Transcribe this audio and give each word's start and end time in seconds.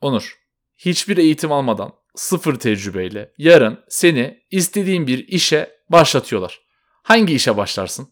Onur, 0.00 0.38
hiçbir 0.76 1.16
eğitim 1.16 1.52
almadan, 1.52 1.92
sıfır 2.14 2.54
tecrübeyle 2.54 3.32
yarın 3.38 3.84
seni 3.88 4.42
istediğin 4.50 5.06
bir 5.06 5.28
işe 5.28 5.70
başlatıyorlar. 5.88 6.60
Hangi 7.02 7.34
işe 7.34 7.56
başlarsın? 7.56 8.08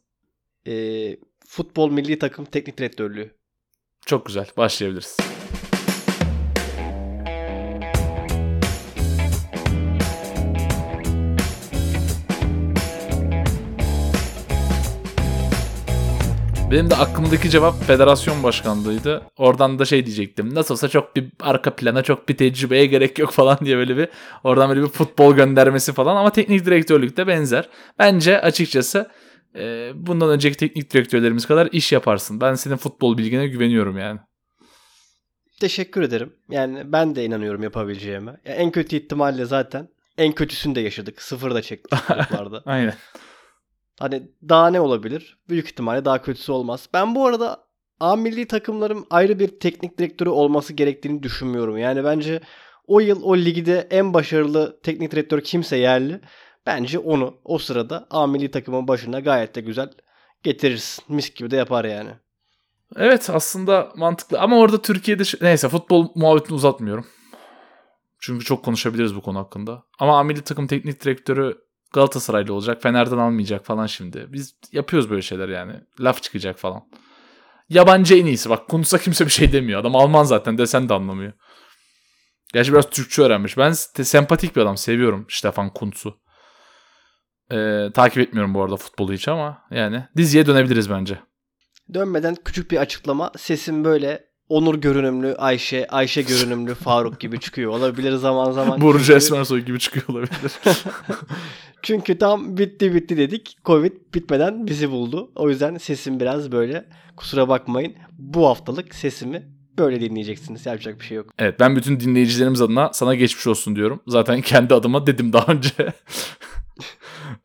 Ee, 0.66 1.16
futbol 1.46 1.90
milli 1.90 2.18
takım 2.18 2.44
teknik 2.44 2.78
direktörlüğü. 2.78 3.38
Çok 4.06 4.26
güzel, 4.26 4.46
başlayabiliriz. 4.56 5.16
Benim 16.70 16.90
de 16.90 16.96
aklımdaki 16.96 17.50
cevap 17.50 17.84
federasyon 17.84 18.42
başkanlığıydı. 18.42 19.22
Oradan 19.36 19.78
da 19.78 19.84
şey 19.84 20.06
diyecektim. 20.06 20.54
Nasıl 20.54 20.74
olsa 20.74 20.88
çok 20.88 21.16
bir 21.16 21.28
arka 21.40 21.76
plana 21.76 22.02
çok 22.02 22.28
bir 22.28 22.36
tecrübeye 22.36 22.86
gerek 22.86 23.18
yok 23.18 23.30
falan 23.30 23.58
diye 23.64 23.76
böyle 23.76 23.96
bir 23.96 24.08
oradan 24.44 24.68
böyle 24.68 24.82
bir 24.82 24.88
futbol 24.88 25.34
göndermesi 25.34 25.92
falan 25.92 26.16
ama 26.16 26.32
teknik 26.32 26.66
direktörlük 26.66 27.16
de 27.16 27.26
benzer. 27.26 27.68
Bence 27.98 28.40
açıkçası 28.40 29.10
e, 29.56 29.90
bundan 29.94 30.30
önceki 30.30 30.56
teknik 30.56 30.92
direktörlerimiz 30.92 31.46
kadar 31.46 31.68
iş 31.72 31.92
yaparsın. 31.92 32.40
Ben 32.40 32.54
senin 32.54 32.76
futbol 32.76 33.18
bilgine 33.18 33.46
güveniyorum 33.46 33.98
yani. 33.98 34.20
Teşekkür 35.60 36.02
ederim. 36.02 36.32
Yani 36.50 36.82
ben 36.84 37.16
de 37.16 37.24
inanıyorum 37.24 37.62
yapabileceğime. 37.62 38.30
Ya 38.44 38.54
en 38.54 38.70
kötü 38.70 38.96
ihtimalle 38.96 39.44
zaten 39.44 39.88
en 40.18 40.32
kötüsünü 40.32 40.74
de 40.74 40.80
yaşadık. 40.80 41.22
Sıfır 41.22 41.54
da 41.54 41.62
çektik 41.62 41.90
gruplarda. 42.08 42.62
Aynen. 42.66 42.94
Hani 43.98 44.22
daha 44.48 44.70
ne 44.70 44.80
olabilir? 44.80 45.38
Büyük 45.48 45.66
ihtimalle 45.66 46.04
daha 46.04 46.22
kötüsü 46.22 46.52
olmaz. 46.52 46.88
Ben 46.94 47.14
bu 47.14 47.26
arada 47.26 47.68
A 48.00 48.16
milli 48.16 48.46
takımların 48.46 49.06
ayrı 49.10 49.38
bir 49.38 49.60
teknik 49.60 49.98
direktörü 49.98 50.28
olması 50.28 50.72
gerektiğini 50.72 51.22
düşünmüyorum. 51.22 51.78
Yani 51.78 52.04
bence 52.04 52.40
o 52.86 53.00
yıl 53.00 53.22
o 53.22 53.36
ligde 53.36 53.88
en 53.90 54.14
başarılı 54.14 54.80
teknik 54.82 55.12
direktör 55.12 55.40
kimse 55.40 55.76
yerli. 55.76 56.20
Bence 56.66 56.98
onu 56.98 57.34
o 57.44 57.58
sırada 57.58 58.06
A 58.10 58.26
milli 58.26 58.50
takımın 58.50 58.88
başına 58.88 59.20
gayet 59.20 59.54
de 59.54 59.60
güzel 59.60 59.90
getirirsin. 60.42 61.04
Mis 61.08 61.34
gibi 61.34 61.50
de 61.50 61.56
yapar 61.56 61.84
yani. 61.84 62.10
Evet 62.96 63.30
aslında 63.30 63.92
mantıklı 63.96 64.40
ama 64.40 64.58
orada 64.58 64.82
Türkiye'de 64.82 65.22
neyse 65.40 65.68
futbol 65.68 66.08
muhabbetini 66.14 66.54
uzatmıyorum. 66.54 67.06
Çünkü 68.20 68.44
çok 68.44 68.64
konuşabiliriz 68.64 69.16
bu 69.16 69.22
konu 69.22 69.38
hakkında. 69.38 69.82
Ama 69.98 70.18
A 70.18 70.22
milli 70.22 70.42
takım 70.42 70.66
teknik 70.66 71.04
direktörü 71.04 71.67
Galatasaraylı 71.92 72.54
olacak. 72.54 72.82
Fener'den 72.82 73.18
almayacak 73.18 73.64
falan 73.64 73.86
şimdi. 73.86 74.26
Biz 74.28 74.54
yapıyoruz 74.72 75.10
böyle 75.10 75.22
şeyler 75.22 75.48
yani. 75.48 75.72
Laf 76.00 76.22
çıkacak 76.22 76.58
falan. 76.58 76.82
Yabancı 77.68 78.14
en 78.14 78.26
iyisi. 78.26 78.50
Bak 78.50 78.68
Kuntz'a 78.68 78.98
kimse 78.98 79.26
bir 79.26 79.30
şey 79.30 79.52
demiyor. 79.52 79.80
Adam 79.80 79.96
Alman 79.96 80.24
zaten 80.24 80.58
desen 80.58 80.88
de 80.88 80.94
anlamıyor. 80.94 81.32
Gerçi 82.52 82.72
biraz 82.72 82.90
Türkçe 82.90 83.22
öğrenmiş. 83.22 83.56
Ben 83.56 83.72
sempatik 83.72 84.56
bir 84.56 84.60
adam. 84.60 84.76
Seviyorum 84.76 85.26
Stefan 85.28 85.72
Kuntz'u. 85.72 86.20
Ee, 87.52 87.88
takip 87.94 88.18
etmiyorum 88.18 88.54
bu 88.54 88.62
arada 88.62 88.76
futbolu 88.76 89.12
hiç 89.12 89.28
ama 89.28 89.62
yani 89.70 90.04
diziye 90.16 90.46
dönebiliriz 90.46 90.90
bence. 90.90 91.18
Dönmeden 91.94 92.36
küçük 92.44 92.70
bir 92.70 92.76
açıklama. 92.76 93.32
Sesim 93.36 93.84
böyle 93.84 94.27
Onur 94.48 94.74
görünümlü 94.74 95.34
Ayşe, 95.34 95.86
Ayşe 95.88 96.22
görünümlü 96.22 96.74
Faruk 96.84 97.20
gibi 97.20 97.40
çıkıyor 97.40 97.72
olabilir 97.72 98.12
zaman 98.12 98.52
zaman. 98.52 98.80
Burcu 98.80 99.12
Esmersoy 99.12 99.60
gibi 99.60 99.78
çıkıyor 99.78 100.08
olabilir. 100.08 100.52
Çünkü 101.82 102.18
tam 102.18 102.56
bitti 102.56 102.94
bitti 102.94 103.16
dedik. 103.16 103.58
Covid 103.64 103.92
bitmeden 104.14 104.66
bizi 104.66 104.90
buldu. 104.90 105.30
O 105.34 105.48
yüzden 105.48 105.76
sesim 105.76 106.20
biraz 106.20 106.52
böyle. 106.52 106.84
Kusura 107.16 107.48
bakmayın. 107.48 107.94
Bu 108.18 108.46
haftalık 108.46 108.94
sesimi 108.94 109.48
böyle 109.78 110.00
dinleyeceksiniz. 110.00 110.66
Yapacak 110.66 111.00
bir 111.00 111.04
şey 111.04 111.16
yok. 111.16 111.30
Evet 111.38 111.60
ben 111.60 111.76
bütün 111.76 112.00
dinleyicilerimiz 112.00 112.62
adına 112.62 112.90
sana 112.92 113.14
geçmiş 113.14 113.46
olsun 113.46 113.76
diyorum. 113.76 114.00
Zaten 114.06 114.40
kendi 114.40 114.74
adıma 114.74 115.06
dedim 115.06 115.32
daha 115.32 115.52
önce. 115.52 115.70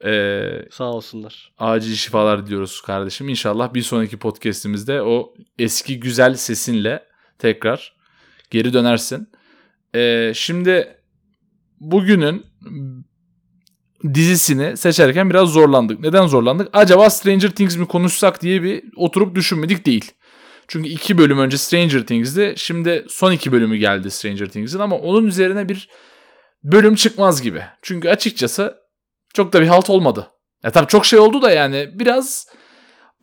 ee, 0.05 0.65
Sağ 0.71 0.83
olsunlar. 0.83 1.53
Acil 1.59 1.95
şifalar 1.95 2.45
diliyoruz 2.45 2.81
kardeşim. 2.81 3.29
İnşallah 3.29 3.73
bir 3.73 3.81
sonraki 3.81 4.17
podcastimizde 4.17 5.01
o 5.01 5.33
eski 5.59 5.99
güzel 5.99 6.35
sesinle 6.35 7.03
tekrar 7.39 7.95
geri 8.49 8.73
dönersin. 8.73 9.29
Ee, 9.95 10.31
şimdi 10.35 10.97
bugünün 11.79 12.45
dizisini 14.13 14.77
seçerken 14.77 15.29
biraz 15.29 15.49
zorlandık. 15.49 15.99
Neden 15.99 16.27
zorlandık? 16.27 16.69
Acaba 16.73 17.09
Stranger 17.09 17.49
Things 17.49 17.77
mi 17.77 17.87
konuşsak 17.87 18.41
diye 18.41 18.63
bir 18.63 18.83
oturup 18.95 19.35
düşünmedik 19.35 19.85
değil. 19.85 20.11
Çünkü 20.67 20.89
iki 20.89 21.17
bölüm 21.17 21.39
önce 21.39 21.57
Stranger 21.57 22.05
Things'di. 22.05 22.53
Şimdi 22.57 23.05
son 23.09 23.31
iki 23.31 23.51
bölümü 23.51 23.77
geldi 23.77 24.11
Stranger 24.11 24.45
Things'in 24.45 24.79
ama 24.79 24.95
onun 24.95 25.27
üzerine 25.27 25.69
bir 25.69 25.89
bölüm 26.63 26.95
çıkmaz 26.95 27.41
gibi. 27.41 27.63
Çünkü 27.81 28.09
açıkçası 28.09 28.82
çok 29.33 29.53
da 29.53 29.61
bir 29.61 29.67
halt 29.67 29.89
olmadı. 29.89 30.27
Ya 30.63 30.71
tabii 30.71 30.87
çok 30.87 31.05
şey 31.05 31.19
oldu 31.19 31.41
da 31.41 31.51
yani 31.51 31.89
biraz 31.93 32.47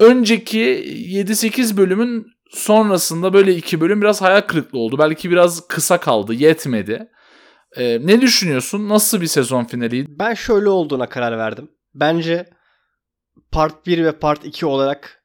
önceki 0.00 0.60
7-8 0.60 1.76
bölümün 1.76 2.26
sonrasında 2.50 3.32
böyle 3.32 3.54
iki 3.54 3.80
bölüm 3.80 4.02
biraz 4.02 4.22
hayal 4.22 4.40
kırıklığı 4.40 4.78
oldu. 4.78 4.98
Belki 4.98 5.30
biraz 5.30 5.68
kısa 5.68 6.00
kaldı, 6.00 6.34
yetmedi. 6.34 7.08
Ee, 7.76 7.98
ne 8.06 8.20
düşünüyorsun? 8.20 8.88
Nasıl 8.88 9.20
bir 9.20 9.26
sezon 9.26 9.64
finaliydi? 9.64 10.06
Ben 10.18 10.34
şöyle 10.34 10.68
olduğuna 10.68 11.08
karar 11.08 11.38
verdim. 11.38 11.70
Bence 11.94 12.46
Part 13.52 13.86
1 13.86 14.04
ve 14.04 14.12
Part 14.12 14.44
2 14.44 14.66
olarak 14.66 15.24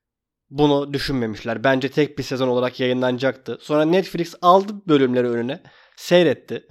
bunu 0.49 0.93
düşünmemişler. 0.93 1.63
Bence 1.63 1.89
tek 1.89 2.17
bir 2.17 2.23
sezon 2.23 2.47
olarak 2.47 2.79
yayınlanacaktı. 2.79 3.57
Sonra 3.61 3.85
Netflix 3.85 4.35
aldı 4.41 4.73
bölümleri 4.87 5.29
önüne. 5.29 5.63
Seyretti. 5.95 6.67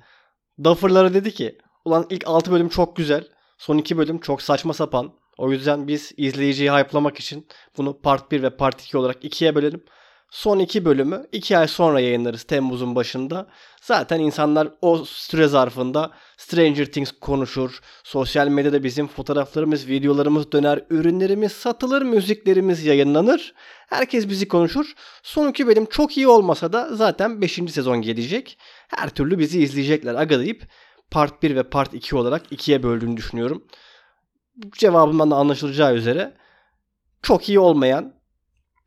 Duffer'lara 0.64 1.14
dedi 1.14 1.30
ki 1.30 1.58
ulan 1.84 2.06
ilk 2.10 2.26
6 2.26 2.52
bölüm 2.52 2.68
çok 2.68 2.96
güzel. 2.96 3.28
Son 3.58 3.78
2 3.78 3.98
bölüm 3.98 4.18
çok 4.18 4.42
saçma 4.42 4.72
sapan. 4.72 5.12
O 5.38 5.52
yüzden 5.52 5.88
biz 5.88 6.12
izleyiciyi 6.16 6.70
hype'lamak 6.70 7.20
için 7.20 7.46
bunu 7.76 8.00
Part 8.00 8.32
1 8.32 8.42
ve 8.42 8.56
Part 8.56 8.82
2 8.82 8.98
olarak 8.98 9.24
ikiye 9.24 9.54
bölelim. 9.54 9.84
Son 10.34 10.58
iki 10.58 10.84
bölümü 10.84 11.26
iki 11.32 11.58
ay 11.58 11.68
sonra 11.68 12.00
yayınlarız 12.00 12.42
Temmuz'un 12.42 12.94
başında. 12.94 13.46
Zaten 13.80 14.20
insanlar 14.20 14.68
o 14.80 15.04
süre 15.04 15.48
zarfında 15.48 16.10
Stranger 16.36 16.86
Things 16.86 17.12
konuşur. 17.20 17.80
Sosyal 18.04 18.48
medyada 18.48 18.84
bizim 18.84 19.06
fotoğraflarımız, 19.06 19.88
videolarımız 19.88 20.52
döner, 20.52 20.84
ürünlerimiz 20.90 21.52
satılır, 21.52 22.02
müziklerimiz 22.02 22.84
yayınlanır. 22.84 23.54
Herkes 23.88 24.28
bizi 24.28 24.48
konuşur. 24.48 24.92
Son 25.22 25.48
iki 25.48 25.66
bölüm 25.66 25.86
çok 25.86 26.16
iyi 26.16 26.28
olmasa 26.28 26.72
da 26.72 26.96
zaten 26.96 27.40
5. 27.40 27.52
sezon 27.52 28.02
gelecek. 28.02 28.58
Her 28.88 29.10
türlü 29.10 29.38
bizi 29.38 29.62
izleyecekler 29.62 30.14
aga 30.14 30.38
deyip 30.38 30.66
Part 31.10 31.42
1 31.42 31.56
ve 31.56 31.62
Part 31.62 31.94
2 31.94 32.16
olarak 32.16 32.42
ikiye 32.52 32.82
böldüğünü 32.82 33.16
düşünüyorum. 33.16 33.64
Cevabımdan 34.72 35.30
da 35.30 35.36
anlaşılacağı 35.36 35.94
üzere 35.94 36.34
çok 37.22 37.48
iyi 37.48 37.58
olmayan 37.58 38.14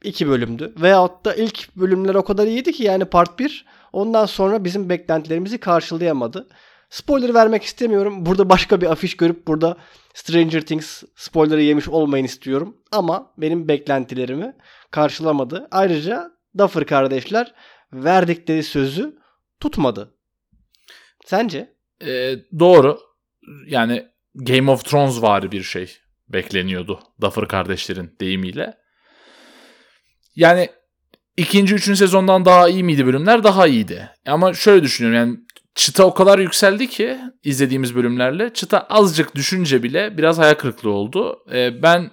iki 0.04 0.28
bölümdü. 0.28 0.74
Veyahut 0.82 1.26
da 1.26 1.36
ilk 1.36 1.76
bölümler 1.76 2.16
o 2.16 2.24
kadar 2.24 2.48
iyiydi 2.48 2.74
ki 2.74 2.84
yani 2.84 3.06
part 3.06 3.40
1 3.40 3.66
ondan 3.94 4.26
sonra 4.26 4.64
bizim 4.64 4.90
beklentilerimizi 4.90 5.58
karşılayamadı. 5.58 6.48
Spoiler 6.90 7.34
vermek 7.34 7.64
istemiyorum. 7.64 8.26
Burada 8.26 8.50
başka 8.50 8.82
bir 8.82 8.92
afiş 8.92 9.18
görüp 9.18 9.48
burada 9.48 9.78
Stranger 10.14 10.62
Things 10.62 11.04
spoiler'ı 11.16 11.62
yemiş 11.62 11.88
olmayın 11.88 12.26
istiyorum. 12.26 12.78
Ama 12.92 13.34
benim 13.38 13.68
beklentilerimi 13.68 14.56
karşılamadı. 14.92 15.68
Ayrıca 15.72 16.32
Duffer 16.58 16.86
kardeşler 16.86 17.54
verdikleri 17.94 18.64
sözü 18.64 19.20
tutmadı. 19.60 20.14
Sence? 21.26 21.77
Ee, 22.06 22.36
doğru. 22.60 23.00
Yani 23.68 24.06
Game 24.36 24.72
of 24.72 24.86
Thrones 24.86 25.22
var 25.22 25.52
bir 25.52 25.64
şey 25.64 25.98
bekleniyordu 26.30 27.00
Duffer 27.22 27.48
kardeşlerin 27.48 28.16
deyimiyle. 28.22 28.74
Yani 30.36 30.70
ikinci, 31.38 31.76
üçüncü 31.76 31.98
sezondan 31.98 32.46
daha 32.46 32.70
iyi 32.70 32.84
miydi 32.84 33.06
bölümler? 33.06 33.44
Daha 33.44 33.68
iyiydi. 33.68 34.10
Ama 34.26 34.54
şöyle 34.54 34.84
düşünüyorum 34.84 35.20
yani 35.20 35.40
çıta 35.76 36.04
o 36.06 36.14
kadar 36.14 36.40
yükseldi 36.40 36.88
ki 36.88 37.18
izlediğimiz 37.44 37.96
bölümlerle 37.96 38.54
çıta 38.54 38.80
azıcık 38.80 39.36
düşünce 39.36 39.84
bile 39.84 40.18
biraz 40.18 40.38
hayal 40.38 40.54
kırıklığı 40.54 40.90
oldu. 40.90 41.40
Ee, 41.54 41.82
ben 41.84 42.12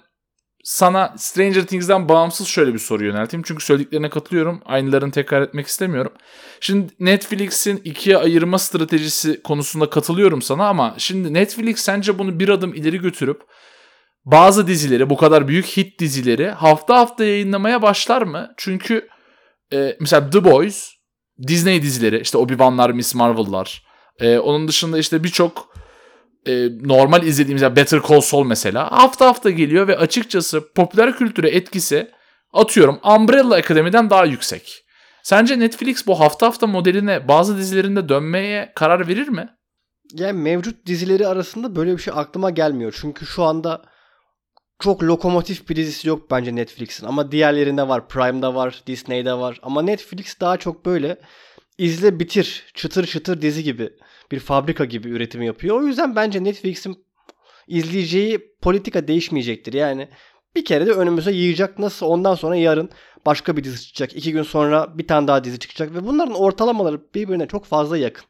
sana 0.65 1.13
Stranger 1.17 1.65
Things'den 1.65 2.09
bağımsız 2.09 2.47
şöyle 2.47 2.73
bir 2.73 2.79
soru 2.79 3.05
yönelteyim. 3.05 3.43
Çünkü 3.47 3.65
söylediklerine 3.65 4.09
katılıyorum. 4.09 4.61
Aynılarını 4.65 5.11
tekrar 5.11 5.41
etmek 5.41 5.67
istemiyorum. 5.67 6.11
Şimdi 6.59 6.93
Netflix'in 6.99 7.81
ikiye 7.83 8.17
ayırma 8.17 8.59
stratejisi 8.59 9.43
konusunda 9.43 9.89
katılıyorum 9.89 10.41
sana 10.41 10.67
ama 10.67 10.95
şimdi 10.97 11.33
Netflix 11.33 11.79
sence 11.79 12.19
bunu 12.19 12.39
bir 12.39 12.49
adım 12.49 12.73
ileri 12.73 12.99
götürüp 12.99 13.41
bazı 14.25 14.67
dizileri 14.67 15.09
bu 15.09 15.17
kadar 15.17 15.47
büyük 15.47 15.65
hit 15.65 15.99
dizileri 15.99 16.49
hafta 16.49 16.97
hafta 16.97 17.25
yayınlamaya 17.25 17.81
başlar 17.81 18.21
mı? 18.21 18.53
Çünkü 18.57 19.07
e, 19.73 19.97
mesela 19.99 20.29
The 20.29 20.43
Boys 20.43 20.89
Disney 21.47 21.81
dizileri 21.81 22.19
işte 22.19 22.37
Obi-Wan'lar, 22.37 22.93
Miss 22.93 23.15
Marvel'lar 23.15 23.83
e, 24.19 24.37
onun 24.39 24.67
dışında 24.67 24.97
işte 24.97 25.23
birçok 25.23 25.75
e, 26.47 26.69
normal 26.83 27.23
izlediğimiz 27.23 27.61
yani 27.61 27.75
Better 27.75 28.01
Call 28.09 28.21
Saul 28.21 28.45
mesela 28.45 28.91
hafta 28.91 29.25
hafta 29.25 29.49
geliyor 29.49 29.87
ve 29.87 29.97
açıkçası 29.97 30.73
popüler 30.73 31.17
kültüre 31.17 31.49
etkisi 31.49 32.11
atıyorum 32.53 32.99
Umbrella 33.03 33.55
Academy'den 33.55 34.09
daha 34.09 34.25
yüksek. 34.25 34.85
Sence 35.23 35.59
Netflix 35.59 36.07
bu 36.07 36.19
hafta 36.19 36.47
hafta 36.47 36.67
modeline 36.67 37.27
bazı 37.27 37.57
dizilerinde 37.57 38.09
dönmeye 38.09 38.71
karar 38.75 39.07
verir 39.07 39.27
mi? 39.27 39.49
Yani 40.13 40.41
mevcut 40.41 40.85
dizileri 40.85 41.27
arasında 41.27 41.75
böyle 41.75 41.97
bir 41.97 42.01
şey 42.01 42.13
aklıma 42.17 42.49
gelmiyor. 42.49 42.97
Çünkü 43.01 43.25
şu 43.25 43.43
anda 43.43 43.81
çok 44.79 45.03
lokomotif 45.03 45.69
bir 45.69 45.75
dizisi 45.75 46.07
yok 46.07 46.31
bence 46.31 46.55
Netflix'in. 46.55 47.05
Ama 47.05 47.31
diğerlerinde 47.31 47.87
var. 47.87 48.07
Prime'da 48.07 48.55
var, 48.55 48.83
Disney'de 48.87 49.33
var. 49.33 49.59
Ama 49.63 49.81
Netflix 49.81 50.39
daha 50.39 50.57
çok 50.57 50.85
böyle 50.85 51.17
izle 51.77 52.19
bitir, 52.19 52.63
çıtır 52.73 53.05
çıtır 53.07 53.41
dizi 53.41 53.63
gibi 53.63 53.89
bir 54.31 54.39
fabrika 54.39 54.85
gibi 54.85 55.09
üretimi 55.09 55.45
yapıyor. 55.45 55.81
O 55.81 55.87
yüzden 55.87 56.15
bence 56.15 56.43
Netflix'in 56.43 57.05
izleyeceği 57.67 58.55
politika 58.61 59.07
değişmeyecektir. 59.07 59.73
Yani 59.73 60.09
bir 60.55 60.65
kere 60.65 60.85
de 60.85 60.91
önümüze 60.91 61.31
yiyecek 61.31 61.79
nasıl 61.79 62.05
ondan 62.05 62.35
sonra 62.35 62.55
yarın 62.55 62.89
başka 63.25 63.57
bir 63.57 63.63
dizi 63.63 63.87
çıkacak. 63.87 64.15
iki 64.17 64.31
gün 64.31 64.43
sonra 64.43 64.97
bir 64.97 65.07
tane 65.07 65.27
daha 65.27 65.43
dizi 65.43 65.59
çıkacak 65.59 65.93
ve 65.93 66.05
bunların 66.05 66.35
ortalamaları 66.35 67.01
birbirine 67.15 67.47
çok 67.47 67.65
fazla 67.65 67.97
yakın. 67.97 68.25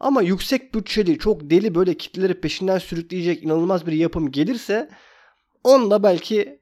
Ama 0.00 0.22
yüksek 0.22 0.74
bütçeli, 0.74 1.18
çok 1.18 1.50
deli 1.50 1.74
böyle 1.74 1.94
kitleleri 1.94 2.40
peşinden 2.40 2.78
sürükleyecek 2.78 3.42
inanılmaz 3.42 3.86
bir 3.86 3.92
yapım 3.92 4.30
gelirse 4.30 4.88
onunla 5.64 6.02
belki 6.02 6.60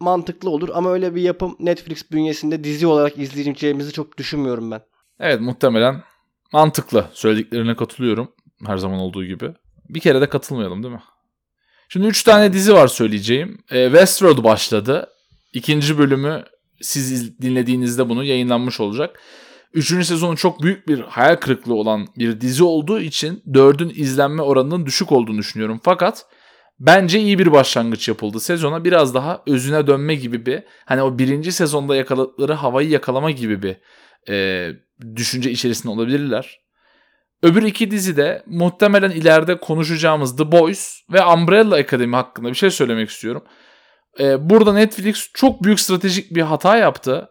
mantıklı 0.00 0.50
olur 0.50 0.68
ama 0.74 0.92
öyle 0.92 1.14
bir 1.14 1.22
yapım 1.22 1.56
Netflix 1.60 2.10
bünyesinde 2.10 2.64
dizi 2.64 2.86
olarak 2.86 3.18
izleyeceğimizi 3.18 3.92
çok 3.92 4.18
düşünmüyorum 4.18 4.70
ben. 4.70 4.80
Evet 5.20 5.40
muhtemelen 5.40 6.02
mantıklı. 6.52 7.06
Söylediklerine 7.12 7.76
katılıyorum. 7.76 8.32
Her 8.66 8.76
zaman 8.76 8.98
olduğu 8.98 9.24
gibi. 9.24 9.54
Bir 9.88 10.00
kere 10.00 10.20
de 10.20 10.28
katılmayalım 10.28 10.82
değil 10.82 10.94
mi? 10.94 11.02
Şimdi 11.88 12.06
3 12.06 12.22
tane 12.22 12.52
dizi 12.52 12.74
var 12.74 12.88
söyleyeceğim. 12.88 13.58
E, 13.70 13.84
Westworld 13.84 14.44
başladı. 14.44 15.08
İkinci 15.52 15.98
bölümü 15.98 16.44
siz 16.80 17.40
dinlediğinizde 17.40 18.08
bunu 18.08 18.24
yayınlanmış 18.24 18.80
olacak. 18.80 19.20
Üçüncü 19.72 20.04
sezonu 20.04 20.36
çok 20.36 20.62
büyük 20.62 20.88
bir 20.88 21.00
hayal 21.00 21.36
kırıklığı 21.36 21.74
olan 21.74 22.06
bir 22.18 22.40
dizi 22.40 22.64
olduğu 22.64 23.00
için 23.00 23.42
dördün 23.54 23.92
izlenme 23.96 24.42
oranının 24.42 24.86
düşük 24.86 25.12
olduğunu 25.12 25.38
düşünüyorum. 25.38 25.80
Fakat 25.82 26.26
bence 26.80 27.20
iyi 27.20 27.38
bir 27.38 27.52
başlangıç 27.52 28.08
yapıldı. 28.08 28.40
Sezona 28.40 28.84
biraz 28.84 29.14
daha 29.14 29.42
özüne 29.46 29.86
dönme 29.86 30.14
gibi 30.14 30.46
bir 30.46 30.62
hani 30.84 31.02
o 31.02 31.18
birinci 31.18 31.52
sezonda 31.52 31.96
yakaladıkları 31.96 32.52
havayı 32.52 32.88
yakalama 32.88 33.30
gibi 33.30 33.62
bir 33.62 33.76
e, 34.28 34.68
düşünce 35.16 35.50
içerisinde 35.50 35.92
olabilirler. 35.92 36.60
Öbür 37.42 37.62
iki 37.62 37.90
dizi 37.90 38.16
de 38.16 38.42
muhtemelen 38.46 39.10
ileride 39.10 39.58
konuşacağımız 39.58 40.36
The 40.36 40.52
Boys 40.52 41.00
ve 41.12 41.24
Umbrella 41.24 41.74
Academy 41.74 42.16
hakkında 42.16 42.48
bir 42.48 42.54
şey 42.54 42.70
söylemek 42.70 43.10
istiyorum. 43.10 43.44
Ee, 44.20 44.50
burada 44.50 44.72
Netflix 44.72 45.30
çok 45.34 45.62
büyük 45.62 45.80
stratejik 45.80 46.34
bir 46.34 46.42
hata 46.42 46.76
yaptı. 46.76 47.28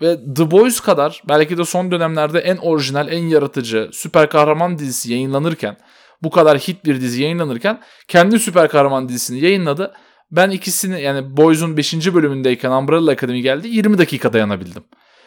Ve 0.00 0.16
The 0.36 0.50
Boys 0.50 0.80
kadar 0.80 1.22
belki 1.28 1.58
de 1.58 1.64
son 1.64 1.90
dönemlerde 1.90 2.38
en 2.38 2.56
orijinal, 2.56 3.12
en 3.12 3.24
yaratıcı 3.24 3.90
süper 3.92 4.30
kahraman 4.30 4.78
dizisi 4.78 5.12
yayınlanırken 5.12 5.76
bu 6.22 6.30
kadar 6.30 6.58
hit 6.58 6.84
bir 6.84 7.00
dizi 7.00 7.22
yayınlanırken 7.22 7.80
kendi 8.08 8.38
süper 8.38 8.68
kahraman 8.68 9.08
dizisini 9.08 9.40
yayınladı. 9.40 9.92
Ben 10.30 10.50
ikisini 10.50 11.02
yani 11.02 11.36
Boys'un 11.36 11.76
5. 11.76 12.14
bölümündeyken 12.14 12.70
Umbrella 12.70 13.10
Academy 13.10 13.42
geldi 13.42 13.68
20 13.68 13.98
dakika 13.98 14.32
dayanabildim. 14.32 14.84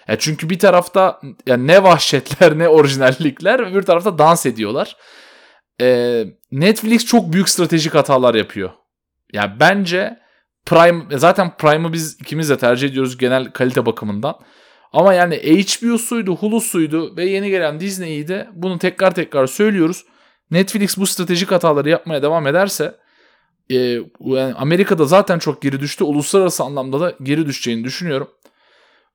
Ya 0.08 0.20
çünkü 0.20 0.50
bir 0.50 0.60
tarafta 0.60 1.22
yani 1.46 1.68
ne 1.68 1.84
vahşetler 1.84 2.58
ne 2.58 2.68
orijinallikler 2.68 3.60
öbür 3.72 3.82
tarafta 3.82 4.18
dans 4.18 4.46
ediyorlar. 4.46 4.98
Ee, 5.82 6.26
Netflix 6.52 7.06
çok 7.06 7.34
büyük 7.34 7.50
stratejik 7.50 7.96
hatalar 7.96 8.36
yapıyor. 8.36 8.70
Ya 9.34 9.42
yani 9.42 9.60
bence 9.60 10.20
Prime 10.66 11.18
zaten 11.18 11.58
Prime'ı 11.58 11.94
biz 11.94 12.18
ikimiz 12.22 12.50
de 12.50 12.58
tercih 12.58 12.90
ediyoruz 12.90 13.18
genel 13.18 13.52
kalite 13.52 13.86
bakımından. 13.86 14.36
Ama 14.94 15.14
yani 15.14 15.36
HBO'suydu, 15.36 16.36
Hulu'suydu 16.36 17.18
ve 17.18 17.26
yeni 17.26 17.50
gelen 17.50 17.80
Disney'ydi. 17.80 18.50
Bunu 18.54 18.80
tekrar 18.80 19.16
tekrar 19.16 19.48
söylüyoruz. 19.48 20.06
Netflix 20.52 20.98
bu 20.98 21.06
stratejik 21.06 21.52
hataları 21.52 21.90
yapmaya 21.90 22.22
devam 22.22 22.48
ederse 22.48 22.96
e, 23.72 23.76
yani 24.20 24.54
Amerika'da 24.54 25.06
zaten 25.06 25.40
çok 25.40 25.62
geri 25.62 25.80
düştü. 25.80 26.04
Uluslararası 26.04 26.64
anlamda 26.64 27.00
da 27.00 27.14
geri 27.24 27.46
düşeceğini 27.46 27.84
düşünüyorum. 27.84 28.28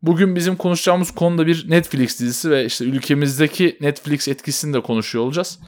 Bugün 0.03 0.37
bizim 0.37 0.57
konuşacağımız 0.57 1.11
konuda 1.11 1.47
bir 1.47 1.71
Netflix 1.71 2.21
dizisi 2.21 2.51
ve 2.51 2.65
işte 2.65 2.85
ülkemizdeki 2.85 3.79
Netflix 3.81 4.29
etkisini 4.29 4.75
de 4.75 4.81
konuşuyor 4.81 5.25
olacağız. 5.25 5.59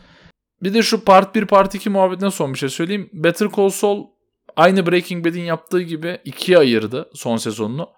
Bir 0.62 0.74
de 0.74 0.82
şu 0.82 1.04
part 1.04 1.34
1 1.34 1.44
part 1.44 1.74
2 1.74 1.90
muhabbetine 1.90 2.30
son 2.30 2.54
bir 2.54 2.58
şey 2.58 2.68
söyleyeyim. 2.68 3.10
Better 3.12 3.48
Call 3.56 3.68
Saul 3.68 4.06
aynı 4.56 4.86
Breaking 4.86 5.26
Bad'in 5.26 5.42
yaptığı 5.42 5.82
gibi 5.82 6.18
ikiye 6.24 6.58
ayırdı 6.58 7.10
son 7.14 7.36
sezonunu. 7.36 7.90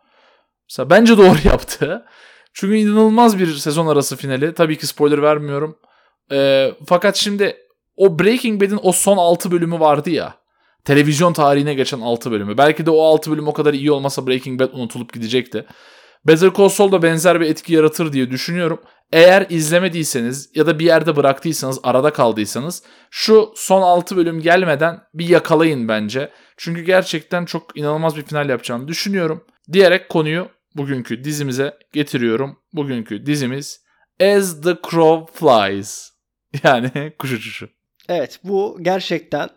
Mesela 0.71 0.91
bence 0.91 1.19
doğru 1.19 1.39
yaptı. 1.45 2.05
Çünkü 2.53 2.77
inanılmaz 2.77 3.39
bir 3.39 3.55
sezon 3.55 3.87
arası 3.87 4.17
finali. 4.17 4.55
Tabii 4.55 4.79
ki 4.79 4.87
spoiler 4.87 5.23
vermiyorum. 5.23 5.79
Ee, 6.33 6.75
fakat 6.87 7.17
şimdi 7.17 7.57
o 7.97 8.19
Breaking 8.19 8.63
Bad'in 8.63 8.79
o 8.83 8.93
son 8.93 9.17
6 9.17 9.51
bölümü 9.51 9.81
vardı 9.81 10.11
ya. 10.11 10.35
Televizyon 10.85 11.33
tarihine 11.33 11.75
geçen 11.75 12.01
6 12.01 12.31
bölümü. 12.31 12.59
Belki 12.59 12.87
de 12.87 12.91
o 12.91 13.03
6 13.03 13.31
bölüm 13.31 13.49
o 13.49 13.53
kadar 13.53 13.75
iyi 13.75 13.93
olmasa 13.93 14.27
Breaking 14.27 14.61
Bad 14.61 14.73
unutulup 14.73 15.13
gidecekti. 15.13 15.67
Better 16.27 16.51
Call 16.57 16.69
Saul 16.69 16.93
da 16.93 17.03
benzer 17.03 17.41
bir 17.41 17.47
etki 17.47 17.75
yaratır 17.75 18.13
diye 18.13 18.31
düşünüyorum. 18.31 18.81
Eğer 19.13 19.47
izlemediyseniz 19.51 20.51
ya 20.55 20.67
da 20.67 20.79
bir 20.79 20.85
yerde 20.85 21.17
bıraktıysanız, 21.17 21.81
arada 21.83 22.13
kaldıysanız 22.13 22.83
şu 23.11 23.53
son 23.57 23.83
6 23.83 24.17
bölüm 24.17 24.41
gelmeden 24.41 25.01
bir 25.15 25.29
yakalayın 25.29 25.89
bence. 25.89 26.33
Çünkü 26.57 26.83
gerçekten 26.83 27.45
çok 27.45 27.79
inanılmaz 27.79 28.17
bir 28.17 28.23
final 28.23 28.49
yapacağını 28.49 28.89
düşünüyorum. 28.89 29.45
Diyerek 29.73 30.09
konuyu 30.09 30.49
bugünkü 30.77 31.25
dizimize 31.25 31.79
getiriyorum. 31.93 32.59
Bugünkü 32.73 33.27
dizimiz 33.27 33.85
As 34.23 34.61
the 34.63 34.77
Crow 34.91 35.33
Flies. 35.33 36.13
Yani 36.65 37.13
kuş 37.19 37.33
uçuşu. 37.33 37.69
Evet 38.09 38.41
bu 38.45 38.79
gerçekten 38.83 39.49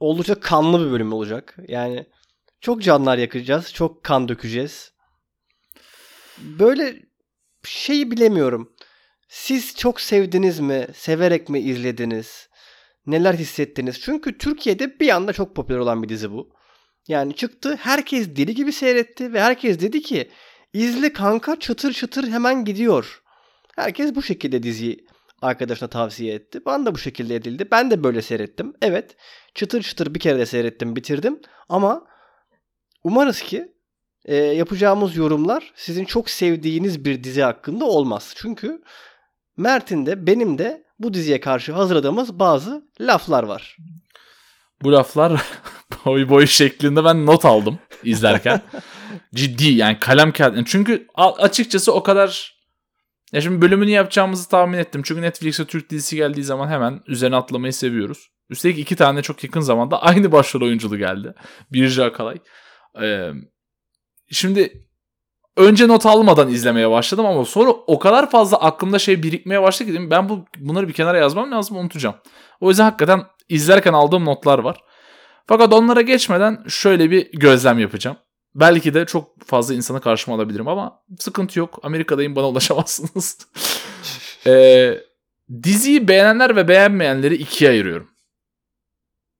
oldukça 0.00 0.40
kanlı 0.40 0.86
bir 0.86 0.92
bölüm 0.92 1.12
olacak. 1.12 1.56
Yani 1.68 2.06
çok 2.60 2.82
canlar 2.82 3.18
yakacağız, 3.18 3.72
çok 3.72 4.04
kan 4.04 4.28
dökeceğiz 4.28 4.92
böyle 6.42 7.02
şeyi 7.64 8.10
bilemiyorum. 8.10 8.72
Siz 9.28 9.76
çok 9.76 10.00
sevdiniz 10.00 10.60
mi? 10.60 10.86
Severek 10.94 11.48
mi 11.48 11.60
izlediniz? 11.60 12.48
Neler 13.06 13.34
hissettiniz? 13.34 14.00
Çünkü 14.00 14.38
Türkiye'de 14.38 15.00
bir 15.00 15.08
anda 15.08 15.32
çok 15.32 15.56
popüler 15.56 15.78
olan 15.78 16.02
bir 16.02 16.08
dizi 16.08 16.32
bu. 16.32 16.50
Yani 17.08 17.36
çıktı 17.36 17.76
herkes 17.76 18.36
deli 18.36 18.54
gibi 18.54 18.72
seyretti 18.72 19.32
ve 19.32 19.40
herkes 19.40 19.80
dedi 19.80 20.02
ki 20.02 20.30
izle 20.72 21.12
kanka 21.12 21.58
çıtır 21.60 21.92
çıtır 21.92 22.28
hemen 22.28 22.64
gidiyor. 22.64 23.22
Herkes 23.76 24.14
bu 24.14 24.22
şekilde 24.22 24.62
diziyi 24.62 25.06
arkadaşına 25.42 25.88
tavsiye 25.88 26.34
etti. 26.34 26.64
Bana 26.64 26.86
da 26.86 26.94
bu 26.94 26.98
şekilde 26.98 27.34
edildi. 27.34 27.68
Ben 27.70 27.90
de 27.90 28.04
böyle 28.04 28.22
seyrettim. 28.22 28.74
Evet 28.82 29.16
çıtır 29.54 29.82
çıtır 29.82 30.14
bir 30.14 30.20
kere 30.20 30.38
de 30.38 30.46
seyrettim 30.46 30.96
bitirdim. 30.96 31.40
Ama 31.68 32.06
umarız 33.04 33.42
ki 33.42 33.74
e, 34.24 34.36
yapacağımız 34.36 35.16
yorumlar 35.16 35.72
sizin 35.74 36.04
çok 36.04 36.30
sevdiğiniz 36.30 37.04
bir 37.04 37.24
dizi 37.24 37.42
hakkında 37.42 37.84
olmaz. 37.84 38.34
Çünkü 38.36 38.82
Mert'in 39.56 40.06
de 40.06 40.26
benim 40.26 40.58
de 40.58 40.84
bu 40.98 41.14
diziye 41.14 41.40
karşı 41.40 41.72
hazırladığımız 41.72 42.38
bazı 42.38 42.84
laflar 43.00 43.42
var. 43.42 43.76
Bu 44.82 44.92
laflar 44.92 45.42
boy 46.04 46.28
boy 46.28 46.46
şeklinde 46.46 47.04
ben 47.04 47.26
not 47.26 47.44
aldım 47.44 47.78
izlerken. 48.04 48.60
Ciddi 49.34 49.68
yani 49.68 49.98
kalem 50.00 50.32
kağıt. 50.32 50.66
Çünkü 50.66 51.06
açıkçası 51.16 51.92
o 51.92 52.02
kadar 52.02 52.60
ya 53.32 53.40
şimdi 53.40 53.62
bölümünü 53.62 53.90
yapacağımızı 53.90 54.48
tahmin 54.48 54.78
ettim. 54.78 55.02
Çünkü 55.04 55.22
Netflix'e 55.22 55.64
Türk 55.64 55.90
dizisi 55.90 56.16
geldiği 56.16 56.44
zaman 56.44 56.68
hemen 56.68 57.00
üzerine 57.06 57.36
atlamayı 57.36 57.72
seviyoruz. 57.72 58.30
Üstelik 58.50 58.78
iki 58.78 58.96
tane 58.96 59.22
çok 59.22 59.44
yakın 59.44 59.60
zamanda 59.60 60.02
aynı 60.02 60.32
başrol 60.32 60.62
oyunculu 60.62 60.98
geldi. 60.98 61.34
Birce 61.72 62.04
Akalay. 62.04 62.36
Ee, 63.02 63.30
Şimdi 64.30 64.86
önce 65.56 65.88
not 65.88 66.06
almadan 66.06 66.48
izlemeye 66.48 66.90
başladım 66.90 67.26
ama 67.26 67.44
sonra 67.44 67.70
o 67.70 67.98
kadar 67.98 68.30
fazla 68.30 68.60
aklımda 68.60 68.98
şey 68.98 69.22
birikmeye 69.22 69.62
başladı 69.62 69.92
ki 69.92 70.10
ben 70.10 70.28
bu 70.28 70.44
bunları 70.58 70.88
bir 70.88 70.92
kenara 70.92 71.18
yazmam 71.18 71.52
lazım 71.52 71.76
unutacağım. 71.76 72.16
O 72.60 72.68
yüzden 72.68 72.84
hakikaten 72.84 73.22
izlerken 73.48 73.92
aldığım 73.92 74.24
notlar 74.24 74.58
var. 74.58 74.76
Fakat 75.46 75.72
onlara 75.72 76.00
geçmeden 76.00 76.64
şöyle 76.68 77.10
bir 77.10 77.32
gözlem 77.32 77.78
yapacağım. 77.78 78.16
Belki 78.54 78.94
de 78.94 79.06
çok 79.06 79.42
fazla 79.46 79.74
insanı 79.74 80.00
karşıma 80.00 80.36
alabilirim 80.36 80.68
ama 80.68 81.02
sıkıntı 81.18 81.58
yok. 81.58 81.78
Amerika'dayım 81.82 82.36
bana 82.36 82.48
ulaşamazsınız. 82.48 83.38
ee, 84.46 84.98
diziyi 85.62 86.08
beğenenler 86.08 86.56
ve 86.56 86.68
beğenmeyenleri 86.68 87.34
ikiye 87.34 87.70
ayırıyorum. 87.70 88.10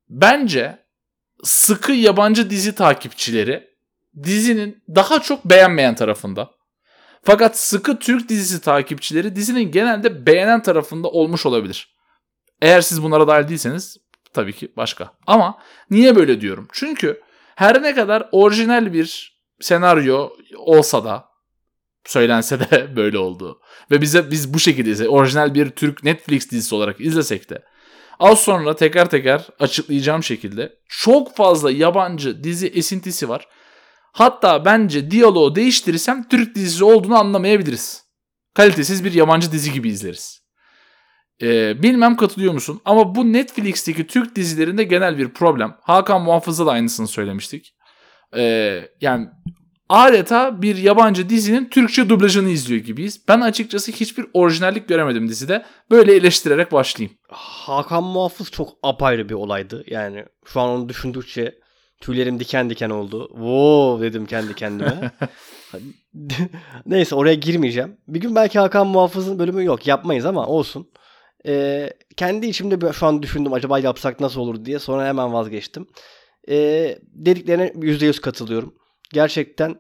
Bence 0.09 0.79
sıkı 1.43 1.93
yabancı 1.93 2.51
dizi 2.51 2.75
takipçileri 2.75 3.70
dizinin 4.23 4.83
daha 4.89 5.23
çok 5.23 5.45
beğenmeyen 5.45 5.95
tarafında. 5.95 6.51
Fakat 7.23 7.59
sıkı 7.59 7.99
Türk 7.99 8.29
dizisi 8.29 8.61
takipçileri 8.61 9.37
dizinin 9.37 9.71
genelde 9.71 10.27
beğenen 10.27 10.63
tarafında 10.63 11.09
olmuş 11.09 11.47
olabilir. 11.47 11.97
Eğer 12.63 12.81
siz 12.81 13.03
bunlara 13.03 13.29
dahil 13.29 13.49
değilseniz 13.49 13.97
tabii 14.33 14.53
ki 14.53 14.73
başka. 14.77 15.13
Ama 15.27 15.59
niye 15.91 16.17
böyle 16.17 16.41
diyorum? 16.41 16.69
Çünkü 16.73 17.21
her 17.57 17.83
ne 17.83 17.95
kadar 17.95 18.29
orijinal 18.33 18.93
bir 18.93 19.41
senaryo 19.61 20.31
olsa 20.57 21.05
da 21.05 21.25
söylense 22.05 22.61
de 22.61 22.91
böyle 22.97 23.19
oldu. 23.19 23.61
Ve 23.91 24.01
bize 24.01 24.31
biz 24.31 24.55
bu 24.55 24.59
şekilde 24.59 24.91
izle, 24.91 25.09
orijinal 25.09 25.55
bir 25.55 25.71
Türk 25.71 26.05
Netflix 26.05 26.51
dizisi 26.51 26.75
olarak 26.75 27.01
izlesek 27.01 27.51
de 27.51 27.63
az 28.19 28.41
sonra 28.41 28.77
tekrar 28.77 29.11
tekrar 29.11 29.49
açıklayacağım 29.61 30.23
şekilde 30.23 30.79
çok 30.89 31.37
fazla 31.37 31.71
yabancı 31.71 32.45
dizi 32.45 32.67
esintisi 32.67 33.29
var. 33.29 33.49
Hatta 34.13 34.65
bence 34.65 35.11
diyaloğu 35.11 35.55
değiştirirsem 35.55 36.29
Türk 36.29 36.55
dizisi 36.55 36.85
olduğunu 36.85 37.19
anlamayabiliriz. 37.19 38.05
Kalitesiz 38.55 39.05
bir 39.05 39.13
yabancı 39.13 39.53
dizi 39.53 39.73
gibi 39.73 39.89
izleriz. 39.89 40.41
Ee, 41.43 41.83
bilmem 41.83 42.17
katılıyor 42.17 42.53
musun 42.53 42.81
ama 42.85 43.15
bu 43.15 43.33
Netflix'teki 43.33 44.07
Türk 44.07 44.37
dizilerinde 44.37 44.85
genel 44.85 45.19
bir 45.19 45.29
problem. 45.29 45.77
Hakan 45.81 46.23
Muhafız'a 46.23 46.67
da 46.67 46.71
aynısını 46.71 47.09
söylemiştik. 47.09 47.75
Ee, 48.37 48.83
yani 49.01 49.29
adeta 49.89 50.63
bir 50.63 50.77
yabancı 50.77 51.29
dizinin 51.29 51.65
Türkçe 51.65 52.09
dublajını 52.09 52.49
izliyor 52.49 52.85
gibiyiz. 52.85 53.29
Ben 53.29 53.41
açıkçası 53.41 53.93
hiçbir 53.93 54.27
orijinallik 54.33 54.89
göremedim 54.89 55.29
dizide. 55.29 55.65
Böyle 55.91 56.15
eleştirerek 56.15 56.73
başlayayım. 56.73 57.19
Hakan 57.31 58.05
Muhafız 58.05 58.51
çok 58.51 58.69
apayrı 58.83 59.29
bir 59.29 59.35
olaydı. 59.35 59.85
Yani 59.87 60.25
şu 60.45 60.61
an 60.61 60.69
onu 60.69 60.89
düşündükçe 60.89 61.60
tüylerim 62.01 62.41
diken 62.41 62.71
diken 62.71 62.91
oldu. 62.91 63.29
Wow 63.29 64.07
dedim 64.07 64.27
kendi 64.27 64.55
kendime. 64.55 65.11
Neyse 66.87 67.15
oraya 67.15 67.35
girmeyeceğim. 67.35 67.97
Bir 68.09 68.21
gün 68.21 68.35
belki 68.35 68.59
Hakan 68.59 68.87
Muhafız'ın 68.87 69.39
bölümü 69.39 69.65
yok 69.65 69.87
yapmayız 69.87 70.27
ama 70.27 70.47
olsun. 70.47 70.91
Ee, 71.47 71.91
kendi 72.17 72.47
içimde 72.47 72.93
şu 72.93 73.07
an 73.07 73.23
düşündüm 73.23 73.53
acaba 73.53 73.79
yapsak 73.79 74.21
nasıl 74.21 74.41
olur 74.41 74.65
diye 74.65 74.79
sonra 74.79 75.07
hemen 75.07 75.33
vazgeçtim. 75.33 75.87
Ee, 76.49 76.99
dediklerine 77.03 77.67
%100 77.67 78.21
katılıyorum. 78.21 78.75
Gerçekten 79.13 79.77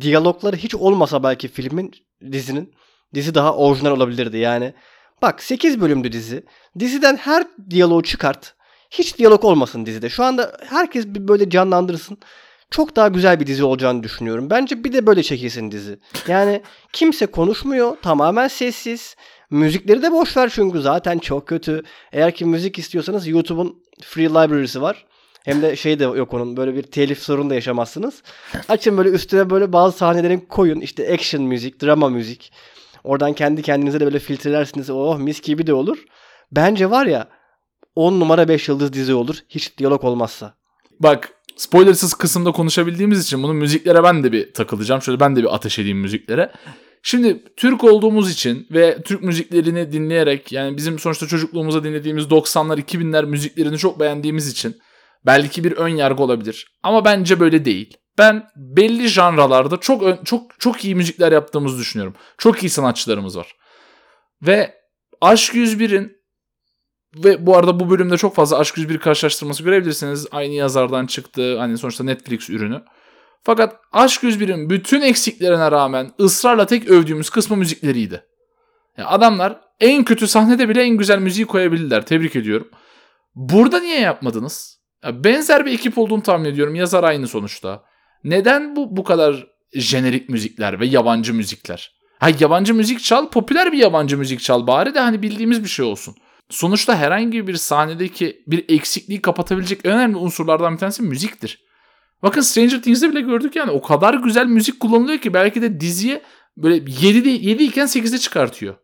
diyalogları 0.00 0.56
hiç 0.56 0.74
olmasa 0.74 1.22
belki 1.22 1.48
filmin 1.48 1.92
dizinin 2.32 2.74
dizi 3.14 3.34
daha 3.34 3.56
orijinal 3.56 3.90
olabilirdi. 3.90 4.38
Yani 4.38 4.74
bak 5.22 5.42
8 5.42 5.80
bölümdü 5.80 6.12
dizi. 6.12 6.44
Diziden 6.78 7.16
her 7.16 7.46
diyaloğu 7.70 8.02
çıkart. 8.02 8.54
Hiç 8.98 9.18
diyalog 9.18 9.44
olmasın 9.44 9.86
dizide. 9.86 10.08
Şu 10.08 10.24
anda 10.24 10.52
herkes 10.68 11.06
bir 11.06 11.28
böyle 11.28 11.50
canlandırsın. 11.50 12.18
Çok 12.70 12.96
daha 12.96 13.08
güzel 13.08 13.40
bir 13.40 13.46
dizi 13.46 13.64
olacağını 13.64 14.02
düşünüyorum. 14.02 14.50
Bence 14.50 14.84
bir 14.84 14.92
de 14.92 15.06
böyle 15.06 15.22
çekilsin 15.22 15.70
dizi. 15.70 15.98
Yani 16.28 16.62
kimse 16.92 17.26
konuşmuyor. 17.26 17.96
Tamamen 18.02 18.48
sessiz. 18.48 19.16
Müzikleri 19.50 20.02
de 20.02 20.12
boş 20.12 20.36
ver 20.36 20.50
çünkü 20.54 20.80
zaten 20.80 21.18
çok 21.18 21.48
kötü. 21.48 21.82
Eğer 22.12 22.34
ki 22.34 22.44
müzik 22.44 22.78
istiyorsanız 22.78 23.26
YouTube'un 23.26 23.82
free 24.02 24.28
library'si 24.28 24.82
var. 24.82 25.06
Hem 25.44 25.62
de 25.62 25.76
şey 25.76 25.98
de 25.98 26.04
yok 26.04 26.34
onun 26.34 26.56
böyle 26.56 26.74
bir 26.74 26.82
telif 26.82 27.18
sorunu 27.18 27.50
da 27.50 27.54
yaşamazsınız. 27.54 28.22
Açın 28.68 28.98
böyle 28.98 29.08
üstüne 29.08 29.50
böyle 29.50 29.72
bazı 29.72 29.98
sahnelerin 29.98 30.40
koyun. 30.40 30.80
İşte 30.80 31.12
action 31.12 31.42
müzik, 31.42 31.82
drama 31.82 32.08
müzik. 32.08 32.52
Oradan 33.04 33.32
kendi 33.32 33.62
kendinize 33.62 34.00
de 34.00 34.04
böyle 34.04 34.18
filtrelersiniz. 34.18 34.90
Oh 34.90 35.18
mis 35.18 35.40
gibi 35.40 35.66
de 35.66 35.74
olur. 35.74 36.04
Bence 36.52 36.90
var 36.90 37.06
ya 37.06 37.28
10 37.94 38.20
numara 38.20 38.48
5 38.48 38.68
yıldız 38.68 38.92
dizi 38.92 39.14
olur. 39.14 39.36
Hiç 39.48 39.78
diyalog 39.78 40.04
olmazsa. 40.04 40.54
Bak 41.00 41.30
spoilersız 41.56 42.14
kısımda 42.14 42.52
konuşabildiğimiz 42.52 43.24
için 43.24 43.42
bunu 43.42 43.54
müziklere 43.54 44.02
ben 44.02 44.24
de 44.24 44.32
bir 44.32 44.52
takılacağım. 44.52 45.02
Şöyle 45.02 45.20
ben 45.20 45.36
de 45.36 45.40
bir 45.40 45.54
ateş 45.54 45.78
edeyim 45.78 45.98
müziklere. 45.98 46.52
Şimdi 47.02 47.44
Türk 47.56 47.84
olduğumuz 47.84 48.30
için 48.30 48.66
ve 48.70 49.02
Türk 49.02 49.22
müziklerini 49.22 49.92
dinleyerek 49.92 50.52
yani 50.52 50.76
bizim 50.76 50.98
sonuçta 50.98 51.26
çocukluğumuzda 51.26 51.84
dinlediğimiz 51.84 52.24
90'lar 52.24 52.80
2000'ler 52.80 53.26
müziklerini 53.26 53.78
çok 53.78 54.00
beğendiğimiz 54.00 54.48
için 54.48 54.76
belki 55.26 55.64
bir 55.64 55.72
ön 55.72 55.88
yargı 55.88 56.22
olabilir. 56.22 56.78
Ama 56.82 57.04
bence 57.04 57.40
böyle 57.40 57.64
değil. 57.64 57.96
Ben 58.18 58.48
belli 58.56 59.08
janralarda 59.08 59.76
çok 59.76 60.26
çok 60.26 60.60
çok 60.60 60.84
iyi 60.84 60.94
müzikler 60.94 61.32
yaptığımızı 61.32 61.78
düşünüyorum. 61.78 62.14
Çok 62.38 62.62
iyi 62.62 62.70
sanatçılarımız 62.70 63.38
var. 63.38 63.56
Ve 64.42 64.74
Aşk 65.20 65.54
101'in 65.54 66.23
ve 67.16 67.46
bu 67.46 67.56
arada 67.56 67.80
bu 67.80 67.90
bölümde 67.90 68.16
çok 68.16 68.34
fazla 68.34 68.58
Aşk 68.58 68.78
101 68.78 68.98
karşılaştırması 68.98 69.62
görebilirsiniz. 69.62 70.26
Aynı 70.32 70.54
yazardan 70.54 71.06
çıktı. 71.06 71.58
Hani 71.58 71.78
sonuçta 71.78 72.04
Netflix 72.04 72.50
ürünü. 72.50 72.82
Fakat 73.42 73.80
Aşk 73.92 74.22
101'in 74.22 74.70
bütün 74.70 75.00
eksiklerine 75.00 75.70
rağmen 75.70 76.10
ısrarla 76.20 76.66
tek 76.66 76.88
övdüğümüz 76.88 77.30
kısmı 77.30 77.56
müzikleriydi. 77.56 78.24
Yani 78.98 79.08
adamlar 79.08 79.60
en 79.80 80.04
kötü 80.04 80.26
sahnede 80.28 80.68
bile 80.68 80.82
en 80.82 80.96
güzel 80.96 81.18
müziği 81.18 81.46
koyabilirler. 81.46 82.06
Tebrik 82.06 82.36
ediyorum. 82.36 82.68
Burada 83.34 83.80
niye 83.80 84.00
yapmadınız? 84.00 84.80
Ya 85.04 85.24
benzer 85.24 85.66
bir 85.66 85.72
ekip 85.72 85.98
olduğunu 85.98 86.22
tahmin 86.22 86.44
ediyorum. 86.44 86.74
Yazar 86.74 87.04
aynı 87.04 87.28
sonuçta. 87.28 87.82
Neden 88.24 88.76
bu 88.76 88.96
bu 88.96 89.04
kadar 89.04 89.46
jenerik 89.74 90.28
müzikler 90.28 90.80
ve 90.80 90.86
yabancı 90.86 91.34
müzikler? 91.34 91.94
Ha 92.18 92.28
yabancı 92.40 92.74
müzik 92.74 93.00
çal, 93.00 93.28
popüler 93.28 93.72
bir 93.72 93.78
yabancı 93.78 94.18
müzik 94.18 94.40
çal 94.40 94.66
bari 94.66 94.94
de 94.94 95.00
hani 95.00 95.22
bildiğimiz 95.22 95.64
bir 95.64 95.68
şey 95.68 95.84
olsun. 95.84 96.14
Sonuçta 96.50 96.96
herhangi 96.96 97.46
bir 97.46 97.54
sahnedeki 97.54 98.42
bir 98.46 98.64
eksikliği 98.68 99.22
kapatabilecek 99.22 99.86
önemli 99.86 100.16
unsurlardan 100.16 100.72
bir 100.72 100.78
tanesi 100.78 101.02
müziktir. 101.02 101.64
Bakın 102.22 102.40
Stranger 102.40 102.82
Things'de 102.82 103.10
bile 103.10 103.20
gördük 103.20 103.56
yani 103.56 103.70
o 103.70 103.82
kadar 103.82 104.14
güzel 104.14 104.46
müzik 104.46 104.80
kullanılıyor 104.80 105.18
ki 105.18 105.34
belki 105.34 105.62
de 105.62 105.80
diziye 105.80 106.22
böyle 106.56 106.76
7'de 106.76 107.30
7 107.30 107.62
iken 107.64 107.86
8'de 107.86 108.18
çıkartıyor. 108.18 108.74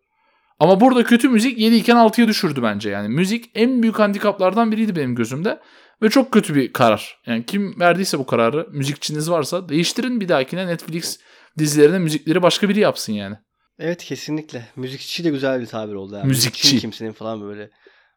Ama 0.58 0.80
burada 0.80 1.04
kötü 1.04 1.28
müzik 1.28 1.58
7 1.58 1.76
iken 1.76 1.96
6'ya 1.96 2.28
düşürdü 2.28 2.62
bence 2.62 2.90
yani. 2.90 3.08
Müzik 3.08 3.50
en 3.54 3.82
büyük 3.82 3.98
handikaplardan 3.98 4.72
biriydi 4.72 4.96
benim 4.96 5.14
gözümde. 5.14 5.60
Ve 6.02 6.08
çok 6.08 6.32
kötü 6.32 6.54
bir 6.54 6.72
karar. 6.72 7.20
Yani 7.26 7.46
kim 7.46 7.80
verdiyse 7.80 8.18
bu 8.18 8.26
kararı 8.26 8.68
müzikçiniz 8.70 9.30
varsa 9.30 9.68
değiştirin 9.68 10.20
bir 10.20 10.28
dahakine 10.28 10.66
Netflix 10.66 11.18
dizilerine 11.58 11.98
müzikleri 11.98 12.42
başka 12.42 12.68
biri 12.68 12.80
yapsın 12.80 13.12
yani. 13.12 13.36
Evet 13.80 14.04
kesinlikle. 14.04 14.66
Müzikçi 14.76 15.24
de 15.24 15.30
güzel 15.30 15.60
bir 15.60 15.66
tabir 15.66 15.94
oldu. 15.94 16.14
Yani. 16.14 16.26
Müzikçi. 16.26 16.78
kimsenin 16.78 17.12
falan 17.12 17.42
böyle. 17.42 17.70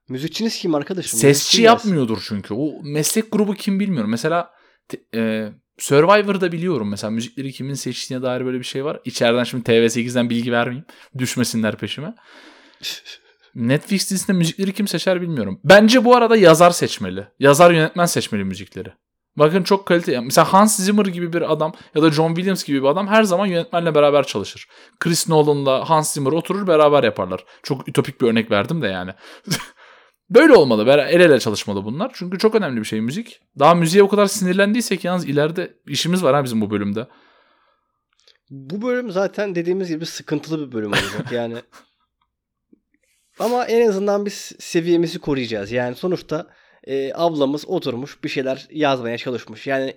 Müzikçiniz 0.10 0.60
kim 0.60 0.76
arkadaşım? 0.76 1.20
Sesçi 1.20 1.28
Müzikçi 1.28 1.62
yapmıyordur 1.62 2.24
çünkü. 2.28 2.54
O 2.54 2.84
meslek 2.84 3.32
grubu 3.32 3.54
kim 3.54 3.80
bilmiyorum. 3.80 4.10
Mesela 4.10 4.52
e, 5.16 5.50
Survivor'da 5.78 6.52
biliyorum 6.52 6.90
mesela 6.90 7.12
müzikleri 7.12 7.52
kimin 7.52 7.74
seçtiğine 7.74 8.24
dair 8.24 8.46
böyle 8.46 8.60
bir 8.60 8.64
şey 8.64 8.86
var. 8.86 9.00
İçeriden 9.06 9.44
şimdi 9.44 9.64
TV8'den 9.72 10.30
bilgi 10.30 10.52
vermeyeyim. 10.52 10.86
Düşmesinler 11.18 11.78
peşime. 11.78 12.16
Netflix 13.56 14.12
dizisinde 14.12 14.38
müzikleri 14.38 14.74
kim 14.74 14.88
seçer 14.88 15.22
bilmiyorum. 15.22 15.60
Bence 15.64 16.06
bu 16.06 16.16
arada 16.16 16.38
yazar 16.38 16.72
seçmeli. 16.72 17.28
Yazar 17.40 17.72
yönetmen 17.72 18.06
seçmeli 18.06 18.44
müzikleri. 18.44 18.90
Bakın 19.38 19.64
çok 19.64 19.86
kalite. 19.86 20.20
Mesela 20.20 20.54
Hans 20.54 20.80
Zimmer 20.80 21.06
gibi 21.06 21.34
bir 21.34 21.52
adam 21.52 21.74
ya 21.96 22.02
da 22.02 22.12
John 22.12 22.36
Williams 22.36 22.64
gibi 22.64 22.82
bir 22.82 22.88
adam 22.88 23.08
her 23.08 23.24
zaman 23.24 23.46
yönetmenle 23.46 23.96
beraber 23.96 24.24
çalışır. 24.24 24.68
Chris 25.00 25.30
Nolan'la 25.30 25.90
Hans 25.90 26.14
Zimmer 26.14 26.32
oturur 26.32 26.68
beraber 26.68 27.04
yaparlar. 27.04 27.46
Çok 27.64 27.88
ütopik 27.88 28.22
bir 28.22 28.28
örnek 28.28 28.52
verdim 28.52 28.82
de 28.82 28.88
yani. 28.88 29.12
Böyle 30.30 30.54
olmalı. 30.54 30.90
El 30.90 31.20
ele 31.20 31.40
çalışmalı 31.40 31.86
bunlar. 31.86 32.12
Çünkü 32.14 32.38
çok 32.38 32.56
önemli 32.56 32.80
bir 32.80 32.86
şey 32.86 33.02
müzik. 33.02 33.42
Daha 33.60 33.76
müziğe 33.76 34.04
o 34.04 34.08
kadar 34.08 34.26
sinirlendiysek 34.26 35.04
yalnız 35.04 35.26
ileride 35.26 35.74
işimiz 35.88 36.24
var 36.24 36.36
ha 36.36 36.44
bizim 36.44 36.62
bu 36.62 36.72
bölümde. 36.72 37.08
Bu 38.50 38.82
bölüm 38.82 39.12
zaten 39.12 39.56
dediğimiz 39.56 39.90
gibi 39.90 40.06
sıkıntılı 40.06 40.68
bir 40.68 40.72
bölüm 40.72 40.90
olacak. 40.90 41.32
Yani 41.32 41.56
ama 43.40 43.66
en 43.66 43.88
azından 43.88 44.26
biz 44.26 44.52
seviyemizi 44.60 45.20
koruyacağız. 45.20 45.72
Yani 45.72 45.96
sonuçta 45.96 46.48
e, 46.88 47.12
ablamız 47.14 47.66
oturmuş 47.68 48.24
bir 48.24 48.30
şeyler 48.30 48.68
yazmaya 48.72 49.18
çalışmış. 49.18 49.68
Yani 49.68 49.96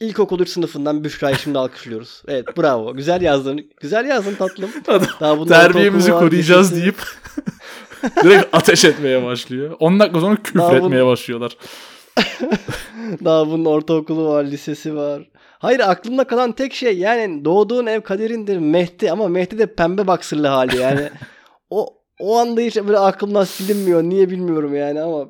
ilkokul 0.00 0.40
3 0.40 0.48
sınıfından 0.48 1.04
Büşra'yı 1.04 1.36
şimdi 1.36 1.58
alkışlıyoruz. 1.58 2.22
Evet 2.28 2.56
bravo. 2.58 2.94
Güzel 2.94 3.22
yazdın. 3.22 3.70
Güzel 3.80 4.06
yazdın 4.06 4.34
tatlım. 4.34 4.70
Daha 5.20 5.44
Terbiyemizi 5.44 6.10
koruyacağız 6.10 6.76
deyip 6.76 6.96
direkt 8.24 8.48
ateş 8.52 8.84
etmeye 8.84 9.24
başlıyor. 9.24 9.76
10 9.80 10.00
dakika 10.00 10.20
sonra 10.20 10.36
küfür 10.36 10.58
Daha 10.58 10.76
etmeye 10.76 11.06
başlıyorlar. 11.06 11.56
Daha 13.24 13.46
bunun 13.46 13.64
ortaokulu 13.64 14.28
var, 14.28 14.44
lisesi 14.44 14.96
var. 14.96 15.28
Hayır 15.58 15.80
aklımda 15.80 16.24
kalan 16.24 16.52
tek 16.52 16.74
şey 16.74 16.98
yani 16.98 17.44
doğduğun 17.44 17.86
ev 17.86 18.00
kaderindir 18.00 18.58
Mehdi 18.58 19.12
ama 19.12 19.28
Mehdi 19.28 19.58
de 19.58 19.74
pembe 19.74 20.06
baksırlı 20.06 20.46
hali 20.46 20.76
yani. 20.76 21.10
o 21.70 22.02
o 22.20 22.38
anda 22.38 22.60
hiç 22.60 22.76
böyle 22.76 22.98
aklımdan 22.98 23.44
silinmiyor. 23.44 24.02
Niye 24.02 24.30
bilmiyorum 24.30 24.74
yani 24.74 25.02
ama 25.02 25.28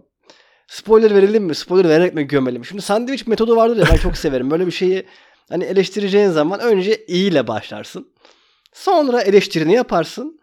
spoiler 0.72 1.14
verelim 1.14 1.44
mi? 1.44 1.54
Spoiler 1.54 1.88
vererek 1.88 2.14
mi 2.14 2.26
gömelim? 2.26 2.64
Şimdi 2.64 2.82
sandviç 2.82 3.26
metodu 3.26 3.56
vardır 3.56 3.76
ya 3.76 3.84
ben 3.92 3.96
çok 3.96 4.16
severim. 4.16 4.50
Böyle 4.50 4.66
bir 4.66 4.72
şeyi 4.72 5.06
hani 5.48 5.64
eleştireceğin 5.64 6.30
zaman 6.30 6.60
önce 6.60 7.04
iyi 7.06 7.30
ile 7.30 7.46
başlarsın. 7.46 8.08
Sonra 8.72 9.22
eleştirini 9.22 9.74
yaparsın. 9.74 10.40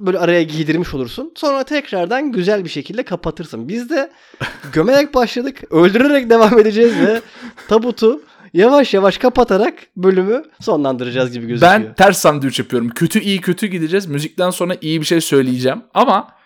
Böyle 0.00 0.18
araya 0.18 0.42
giydirmiş 0.42 0.94
olursun. 0.94 1.32
Sonra 1.36 1.64
tekrardan 1.64 2.32
güzel 2.32 2.64
bir 2.64 2.68
şekilde 2.68 3.02
kapatırsın. 3.02 3.68
Biz 3.68 3.90
de 3.90 4.10
gömerek 4.72 5.14
başladık. 5.14 5.62
Öldürerek 5.70 6.30
devam 6.30 6.58
edeceğiz 6.58 6.92
ve 6.98 7.20
tabutu 7.68 8.22
yavaş 8.54 8.94
yavaş 8.94 9.18
kapatarak 9.18 9.74
bölümü 9.96 10.42
sonlandıracağız 10.60 11.32
gibi 11.32 11.46
gözüküyor. 11.46 11.72
Ben 11.72 11.94
ters 11.94 12.18
sandviç 12.18 12.58
yapıyorum. 12.58 12.88
Kötü 12.88 13.20
iyi 13.20 13.40
kötü 13.40 13.66
gideceğiz. 13.66 14.06
Müzikten 14.06 14.50
sonra 14.50 14.76
iyi 14.80 15.00
bir 15.00 15.06
şey 15.06 15.20
söyleyeceğim. 15.20 15.82
Ama 15.94 16.39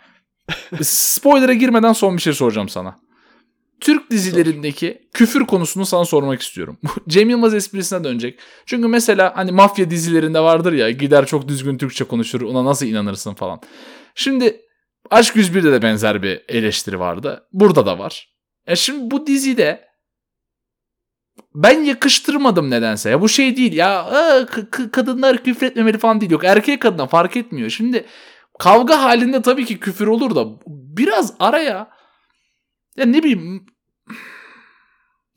spoiler'a 0.82 1.54
girmeden 1.54 1.92
son 1.92 2.16
bir 2.16 2.22
şey 2.22 2.32
soracağım 2.32 2.68
sana. 2.68 2.98
Türk 3.80 4.10
dizilerindeki 4.10 5.08
küfür 5.12 5.46
konusunu 5.46 5.86
sana 5.86 6.04
sormak 6.04 6.42
istiyorum. 6.42 6.78
Cem 7.08 7.30
Yılmaz 7.30 7.54
esprisine 7.54 8.04
dönecek. 8.04 8.38
Çünkü 8.66 8.88
mesela 8.88 9.32
hani 9.36 9.52
mafya 9.52 9.90
dizilerinde 9.90 10.40
vardır 10.40 10.72
ya 10.72 10.90
gider 10.90 11.26
çok 11.26 11.48
düzgün 11.48 11.78
Türkçe 11.78 12.04
konuşur 12.04 12.40
ona 12.40 12.64
nasıl 12.64 12.86
inanırsın 12.86 13.34
falan. 13.34 13.60
Şimdi 14.14 14.60
Aşk 15.10 15.36
101'de 15.36 15.72
de 15.72 15.82
benzer 15.82 16.22
bir 16.22 16.42
eleştiri 16.48 17.00
vardı. 17.00 17.46
Burada 17.52 17.86
da 17.86 17.98
var. 17.98 18.28
E 18.66 18.76
şimdi 18.76 19.10
bu 19.10 19.26
dizide 19.26 19.88
ben 21.54 21.84
yakıştırmadım 21.84 22.70
nedense. 22.70 23.10
Ya 23.10 23.20
bu 23.20 23.28
şey 23.28 23.56
değil 23.56 23.72
ya 23.72 24.06
kadınlar 24.92 25.44
küfür 25.44 25.66
etmemeli 25.66 25.98
falan 25.98 26.20
değil. 26.20 26.32
Yok 26.32 26.44
erkek 26.44 26.82
kadına 26.82 27.06
fark 27.06 27.36
etmiyor. 27.36 27.70
Şimdi 27.70 28.04
kavga 28.58 29.02
halinde 29.02 29.42
tabii 29.42 29.64
ki 29.64 29.80
küfür 29.80 30.06
olur 30.06 30.34
da 30.34 30.46
biraz 30.66 31.34
araya 31.38 31.90
ya 32.96 33.06
ne 33.06 33.22
bileyim 33.22 33.66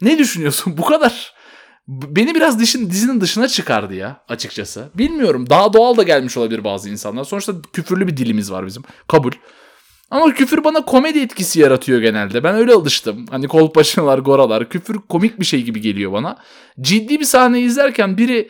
ne 0.02 0.18
düşünüyorsun 0.18 0.74
bu 0.78 0.86
kadar 0.86 1.38
beni 1.88 2.36
biraz 2.36 2.60
dişin, 2.60 2.90
dizinin 2.90 3.22
dışına 3.22 3.48
çıkardı 3.48 3.96
ya 3.96 4.24
açıkçası. 4.28 4.90
Bilmiyorum 4.96 5.50
daha 5.50 5.74
doğal 5.74 5.98
da 5.98 6.04
gelmiş 6.04 6.38
olabilir 6.38 6.64
bazı 6.64 6.90
insanlar. 6.90 7.24
Sonuçta 7.24 7.54
küfürlü 7.74 8.08
bir 8.08 8.18
dilimiz 8.18 8.52
var 8.52 8.66
bizim. 8.66 8.84
Kabul. 9.08 9.32
Ama 10.12 10.34
küfür 10.34 10.64
bana 10.64 10.86
komedi 10.86 11.20
etkisi 11.20 11.60
yaratıyor 11.60 12.02
genelde. 12.02 12.44
Ben 12.44 12.56
öyle 12.56 12.74
alıştım. 12.74 13.26
Hani 13.30 13.48
kolpaçinalar, 13.48 14.20
goralar. 14.20 14.70
Küfür 14.70 14.96
komik 15.10 15.40
bir 15.40 15.46
şey 15.46 15.64
gibi 15.64 15.82
geliyor 15.82 16.12
bana. 16.12 16.38
Ciddi 16.82 17.20
bir 17.20 17.26
sahne 17.26 17.62
izlerken 17.62 18.18
biri 18.18 18.50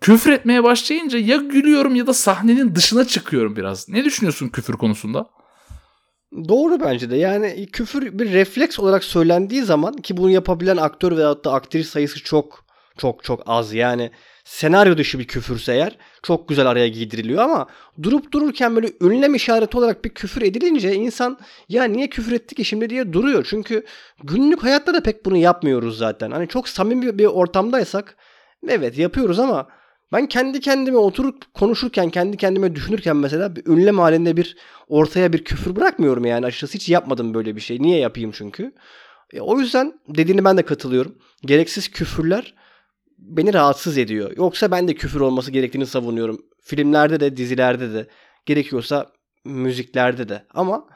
küfür 0.00 0.32
etmeye 0.32 0.64
başlayınca 0.64 1.18
ya 1.18 1.36
gülüyorum 1.36 1.94
ya 1.94 2.06
da 2.06 2.14
sahnenin 2.14 2.74
dışına 2.74 3.04
çıkıyorum 3.04 3.56
biraz. 3.56 3.88
Ne 3.88 4.04
düşünüyorsun 4.04 4.48
küfür 4.48 4.74
konusunda? 4.74 5.30
Doğru 6.48 6.80
bence 6.80 7.10
de. 7.10 7.16
Yani 7.16 7.66
küfür 7.66 8.18
bir 8.18 8.32
refleks 8.32 8.78
olarak 8.78 9.04
söylendiği 9.04 9.62
zaman 9.62 9.96
ki 9.96 10.16
bunu 10.16 10.30
yapabilen 10.30 10.76
aktör 10.76 11.16
veyahut 11.16 11.44
da 11.44 11.52
aktris 11.52 11.88
sayısı 11.88 12.24
çok 12.24 12.64
çok 12.98 13.24
çok 13.24 13.42
az. 13.46 13.74
Yani 13.74 14.10
senaryo 14.44 14.98
dışı 14.98 15.18
bir 15.18 15.26
küfürse 15.26 15.72
eğer 15.72 15.98
çok 16.22 16.48
güzel 16.48 16.66
araya 16.66 16.88
giydiriliyor 16.88 17.42
ama 17.42 17.66
durup 18.02 18.32
dururken 18.32 18.76
böyle 18.76 18.92
ünlem 19.00 19.34
işareti 19.34 19.78
olarak 19.78 20.04
bir 20.04 20.10
küfür 20.10 20.42
edilince 20.42 20.94
insan 20.94 21.38
ya 21.68 21.84
niye 21.84 22.08
küfür 22.08 22.32
etti 22.32 22.54
ki 22.54 22.64
şimdi 22.64 22.90
diye 22.90 23.12
duruyor. 23.12 23.46
Çünkü 23.50 23.84
günlük 24.24 24.62
hayatta 24.62 24.94
da 24.94 25.02
pek 25.02 25.24
bunu 25.24 25.36
yapmıyoruz 25.36 25.98
zaten. 25.98 26.30
Hani 26.30 26.48
çok 26.48 26.68
samimi 26.68 27.18
bir 27.18 27.26
ortamdaysak 27.26 28.16
evet 28.68 28.98
yapıyoruz 28.98 29.38
ama 29.38 29.68
ben 30.12 30.26
kendi 30.26 30.60
kendime 30.60 30.96
oturup 30.96 31.54
konuşurken, 31.54 32.10
kendi 32.10 32.36
kendime 32.36 32.74
düşünürken 32.74 33.16
mesela 33.16 33.56
bir 33.56 33.66
ünlem 33.66 33.98
halinde 33.98 34.36
bir 34.36 34.56
ortaya 34.88 35.32
bir 35.32 35.44
küfür 35.44 35.76
bırakmıyorum 35.76 36.24
yani 36.24 36.46
açıkçası 36.46 36.74
hiç 36.74 36.88
yapmadım 36.88 37.34
böyle 37.34 37.56
bir 37.56 37.60
şey. 37.60 37.82
Niye 37.82 37.98
yapayım 37.98 38.30
çünkü? 38.34 38.72
E, 39.32 39.40
o 39.40 39.60
yüzden 39.60 40.00
dediğini 40.08 40.44
ben 40.44 40.56
de 40.56 40.62
katılıyorum. 40.62 41.18
Gereksiz 41.42 41.88
küfürler 41.88 42.54
beni 43.18 43.54
rahatsız 43.54 43.98
ediyor. 43.98 44.32
Yoksa 44.36 44.70
ben 44.70 44.88
de 44.88 44.94
küfür 44.94 45.20
olması 45.20 45.50
gerektiğini 45.50 45.86
savunuyorum. 45.86 46.40
Filmlerde 46.62 47.20
de, 47.20 47.36
dizilerde 47.36 47.94
de, 47.94 48.06
gerekiyorsa 48.46 49.12
müziklerde 49.44 50.28
de. 50.28 50.46
Ama 50.54 50.86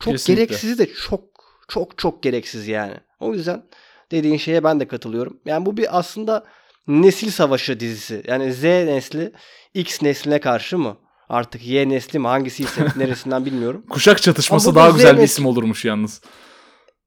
çok 0.00 0.12
Kesinlikle. 0.12 0.44
gereksiz 0.44 0.78
de 0.78 0.92
çok 0.94 1.24
çok 1.68 1.98
çok 1.98 2.22
gereksiz 2.22 2.68
yani. 2.68 2.94
O 3.20 3.34
yüzden 3.34 3.62
dediğin 4.10 4.36
şeye 4.36 4.64
ben 4.64 4.80
de 4.80 4.88
katılıyorum. 4.88 5.40
Yani 5.44 5.66
bu 5.66 5.76
bir 5.76 5.98
aslında 5.98 6.44
nesil 6.90 7.30
savaşı 7.30 7.80
dizisi. 7.80 8.22
Yani 8.26 8.52
Z 8.52 8.64
nesli 8.64 9.32
X 9.74 10.02
nesline 10.02 10.40
karşı 10.40 10.78
mı? 10.78 10.96
Artık 11.28 11.66
Y 11.66 11.88
nesli 11.88 12.18
mi? 12.18 12.26
Hangisi 12.26 12.62
ise 12.62 12.86
neresinden 12.96 13.46
bilmiyorum. 13.46 13.84
Kuşak 13.90 14.22
çatışması 14.22 14.74
daha 14.74 14.90
güzel 14.90 15.18
bir 15.18 15.22
isim 15.22 15.46
olurmuş 15.46 15.84
yalnız. 15.84 16.20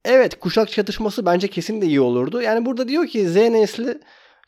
Evet 0.06 0.40
kuşak 0.40 0.72
çatışması 0.72 1.26
bence 1.26 1.48
kesin 1.48 1.82
de 1.82 1.86
iyi 1.86 2.02
olurdu. 2.02 2.42
Yani 2.42 2.66
burada 2.66 2.88
diyor 2.88 3.08
ki 3.08 3.30
Z 3.30 3.36
nesli 3.36 4.00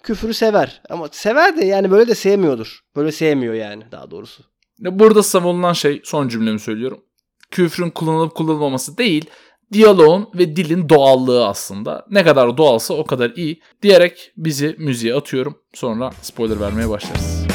küfürü 0.03 0.33
sever. 0.33 0.81
Ama 0.89 1.07
sever 1.11 1.57
de 1.57 1.65
yani 1.65 1.91
böyle 1.91 2.07
de 2.07 2.15
sevmiyordur. 2.15 2.79
Böyle 2.95 3.11
sevmiyor 3.11 3.53
yani 3.53 3.83
daha 3.91 4.11
doğrusu. 4.11 4.43
Burada 4.79 5.23
savunulan 5.23 5.73
şey 5.73 6.01
son 6.03 6.27
cümlemi 6.27 6.59
söylüyorum. 6.59 7.03
Küfrün 7.51 7.89
kullanılıp 7.89 8.35
kullanılmaması 8.35 8.97
değil 8.97 9.25
diyaloğun 9.73 10.29
ve 10.35 10.55
dilin 10.55 10.89
doğallığı 10.89 11.47
aslında. 11.47 12.05
Ne 12.11 12.23
kadar 12.23 12.57
doğalsa 12.57 12.93
o 12.93 13.05
kadar 13.05 13.31
iyi 13.35 13.61
diyerek 13.81 14.31
bizi 14.37 14.75
müziğe 14.79 15.15
atıyorum. 15.15 15.57
Sonra 15.73 16.11
spoiler 16.21 16.59
vermeye 16.59 16.89
başlarız. 16.89 17.45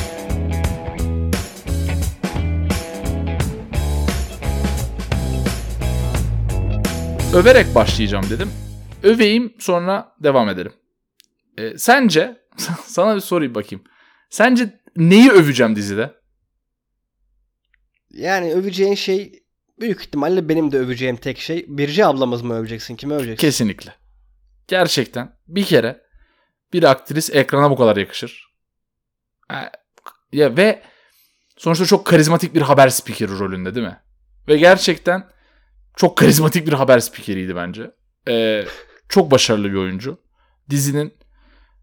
Överek 7.35 7.75
başlayacağım 7.75 8.25
dedim. 8.31 8.51
Öveyim 9.03 9.53
sonra 9.59 10.13
devam 10.23 10.49
edelim. 10.49 10.73
E, 11.59 11.79
sence 11.79 12.37
sana 12.87 13.17
bir 13.17 13.21
sorayım 13.21 13.55
bakayım. 13.55 13.85
Sence 14.31 14.81
neyi 14.97 15.31
öveceğim 15.31 15.77
dizide? 15.77 16.15
Yani 18.11 18.53
öveceğin 18.55 18.95
şey 18.95 19.40
büyük 19.81 20.01
ihtimalle 20.01 20.49
benim 20.49 20.73
de 20.73 20.79
öveceğim 20.79 21.17
tek 21.17 21.39
şey. 21.39 21.65
Birce 21.69 22.07
ablamız 22.07 22.43
mı 22.43 22.55
öveceksin? 22.55 22.97
Kimi 22.97 23.15
öveceksin? 23.15 23.47
Kesinlikle. 23.47 23.95
Gerçekten 24.69 25.37
bir 25.49 25.65
kere 25.65 26.01
bir 26.73 26.83
aktris 26.83 27.31
ekrana 27.31 27.71
bu 27.71 27.77
kadar 27.77 27.97
yakışır. 27.97 28.47
Ya 30.33 30.57
ve 30.57 30.83
sonuçta 31.57 31.87
çok 31.87 32.07
karizmatik 32.07 32.55
bir 32.55 32.61
haber 32.61 32.89
spikeri 32.89 33.39
rolünde 33.39 33.75
değil 33.75 33.87
mi? 33.87 34.01
Ve 34.49 34.57
gerçekten 34.57 35.29
çok 35.97 36.19
karizmatik 36.19 36.67
bir 36.67 36.73
haber 36.73 36.99
spikeriydi 36.99 37.57
bence. 37.57 37.91
Ee, 38.29 38.65
çok 39.09 39.31
başarılı 39.31 39.71
bir 39.71 39.77
oyuncu. 39.77 40.19
Dizinin 40.71 41.15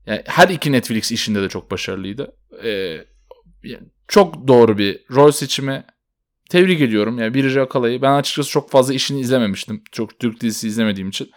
yani 0.06 0.24
her 0.26 0.50
iki 0.50 0.72
Netflix 0.72 1.12
işinde 1.12 1.42
de 1.42 1.50
çok 1.50 1.72
başarılıydı. 1.72 2.36
Ee, 2.64 3.06
çok 4.08 4.48
doğru 4.48 4.78
bir 4.78 5.06
rol 5.12 5.32
seçimi. 5.32 5.86
Tebrik 6.50 6.82
ediyorum. 6.82 7.20
Yani 7.20 7.34
Birce 7.34 7.62
Akala'yı 7.62 8.02
ben 8.02 8.12
açıkçası 8.12 8.50
çok 8.50 8.70
fazla 8.72 8.94
işini 8.94 9.20
izlememiştim. 9.20 9.84
Çok 9.92 10.20
Türk 10.20 10.42
dizisi 10.42 10.68
izlemediğim 10.68 11.10
için. 11.10 11.32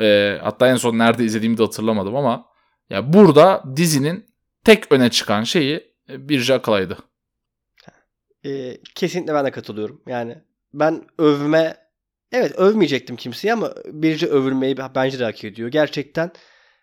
Ee, 0.00 0.38
hatta 0.42 0.68
en 0.68 0.76
son 0.76 0.98
nerede 0.98 1.24
izlediğimi 1.24 1.58
de 1.58 1.62
hatırlamadım 1.62 2.16
ama 2.16 2.46
ya 2.90 3.12
burada 3.12 3.62
dizinin 3.76 4.26
tek 4.64 4.92
öne 4.92 5.10
çıkan 5.10 5.42
şeyi 5.42 5.94
e, 6.08 6.28
Birce 6.28 6.54
Akala'ydı. 6.54 6.98
Ee, 8.46 8.78
kesinlikle 8.94 9.34
ben 9.34 9.44
de 9.46 9.50
katılıyorum. 9.50 10.02
Yani 10.06 10.38
ben 10.74 11.02
övme 11.18 11.76
evet 12.32 12.58
övmeyecektim 12.58 13.16
kimseyi 13.16 13.52
ama 13.52 13.74
Birce 13.86 14.26
övülmeyi 14.26 14.76
bence 14.94 15.18
de 15.18 15.24
hak 15.24 15.44
ediyor. 15.44 15.68
Gerçekten 15.68 16.30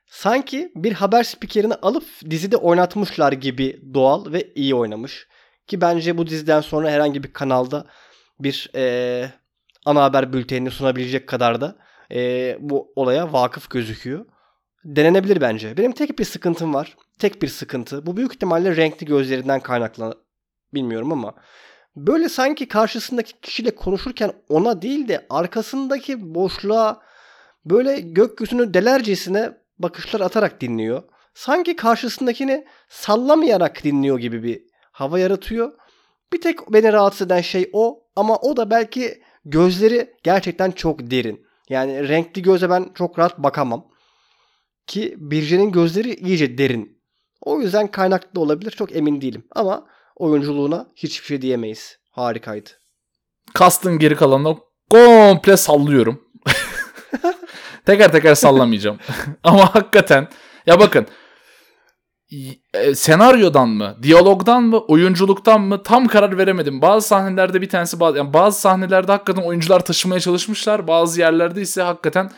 sanki 0.06 0.72
bir 0.76 0.94
haber 0.94 1.24
spikerini 1.24 1.74
alıp 1.74 2.06
dizide 2.30 2.58
oynatmışlar 2.58 3.32
gibi 3.32 3.82
doğal 3.94 4.32
ve 4.34 4.54
iyi 4.56 4.76
oynamış. 4.76 5.28
Ki 5.68 5.82
bence 5.82 6.18
bu 6.18 6.28
diziden 6.28 6.62
sonra 6.62 6.92
herhangi 6.92 7.24
bir 7.24 7.34
kanalda 7.34 7.86
bir 8.40 8.72
e, 8.76 9.32
ana 9.86 10.04
haber 10.04 10.34
bültenini 10.34 10.72
sunabilecek 10.72 11.28
kadar 11.28 11.62
da 11.62 11.76
e, 12.12 12.58
bu 12.60 12.94
olaya 12.96 13.34
vakıf 13.34 13.70
gözüküyor. 13.70 14.26
Denenebilir 14.86 15.42
bence. 15.42 15.78
Benim 15.78 15.92
tek 15.92 16.20
bir 16.20 16.26
sıkıntım 16.26 16.74
var. 16.74 16.98
Tek 17.20 17.42
bir 17.42 17.48
sıkıntı. 17.48 18.06
Bu 18.06 18.18
büyük 18.18 18.34
ihtimalle 18.34 18.76
renkli 18.76 19.06
gözlerinden 19.06 19.60
kaynaklı. 19.60 20.24
Bilmiyorum 20.74 21.12
ama 21.12 21.34
böyle 21.96 22.30
sanki 22.30 22.68
karşısındaki 22.68 23.34
kişiyle 23.42 23.76
konuşurken 23.76 24.34
ona 24.50 24.82
değil 24.82 25.08
de 25.08 25.26
arkasındaki 25.30 26.36
boşluğa 26.36 27.02
böyle 27.66 28.00
gökyüzünü 28.00 28.74
delercesine 28.74 29.58
bakışlar 29.80 30.22
atarak 30.22 30.62
dinliyor. 30.62 31.04
Sanki 31.34 31.76
karşısındakini 31.76 32.66
sallamayarak 32.90 33.84
dinliyor 33.84 34.20
gibi 34.20 34.44
bir 34.44 34.71
hava 35.02 35.20
yaratıyor. 35.20 35.72
Bir 36.34 36.42
tek 36.42 36.74
beni 36.74 36.94
rahatsız 36.94 37.28
eden 37.28 37.42
şey 37.42 37.70
o 37.74 38.04
ama 38.16 38.38
o 38.38 38.58
da 38.58 38.70
belki 38.70 39.22
gözleri 39.46 40.14
gerçekten 40.24 40.72
çok 40.72 41.12
derin. 41.12 41.46
Yani 41.70 42.10
renkli 42.10 42.42
göze 42.42 42.70
ben 42.70 42.92
çok 42.96 43.20
rahat 43.20 43.38
bakamam. 43.38 43.88
Ki 44.88 45.16
Birce'nin 45.18 45.72
gözleri 45.72 46.14
iyice 46.14 46.58
derin. 46.58 47.02
O 47.42 47.62
yüzden 47.62 47.88
kaynaklı 47.88 48.42
olabilir 48.42 48.72
çok 48.72 48.96
emin 48.96 49.22
değilim. 49.22 49.44
Ama 49.56 49.88
oyunculuğuna 50.16 50.88
hiçbir 50.96 51.26
şey 51.26 51.42
diyemeyiz. 51.42 51.98
Harikaydı. 52.12 52.70
Kastın 53.54 54.00
geri 54.00 54.16
kalanını 54.16 54.58
komple 54.90 55.58
sallıyorum. 55.58 56.24
teker 57.86 58.12
teker 58.12 58.36
sallamayacağım. 58.36 59.00
Ama 59.44 59.76
hakikaten 59.76 60.28
ya 60.66 60.80
bakın 60.80 61.08
senaryodan 62.94 63.70
mı, 63.70 63.98
diyalogdan 64.04 64.64
mı, 64.64 64.80
oyunculuktan 64.80 65.62
mı 65.62 65.84
tam 65.84 66.08
karar 66.08 66.38
veremedim. 66.38 66.82
Bazı 66.82 67.08
sahnelerde 67.08 67.62
bir 67.62 67.70
tanesi 67.70 68.00
bazı 68.00 68.18
yani 68.18 68.34
bazı 68.34 68.62
sahnelerde 68.62 69.12
hakikaten 69.12 69.42
oyuncular 69.42 69.86
taşımaya 69.86 70.20
çalışmışlar. 70.20 70.88
Bazı 70.88 71.20
yerlerde 71.20 71.62
ise 71.62 71.82
hakikaten 71.82 72.32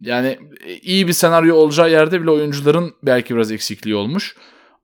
yani 0.00 0.38
iyi 0.82 1.08
bir 1.08 1.12
senaryo 1.12 1.56
olacağı 1.56 1.90
yerde 1.90 2.22
bile 2.22 2.30
oyuncuların 2.30 2.94
belki 3.02 3.34
biraz 3.34 3.52
eksikliği 3.52 3.96
olmuş. 3.96 4.36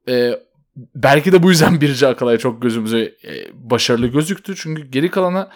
Ee, 0.09 0.33
belki 0.77 1.33
de 1.33 1.43
bu 1.43 1.51
yüzden 1.51 1.81
Birce 1.81 2.07
Akalay 2.07 2.39
çok 2.39 2.63
gözümüze 2.63 3.01
e, 3.01 3.33
başarılı 3.55 4.07
gözüktü. 4.07 4.57
Çünkü 4.57 4.83
geri 4.83 5.11
kalanı 5.11 5.49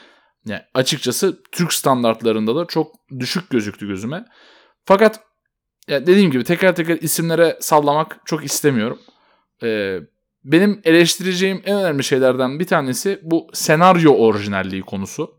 Yani 0.47 0.63
açıkçası 0.75 1.43
Türk 1.53 1.73
standartlarında 1.73 2.57
da 2.57 2.65
çok 2.67 2.93
düşük 3.19 3.51
gözüktü 3.51 3.89
gözüme. 3.89 4.25
Fakat 4.85 5.21
ya 5.89 6.07
dediğim 6.07 6.31
gibi 6.31 6.45
teker 6.45 6.77
teker 6.77 6.99
isimlere 7.01 7.57
sallamak 7.61 8.21
çok 8.25 8.45
istemiyorum. 8.45 8.99
Ee, 9.63 9.99
benim 10.45 10.81
eleştireceğim 10.85 11.63
en 11.65 11.77
önemli 11.77 12.05
şeylerden 12.05 12.61
bir 12.61 12.67
tanesi 12.67 13.21
bu 13.23 13.47
senaryo 13.53 14.13
orijinalliği 14.13 14.83
konusu. 14.83 15.35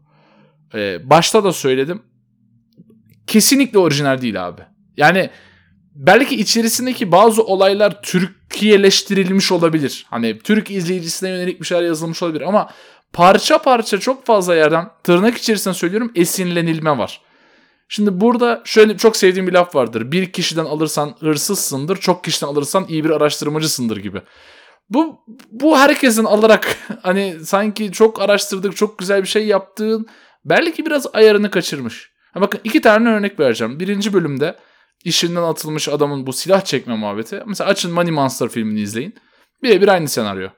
Ee, 0.73 1.10
başta 1.10 1.43
da 1.43 1.53
söyledim. 1.53 2.01
Kesinlikle 3.27 3.79
orijinal 3.79 4.21
değil 4.21 4.47
abi. 4.47 4.62
Yani 4.97 5.29
belki 5.95 6.36
içerisindeki 6.36 7.12
bazı 7.12 7.43
olaylar 7.43 8.01
Türkiye'leştirilmiş 8.01 9.51
olabilir. 9.51 10.05
Hani 10.10 10.39
Türk 10.39 10.71
izleyicisine 10.71 11.29
yönelik 11.29 11.62
bir 11.62 11.65
şeyler 11.65 11.83
yazılmış 11.83 12.23
olabilir 12.23 12.41
ama 12.41 12.69
parça 13.13 13.57
parça 13.57 13.99
çok 13.99 14.25
fazla 14.25 14.55
yerden 14.55 14.89
tırnak 15.03 15.38
içerisinde 15.38 15.73
söylüyorum 15.73 16.12
esinlenilme 16.15 16.97
var. 16.97 17.21
Şimdi 17.89 18.21
burada 18.21 18.62
şöyle 18.65 18.97
çok 18.97 19.17
sevdiğim 19.17 19.47
bir 19.47 19.54
laf 19.54 19.76
vardır. 19.76 20.12
Bir 20.12 20.32
kişiden 20.32 20.65
alırsan 20.65 21.15
hırsızsındır, 21.19 21.97
çok 21.97 22.23
kişiden 22.23 22.47
alırsan 22.47 22.86
iyi 22.89 23.04
bir 23.04 23.10
araştırmacısındır 23.10 23.97
gibi. 23.97 24.21
Bu 24.89 25.19
bu 25.52 25.78
herkesin 25.78 26.23
alarak 26.23 26.78
hani 27.04 27.36
sanki 27.45 27.91
çok 27.91 28.21
araştırdık, 28.21 28.76
çok 28.76 28.97
güzel 28.97 29.21
bir 29.21 29.28
şey 29.28 29.47
yaptığın 29.47 30.08
belki 30.45 30.86
biraz 30.86 31.08
ayarını 31.13 31.52
kaçırmış. 31.52 32.12
Ha 32.34 32.41
bakın 32.41 32.60
iki 32.63 32.82
tane 32.82 33.10
örnek 33.10 33.39
vereceğim. 33.39 33.80
Birinci 33.80 34.13
bölümde 34.13 34.56
işinden 35.04 35.43
atılmış 35.43 35.89
adamın 35.89 36.28
bu 36.28 36.34
silah 36.34 36.62
çekme 36.62 36.95
muhabbeti. 36.95 37.43
Mesela 37.45 37.69
açın 37.69 37.93
Money 37.93 38.12
Monster 38.12 38.50
filmini 38.50 38.82
izleyin. 38.82 39.15
Birebir 39.63 39.88
aynı 39.88 40.08
senaryo. 40.08 40.50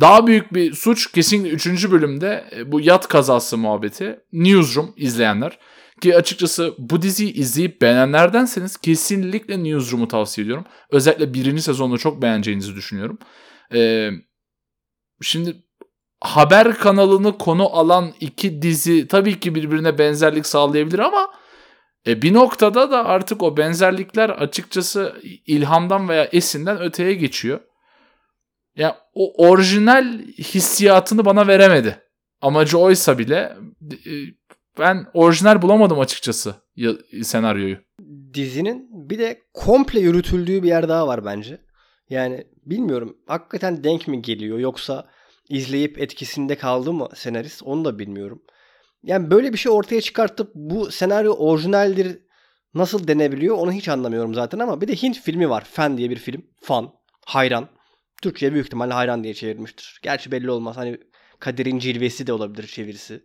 Daha 0.00 0.26
büyük 0.26 0.54
bir 0.54 0.72
suç 0.72 1.12
kesinlikle 1.12 1.72
3. 1.72 1.90
bölümde 1.90 2.44
e, 2.56 2.72
bu 2.72 2.80
yat 2.80 3.08
kazası 3.08 3.58
muhabbeti. 3.58 4.20
Newsroom 4.32 4.92
izleyenler. 4.96 5.58
Ki 6.02 6.16
açıkçası 6.16 6.74
bu 6.78 7.02
diziyi 7.02 7.32
izleyip 7.32 7.82
beğenenlerdenseniz 7.82 8.76
kesinlikle 8.76 9.64
Newsroom'u 9.64 10.08
tavsiye 10.08 10.44
ediyorum. 10.44 10.64
Özellikle 10.90 11.34
birinci 11.34 11.62
sezonda 11.62 11.98
çok 11.98 12.22
beğeneceğinizi 12.22 12.74
düşünüyorum. 12.74 13.18
Ee, 13.74 14.10
şimdi 15.20 15.62
haber 16.20 16.74
kanalını 16.74 17.38
konu 17.38 17.76
alan 17.76 18.12
iki 18.20 18.62
dizi 18.62 19.08
tabii 19.08 19.40
ki 19.40 19.54
birbirine 19.54 19.98
benzerlik 19.98 20.46
sağlayabilir 20.46 20.98
ama 20.98 21.30
e, 22.06 22.22
bir 22.22 22.34
noktada 22.34 22.90
da 22.90 23.04
artık 23.04 23.42
o 23.42 23.56
benzerlikler 23.56 24.30
açıkçası 24.30 25.16
ilhamdan 25.46 26.08
veya 26.08 26.24
esinden 26.24 26.80
öteye 26.80 27.14
geçiyor. 27.14 27.60
Ya 27.60 27.66
yani 28.76 28.94
o 29.14 29.48
orijinal 29.48 30.18
hissiyatını 30.38 31.24
bana 31.24 31.46
veremedi. 31.46 32.02
Amacı 32.40 32.78
oysa 32.78 33.18
bile 33.18 33.56
e, 34.06 34.10
ben 34.78 35.06
orijinal 35.14 35.62
bulamadım 35.62 36.00
açıkçası 36.00 36.54
senaryoyu. 37.22 37.76
Dizinin 38.34 38.88
bir 39.10 39.18
de 39.18 39.40
komple 39.54 40.00
yürütüldüğü 40.00 40.62
bir 40.62 40.68
yer 40.68 40.88
daha 40.88 41.06
var 41.06 41.24
bence. 41.24 41.60
Yani 42.10 42.46
bilmiyorum 42.66 43.16
hakikaten 43.26 43.84
denk 43.84 44.08
mi 44.08 44.22
geliyor 44.22 44.58
yoksa 44.58 45.08
izleyip 45.48 45.98
etkisinde 45.98 46.56
kaldı 46.56 46.92
mı 46.92 47.08
senarist 47.14 47.62
onu 47.62 47.84
da 47.84 47.98
bilmiyorum. 47.98 48.42
Yani 49.02 49.30
böyle 49.30 49.52
bir 49.52 49.58
şey 49.58 49.72
ortaya 49.72 50.00
çıkartıp 50.00 50.50
bu 50.54 50.90
senaryo 50.90 51.32
orijinaldir 51.32 52.18
nasıl 52.74 53.08
denebiliyor 53.08 53.56
onu 53.56 53.72
hiç 53.72 53.88
anlamıyorum 53.88 54.34
zaten 54.34 54.58
ama 54.58 54.80
bir 54.80 54.88
de 54.88 54.94
Hint 55.02 55.20
filmi 55.20 55.50
var. 55.50 55.64
Fan 55.64 55.98
diye 55.98 56.10
bir 56.10 56.16
film. 56.16 56.46
Fan. 56.62 56.92
Hayran. 57.26 57.68
Türkçe'ye 58.22 58.52
büyük 58.52 58.66
ihtimalle 58.66 58.94
hayran 58.94 59.24
diye 59.24 59.34
çevirmiştir. 59.34 60.00
Gerçi 60.02 60.32
belli 60.32 60.50
olmaz. 60.50 60.76
Hani 60.76 60.98
Kadir'in 61.38 61.78
cilvesi 61.78 62.26
de 62.26 62.32
olabilir 62.32 62.66
çevirisi. 62.66 63.24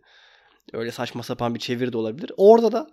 Öyle 0.72 0.90
saçma 0.90 1.22
sapan 1.22 1.54
bir 1.54 1.60
çeviri 1.60 1.92
de 1.92 1.98
olabilir. 1.98 2.32
Orada 2.36 2.72
da 2.72 2.90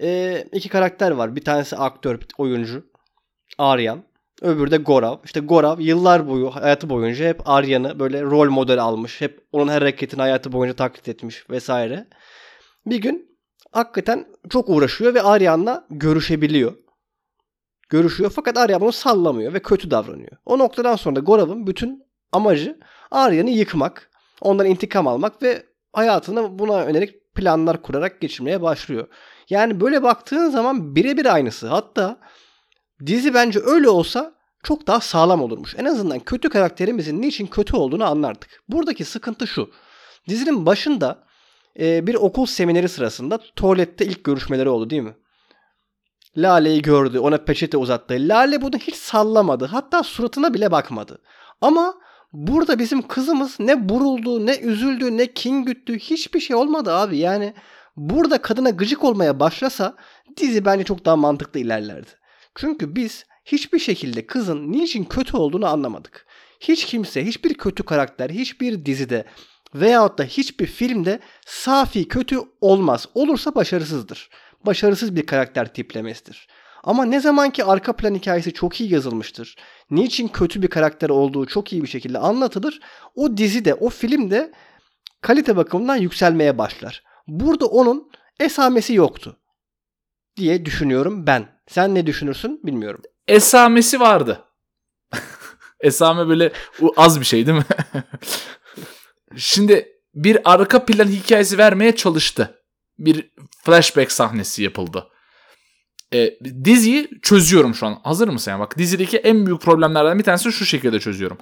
e, 0.00 0.38
iki 0.52 0.68
karakter 0.68 1.10
var. 1.10 1.36
Bir 1.36 1.44
tanesi 1.44 1.76
aktör, 1.76 2.18
oyuncu. 2.38 2.90
Aryan. 3.58 4.04
Öbürü 4.42 4.70
de 4.70 4.76
Gorav. 4.76 5.16
İşte 5.24 5.40
Gorav 5.40 5.80
yıllar 5.80 6.28
boyu, 6.28 6.50
hayatı 6.50 6.90
boyunca 6.90 7.28
hep 7.28 7.48
Aryan'ı 7.48 7.98
böyle 7.98 8.22
rol 8.22 8.50
model 8.50 8.78
almış. 8.78 9.20
Hep 9.20 9.40
onun 9.52 9.68
her 9.68 9.82
hareketini 9.82 10.20
hayatı 10.20 10.52
boyunca 10.52 10.76
taklit 10.76 11.08
etmiş 11.08 11.50
vesaire. 11.50 12.08
Bir 12.86 12.96
gün 12.96 13.38
hakikaten 13.72 14.26
çok 14.50 14.68
uğraşıyor 14.68 15.14
ve 15.14 15.22
Aryan'la 15.22 15.86
görüşebiliyor. 15.90 16.74
Görüşüyor 17.88 18.32
fakat 18.34 18.56
Aryan 18.56 18.80
bunu 18.80 18.92
sallamıyor 18.92 19.54
ve 19.54 19.62
kötü 19.62 19.90
davranıyor. 19.90 20.32
O 20.46 20.58
noktadan 20.58 20.96
sonra 20.96 21.16
da 21.16 21.20
Gorav'ın 21.20 21.66
bütün 21.66 22.02
amacı 22.32 22.78
Aryan'ı 23.10 23.50
yıkmak, 23.50 24.10
ondan 24.40 24.66
intikam 24.66 25.06
almak 25.06 25.42
ve 25.42 25.69
hayatını 25.92 26.58
buna 26.58 26.84
yönelik 26.84 27.34
planlar 27.34 27.82
kurarak 27.82 28.20
geçirmeye 28.20 28.62
başlıyor. 28.62 29.08
Yani 29.50 29.80
böyle 29.80 30.02
baktığın 30.02 30.50
zaman 30.50 30.96
birebir 30.96 31.34
aynısı. 31.34 31.68
Hatta 31.68 32.20
dizi 33.06 33.34
bence 33.34 33.60
öyle 33.60 33.88
olsa 33.88 34.34
çok 34.62 34.86
daha 34.86 35.00
sağlam 35.00 35.42
olurmuş. 35.42 35.74
En 35.78 35.84
azından 35.84 36.18
kötü 36.18 36.48
karakterimizin 36.48 37.22
niçin 37.22 37.46
kötü 37.46 37.76
olduğunu 37.76 38.04
anlardık. 38.04 38.62
Buradaki 38.68 39.04
sıkıntı 39.04 39.46
şu. 39.46 39.70
Dizinin 40.28 40.66
başında 40.66 41.24
e, 41.80 42.06
bir 42.06 42.14
okul 42.14 42.46
semineri 42.46 42.88
sırasında 42.88 43.38
tuvalette 43.56 44.06
ilk 44.06 44.24
görüşmeleri 44.24 44.68
oldu 44.68 44.90
değil 44.90 45.02
mi? 45.02 45.14
Lale'yi 46.36 46.82
gördü, 46.82 47.18
ona 47.18 47.38
peçete 47.38 47.76
uzattı. 47.76 48.14
Lale 48.18 48.62
bunu 48.62 48.76
hiç 48.76 48.94
sallamadı. 48.94 49.64
Hatta 49.64 50.02
suratına 50.02 50.54
bile 50.54 50.72
bakmadı. 50.72 51.18
Ama 51.60 51.94
burada 52.32 52.78
bizim 52.78 53.08
kızımız 53.08 53.60
ne 53.60 53.88
buruldu, 53.88 54.46
ne 54.46 54.58
üzüldü, 54.58 55.16
ne 55.16 55.26
kin 55.26 55.64
güttü. 55.64 55.98
Hiçbir 55.98 56.40
şey 56.40 56.56
olmadı 56.56 56.92
abi. 56.92 57.18
Yani 57.18 57.54
burada 57.96 58.42
kadına 58.42 58.70
gıcık 58.70 59.04
olmaya 59.04 59.40
başlasa 59.40 59.96
dizi 60.36 60.64
bence 60.64 60.84
çok 60.84 61.04
daha 61.04 61.16
mantıklı 61.16 61.60
ilerlerdi. 61.60 62.10
Çünkü 62.54 62.96
biz 62.96 63.24
hiçbir 63.44 63.78
şekilde 63.78 64.26
kızın 64.26 64.72
niçin 64.72 65.04
kötü 65.04 65.36
olduğunu 65.36 65.66
anlamadık. 65.66 66.26
Hiç 66.60 66.84
kimse, 66.84 67.26
hiçbir 67.26 67.54
kötü 67.54 67.82
karakter, 67.82 68.30
hiçbir 68.30 68.84
dizide 68.84 69.24
veyahut 69.74 70.18
da 70.18 70.24
hiçbir 70.24 70.66
filmde 70.66 71.20
safi 71.46 72.08
kötü 72.08 72.38
olmaz. 72.60 73.06
Olursa 73.14 73.54
başarısızdır. 73.54 74.30
Başarısız 74.66 75.16
bir 75.16 75.26
karakter 75.26 75.74
tiplemesidir. 75.74 76.48
Ama 76.84 77.04
ne 77.04 77.20
zaman 77.20 77.50
ki 77.50 77.64
arka 77.64 77.92
plan 77.96 78.14
hikayesi 78.14 78.52
çok 78.52 78.80
iyi 78.80 78.92
yazılmıştır. 78.92 79.56
Niçin 79.90 80.28
kötü 80.28 80.62
bir 80.62 80.68
karakter 80.68 81.08
olduğu 81.08 81.46
çok 81.46 81.72
iyi 81.72 81.82
bir 81.82 81.88
şekilde 81.88 82.18
anlatılır. 82.18 82.80
O 83.14 83.36
dizide, 83.36 83.74
o 83.74 83.88
filmde 83.88 84.52
kalite 85.20 85.56
bakımından 85.56 85.96
yükselmeye 85.96 86.58
başlar. 86.58 87.04
Burada 87.26 87.66
onun 87.66 88.10
esamesi 88.40 88.94
yoktu 88.94 89.36
diye 90.36 90.64
düşünüyorum 90.64 91.26
ben. 91.26 91.60
Sen 91.68 91.94
ne 91.94 92.06
düşünürsün 92.06 92.60
bilmiyorum. 92.64 93.02
Esamesi 93.28 94.00
vardı. 94.00 94.44
Esame 95.80 96.28
böyle 96.28 96.52
az 96.96 97.20
bir 97.20 97.24
şey 97.24 97.46
değil 97.46 97.58
mi? 97.58 97.64
Şimdi 99.36 99.88
bir 100.14 100.38
arka 100.44 100.84
plan 100.84 101.08
hikayesi 101.08 101.58
vermeye 101.58 101.96
çalıştı. 101.96 102.62
Bir 102.98 103.30
flashback 103.64 104.12
sahnesi 104.12 104.62
yapıldı. 104.62 105.06
E, 106.14 106.38
diziyi 106.64 107.08
çözüyorum 107.22 107.74
şu 107.74 107.86
an. 107.86 107.98
Hazır 108.02 108.28
mısın? 108.28 108.50
Yani 108.50 108.60
bak 108.60 108.78
dizideki 108.78 109.16
en 109.16 109.46
büyük 109.46 109.60
problemlerden 109.60 110.18
bir 110.18 110.24
tanesi 110.24 110.52
şu 110.52 110.66
şekilde 110.66 111.00
çözüyorum. 111.00 111.38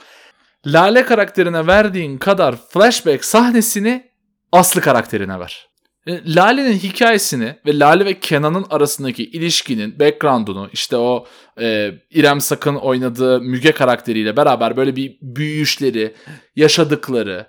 Lale 0.67 1.05
karakterine 1.05 1.67
verdiğin 1.67 2.19
kadar 2.19 2.57
flashback 2.57 3.25
sahnesini 3.25 4.09
Aslı 4.53 4.81
karakterine 4.81 5.41
ver. 5.41 5.69
E, 6.07 6.35
Lale'nin 6.35 6.79
hikayesini 6.79 7.57
ve 7.67 7.79
Lale 7.79 8.05
ve 8.05 8.21
Kenan'ın 8.21 8.67
arasındaki 8.71 9.25
ilişkinin 9.25 9.99
background'unu 10.01 10.71
işte 10.73 10.97
o 10.97 11.27
e, 11.61 11.93
İrem 12.11 12.41
Sakın 12.41 12.75
oynadığı 12.75 13.41
Müge 13.41 13.73
karakteriyle 13.73 14.37
beraber 14.37 14.77
böyle 14.77 14.97
bir 14.97 15.19
büyüyüşleri, 15.23 16.15
yaşadıkları, 16.57 17.47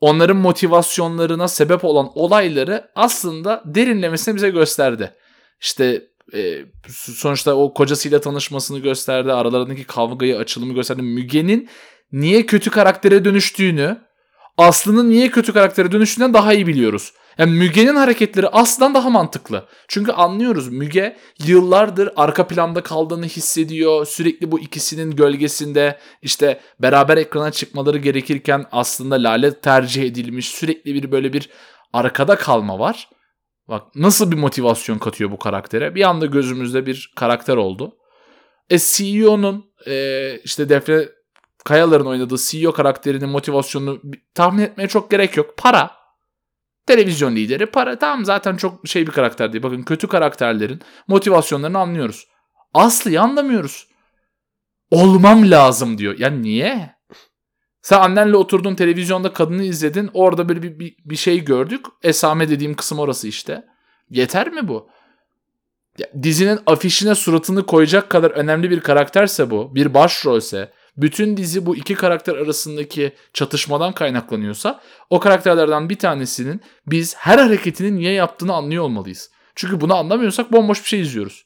onların 0.00 0.36
motivasyonlarına 0.36 1.48
sebep 1.48 1.84
olan 1.84 2.10
olayları 2.14 2.90
aslında 2.94 3.62
derinlemesine 3.66 4.34
bize 4.34 4.50
gösterdi. 4.50 5.12
İşte 5.60 6.02
e, 6.34 6.64
sonuçta 6.88 7.54
o 7.54 7.74
kocasıyla 7.74 8.20
tanışmasını 8.20 8.78
gösterdi, 8.78 9.32
aralarındaki 9.32 9.84
kavgayı, 9.84 10.38
açılımı 10.38 10.74
gösterdi. 10.74 11.02
Müge'nin 11.02 11.68
niye 12.12 12.46
kötü 12.46 12.70
karaktere 12.70 13.24
dönüştüğünü, 13.24 14.06
Aslı'nın 14.58 15.10
niye 15.10 15.30
kötü 15.30 15.52
karaktere 15.52 15.92
dönüştüğünden 15.92 16.34
daha 16.34 16.52
iyi 16.54 16.66
biliyoruz. 16.66 17.12
Yani 17.38 17.52
Müge'nin 17.52 17.96
hareketleri 17.96 18.48
aslan 18.48 18.94
daha 18.94 19.10
mantıklı. 19.10 19.64
Çünkü 19.88 20.12
anlıyoruz 20.12 20.68
Müge 20.68 21.16
yıllardır 21.46 22.10
arka 22.16 22.46
planda 22.46 22.82
kaldığını 22.82 23.26
hissediyor. 23.26 24.06
Sürekli 24.06 24.52
bu 24.52 24.60
ikisinin 24.60 25.16
gölgesinde 25.16 25.98
işte 26.22 26.60
beraber 26.80 27.16
ekrana 27.16 27.50
çıkmaları 27.50 27.98
gerekirken 27.98 28.64
aslında 28.72 29.14
Lale 29.14 29.60
tercih 29.60 30.02
edilmiş. 30.02 30.48
Sürekli 30.48 30.94
bir 30.94 31.12
böyle 31.12 31.32
bir 31.32 31.48
arkada 31.92 32.36
kalma 32.36 32.78
var. 32.78 33.08
Bak 33.68 33.82
nasıl 33.94 34.30
bir 34.30 34.36
motivasyon 34.36 34.98
katıyor 34.98 35.30
bu 35.30 35.38
karaktere. 35.38 35.94
Bir 35.94 36.08
anda 36.08 36.26
gözümüzde 36.26 36.86
bir 36.86 37.12
karakter 37.16 37.56
oldu. 37.56 37.96
E 38.70 38.78
CEO'nun 38.78 39.72
e, 39.86 40.38
işte 40.44 40.68
Defne 40.68 41.08
Kayalar'ın 41.64 42.06
oynadığı 42.06 42.36
CEO 42.38 42.72
karakterinin 42.72 43.28
motivasyonunu 43.28 44.00
tahmin 44.34 44.62
etmeye 44.62 44.88
çok 44.88 45.10
gerek 45.10 45.36
yok. 45.36 45.56
Para. 45.56 45.90
Televizyon 46.86 47.36
lideri 47.36 47.66
para 47.66 47.98
tamam 47.98 48.24
zaten 48.24 48.56
çok 48.56 48.88
şey 48.88 49.06
bir 49.06 49.12
karakter 49.12 49.52
değil. 49.52 49.62
Bakın 49.62 49.82
kötü 49.82 50.08
karakterlerin 50.08 50.80
motivasyonlarını 51.08 51.78
anlıyoruz. 51.78 52.28
Aslı'yı 52.74 53.22
anlamıyoruz. 53.22 53.88
Olmam 54.90 55.50
lazım 55.50 55.98
diyor. 55.98 56.18
Ya 56.18 56.30
niye? 56.30 56.95
Sen 57.86 58.00
annenle 58.00 58.36
oturdun 58.36 58.74
televizyonda 58.74 59.32
kadını 59.32 59.64
izledin. 59.64 60.10
Orada 60.14 60.48
böyle 60.48 60.62
bir, 60.62 60.78
bir, 60.78 60.96
bir 61.04 61.16
şey 61.16 61.44
gördük. 61.44 61.86
Esame 62.02 62.48
dediğim 62.48 62.74
kısım 62.74 62.98
orası 62.98 63.28
işte. 63.28 63.64
Yeter 64.10 64.50
mi 64.50 64.68
bu? 64.68 64.88
Ya, 65.98 66.06
dizinin 66.22 66.58
afişine 66.66 67.14
suratını 67.14 67.66
koyacak 67.66 68.10
kadar 68.10 68.30
önemli 68.30 68.70
bir 68.70 68.80
karakterse 68.80 69.50
bu. 69.50 69.74
Bir 69.74 69.94
başrolse. 69.94 70.72
Bütün 70.96 71.36
dizi 71.36 71.66
bu 71.66 71.76
iki 71.76 71.94
karakter 71.94 72.36
arasındaki 72.36 73.12
çatışmadan 73.32 73.92
kaynaklanıyorsa 73.92 74.80
o 75.10 75.20
karakterlerden 75.20 75.88
bir 75.88 75.98
tanesinin 75.98 76.60
biz 76.86 77.16
her 77.16 77.38
hareketini 77.38 77.96
niye 77.96 78.12
yaptığını 78.12 78.54
anlıyor 78.54 78.84
olmalıyız. 78.84 79.30
Çünkü 79.54 79.80
bunu 79.80 79.94
anlamıyorsak 79.94 80.52
bomboş 80.52 80.82
bir 80.82 80.88
şey 80.88 81.00
izliyoruz. 81.00 81.45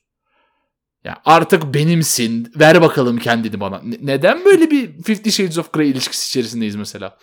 Ya 1.04 1.22
artık 1.24 1.74
benimsin. 1.74 2.52
Ver 2.56 2.82
bakalım 2.82 3.18
kendini 3.18 3.60
bana. 3.60 3.80
Ne- 3.84 3.98
neden 4.00 4.44
böyle 4.44 4.70
bir 4.70 5.02
Fifty 5.02 5.30
Shades 5.30 5.58
of 5.58 5.72
Grey 5.72 5.90
ilişkisi 5.90 6.28
içerisindeyiz 6.28 6.76
mesela? 6.76 7.18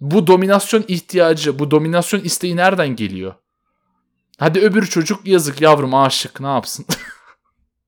Bu 0.00 0.26
dominasyon 0.26 0.84
ihtiyacı, 0.88 1.58
bu 1.58 1.70
dominasyon 1.70 2.20
isteği 2.20 2.56
nereden 2.56 2.96
geliyor? 2.96 3.34
Hadi 4.38 4.60
öbür 4.60 4.86
çocuk 4.86 5.26
yazık 5.26 5.60
yavrum 5.60 5.94
aşık 5.94 6.40
ne 6.40 6.46
yapsın? 6.46 6.86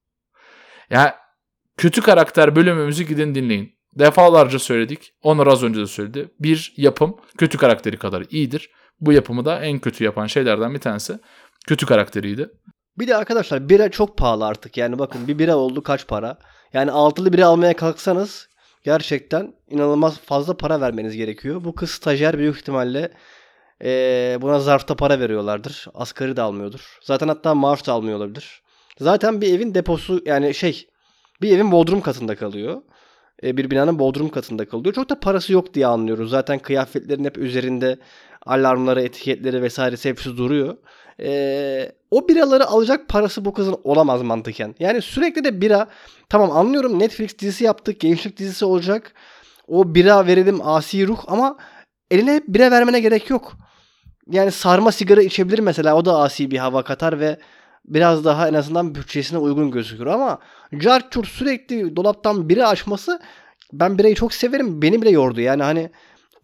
ya 0.90 1.16
kötü 1.76 2.02
karakter 2.02 2.56
bölümümüzü 2.56 3.04
gidin 3.04 3.34
dinleyin. 3.34 3.74
Defalarca 3.98 4.58
söyledik. 4.58 5.12
Onur 5.22 5.46
az 5.46 5.62
önce 5.62 5.80
de 5.80 5.86
söyledi. 5.86 6.28
Bir 6.40 6.72
yapım 6.76 7.16
kötü 7.38 7.58
karakteri 7.58 7.96
kadar 7.96 8.26
iyidir. 8.30 8.70
Bu 9.00 9.12
yapımı 9.12 9.44
da 9.44 9.60
en 9.60 9.78
kötü 9.78 10.04
yapan 10.04 10.26
şeylerden 10.26 10.74
bir 10.74 10.80
tanesi 10.80 11.18
kötü 11.66 11.86
karakteriydi. 11.86 12.50
Bir 12.98 13.08
de 13.08 13.16
arkadaşlar 13.16 13.68
bira 13.68 13.90
çok 13.90 14.16
pahalı 14.18 14.46
artık. 14.46 14.76
Yani 14.76 14.98
bakın 14.98 15.28
bir 15.28 15.38
bira 15.38 15.56
oldu 15.56 15.82
kaç 15.82 16.06
para. 16.06 16.38
Yani 16.72 16.90
altılı 16.90 17.32
bira 17.32 17.46
almaya 17.46 17.76
kalksanız 17.76 18.48
gerçekten 18.84 19.54
inanılmaz 19.70 20.18
fazla 20.18 20.56
para 20.56 20.80
vermeniz 20.80 21.16
gerekiyor. 21.16 21.64
Bu 21.64 21.74
kız 21.74 21.90
stajyer 21.90 22.38
büyük 22.38 22.56
ihtimalle 22.56 23.12
eee, 23.84 24.38
buna 24.40 24.58
zarfta 24.60 24.96
para 24.96 25.20
veriyorlardır. 25.20 25.86
Asgari 25.94 26.36
de 26.36 26.42
almıyordur. 26.42 26.98
Zaten 27.02 27.28
hatta 27.28 27.54
maaş 27.54 27.86
da 27.86 27.92
almıyor 27.92 28.16
olabilir. 28.18 28.62
Zaten 28.98 29.40
bir 29.40 29.54
evin 29.54 29.74
deposu 29.74 30.22
yani 30.26 30.54
şey 30.54 30.88
bir 31.42 31.56
evin 31.56 31.72
bodrum 31.72 32.00
katında 32.00 32.36
kalıyor. 32.36 32.82
E, 33.42 33.56
bir 33.56 33.70
binanın 33.70 33.98
bodrum 33.98 34.28
katında 34.28 34.68
kalıyor. 34.68 34.94
Çok 34.94 35.08
da 35.10 35.20
parası 35.20 35.52
yok 35.52 35.74
diye 35.74 35.86
anlıyoruz. 35.86 36.30
Zaten 36.30 36.58
kıyafetlerin 36.58 37.24
hep 37.24 37.38
üzerinde 37.38 37.98
alarmları, 38.46 39.02
etiketleri 39.02 39.62
vesairesi 39.62 40.08
hepsi 40.08 40.36
duruyor. 40.36 40.76
E, 41.20 41.92
o 42.10 42.28
biraları 42.28 42.66
alacak 42.66 43.08
parası 43.08 43.44
bu 43.44 43.52
kızın 43.52 43.76
olamaz 43.84 44.22
mantıken. 44.22 44.74
Yani 44.78 45.02
sürekli 45.02 45.44
de 45.44 45.60
bira 45.60 45.88
tamam 46.28 46.50
anlıyorum 46.50 46.98
Netflix 46.98 47.38
dizisi 47.38 47.64
yaptık, 47.64 48.00
gençlik 48.00 48.36
dizisi 48.36 48.64
olacak. 48.64 49.12
O 49.68 49.94
bira 49.94 50.26
verelim 50.26 50.66
asi 50.68 51.06
ruh 51.06 51.18
ama 51.26 51.56
eline 52.10 52.34
hep 52.34 52.48
bira 52.48 52.70
vermene 52.70 53.00
gerek 53.00 53.30
yok. 53.30 53.52
Yani 54.30 54.50
sarma 54.50 54.92
sigara 54.92 55.22
içebilir 55.22 55.58
mesela 55.58 55.96
o 55.96 56.04
da 56.04 56.18
asi 56.18 56.50
bir 56.50 56.58
hava 56.58 56.82
katar 56.82 57.20
ve 57.20 57.38
biraz 57.84 58.24
daha 58.24 58.48
en 58.48 58.54
azından 58.54 58.94
bütçesine 58.94 59.38
uygun 59.38 59.70
gözükür 59.70 60.06
ama 60.06 60.38
Carchur 60.78 61.24
sürekli 61.24 61.96
dolaptan 61.96 62.48
bira 62.48 62.68
açması 62.68 63.20
ben 63.72 63.98
birayı 63.98 64.14
çok 64.14 64.34
severim. 64.34 64.82
Beni 64.82 65.02
bile 65.02 65.10
yordu. 65.10 65.40
Yani 65.40 65.62
hani 65.62 65.90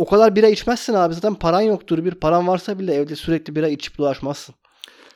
o 0.00 0.06
kadar 0.06 0.36
bira 0.36 0.48
içmezsin 0.48 0.94
abi. 0.94 1.14
Zaten 1.14 1.34
paran 1.34 1.60
yoktur. 1.60 2.04
Bir 2.04 2.14
paran 2.14 2.48
varsa 2.48 2.78
bile 2.78 2.94
evde 2.94 3.16
sürekli 3.16 3.56
bira 3.56 3.68
içip 3.68 3.98
dolaşmazsın. 3.98 4.54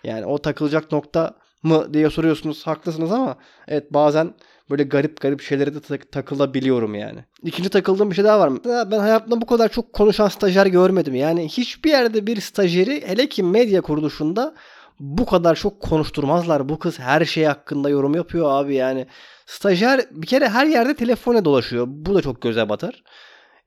Yani 0.04 0.26
o 0.26 0.38
takılacak 0.38 0.92
nokta 0.92 1.34
mı 1.62 1.94
diye 1.94 2.10
soruyorsunuz. 2.10 2.66
Haklısınız 2.66 3.12
ama 3.12 3.36
evet 3.68 3.92
bazen 3.92 4.34
böyle 4.70 4.82
garip 4.82 5.20
garip 5.20 5.40
şeylere 5.40 5.74
de 5.74 5.80
tak- 5.80 6.12
takılabiliyorum 6.12 6.94
yani. 6.94 7.24
İkinci 7.42 7.68
takıldığım 7.68 8.10
bir 8.10 8.14
şey 8.14 8.24
daha 8.24 8.40
var 8.40 8.48
mı? 8.48 8.60
Ben 8.64 8.98
hayatımda 8.98 9.40
bu 9.40 9.46
kadar 9.46 9.68
çok 9.68 9.92
konuşan 9.92 10.28
stajyer 10.28 10.66
görmedim. 10.66 11.14
Yani 11.14 11.48
hiçbir 11.48 11.90
yerde 11.90 12.26
bir 12.26 12.40
stajyeri 12.40 13.08
hele 13.08 13.28
ki 13.28 13.42
medya 13.42 13.80
kuruluşunda 13.80 14.54
bu 15.00 15.26
kadar 15.26 15.54
çok 15.54 15.80
konuşturmazlar. 15.80 16.68
Bu 16.68 16.78
kız 16.78 16.98
her 16.98 17.24
şey 17.24 17.44
hakkında 17.44 17.88
yorum 17.88 18.14
yapıyor 18.14 18.50
abi 18.50 18.74
yani. 18.74 19.06
Stajyer 19.46 20.00
bir 20.10 20.26
kere 20.26 20.48
her 20.48 20.66
yerde 20.66 20.96
telefona 20.96 21.44
dolaşıyor. 21.44 21.86
Bu 21.88 22.14
da 22.14 22.22
çok 22.22 22.42
göze 22.42 22.68
batar. 22.68 23.02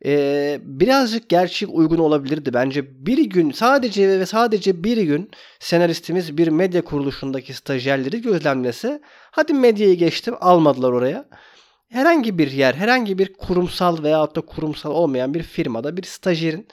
Ee, 0.06 0.60
birazcık 0.64 1.30
gerçek 1.30 1.70
uygun 1.72 1.98
olabilirdi 1.98 2.54
bence. 2.54 3.06
Bir 3.06 3.18
gün 3.18 3.52
sadece 3.52 4.20
ve 4.20 4.26
sadece 4.26 4.84
bir 4.84 4.98
gün 4.98 5.32
senaristimiz 5.60 6.38
bir 6.38 6.48
medya 6.48 6.82
kuruluşundaki 6.82 7.54
stajyerleri 7.54 8.22
gözlemlese 8.22 9.02
hadi 9.32 9.54
medyayı 9.54 9.98
geçtim 9.98 10.36
almadılar 10.40 10.92
oraya. 10.92 11.26
Herhangi 11.90 12.38
bir 12.38 12.52
yer, 12.52 12.74
herhangi 12.74 13.18
bir 13.18 13.34
kurumsal 13.34 14.04
veyahut 14.04 14.36
da 14.36 14.42
kurumsal 14.42 14.92
olmayan 14.92 15.34
bir 15.34 15.44
firmada 15.44 15.98
bir 15.98 16.04
stajyerin 16.04 16.68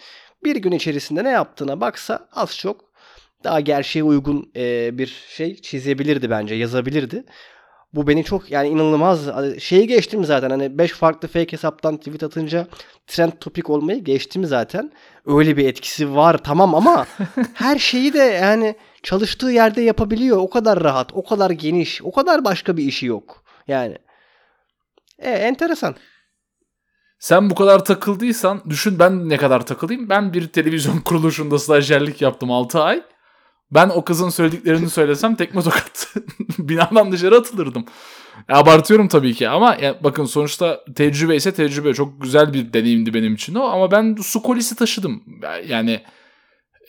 bir 0.44 0.56
gün 0.56 0.72
içerisinde 0.72 1.24
ne 1.24 1.30
yaptığına 1.30 1.80
baksa 1.80 2.28
az 2.32 2.58
çok 2.58 2.84
daha 3.44 3.60
gerçeğe 3.60 4.02
uygun 4.02 4.52
e, 4.56 4.98
bir 4.98 5.24
şey 5.28 5.56
çizebilirdi 5.56 6.30
bence, 6.30 6.54
yazabilirdi. 6.54 7.24
Bu 7.94 8.07
beni 8.07 8.24
çok 8.24 8.50
yani 8.50 8.68
inanılmaz 8.68 9.26
hani 9.26 9.61
şeyi 9.61 9.87
geçtim 9.87 10.24
zaten 10.24 10.50
hani 10.50 10.78
5 10.78 10.92
farklı 10.92 11.28
fake 11.28 11.52
hesaptan 11.52 11.96
tweet 11.96 12.22
atınca 12.22 12.66
trend 13.07 13.33
topik 13.40 13.70
olmayı 13.70 14.04
geçtim 14.04 14.44
zaten. 14.44 14.92
Öyle 15.26 15.57
bir 15.57 15.68
etkisi 15.68 16.14
var 16.14 16.38
tamam 16.38 16.74
ama 16.74 17.07
her 17.54 17.78
şeyi 17.78 18.12
de 18.12 18.18
yani 18.18 18.76
çalıştığı 19.02 19.50
yerde 19.50 19.83
yapabiliyor. 19.83 20.37
O 20.37 20.50
kadar 20.50 20.85
rahat, 20.85 21.11
o 21.12 21.24
kadar 21.24 21.50
geniş, 21.50 22.02
o 22.02 22.12
kadar 22.12 22.44
başka 22.44 22.76
bir 22.76 22.85
işi 22.85 23.07
yok. 23.07 23.44
Yani 23.68 23.98
e, 25.18 25.30
enteresan. 25.30 25.94
Sen 27.18 27.50
bu 27.50 27.54
kadar 27.54 27.85
takıldıysan 27.85 28.62
düşün 28.68 28.98
ben 28.98 29.28
ne 29.28 29.37
kadar 29.37 29.66
takılayım. 29.66 30.09
Ben 30.09 30.33
bir 30.33 30.48
televizyon 30.48 30.98
kuruluşunda 31.04 31.59
stajyerlik 31.59 32.22
yaptım 32.22 32.50
6 32.50 32.80
ay. 32.80 33.02
Ben 33.70 33.88
o 33.88 34.05
kızın 34.05 34.29
söylediklerini 34.29 34.90
söylesem 34.90 35.35
tekme 35.35 35.62
tokat 35.62 36.14
binadan 36.59 37.12
dışarı 37.12 37.37
atılırdım. 37.37 37.85
Ya 38.48 38.57
abartıyorum 38.57 39.09
tabii 39.09 39.35
ki 39.35 39.48
ama 39.48 39.77
ya 39.83 40.05
bakın 40.05 40.24
sonuçta 40.24 40.81
tecrübe 40.94 41.37
ise 41.37 41.55
tecrübe. 41.55 41.94
Çok 41.94 42.22
güzel 42.22 42.53
bir 42.53 42.72
deneyimdi 42.72 43.14
benim 43.14 43.35
için 43.35 43.55
o 43.55 43.62
ama 43.62 43.90
ben 43.90 44.16
su 44.22 44.42
kolisi 44.42 44.77
taşıdım. 44.77 45.22
Yani 45.66 46.00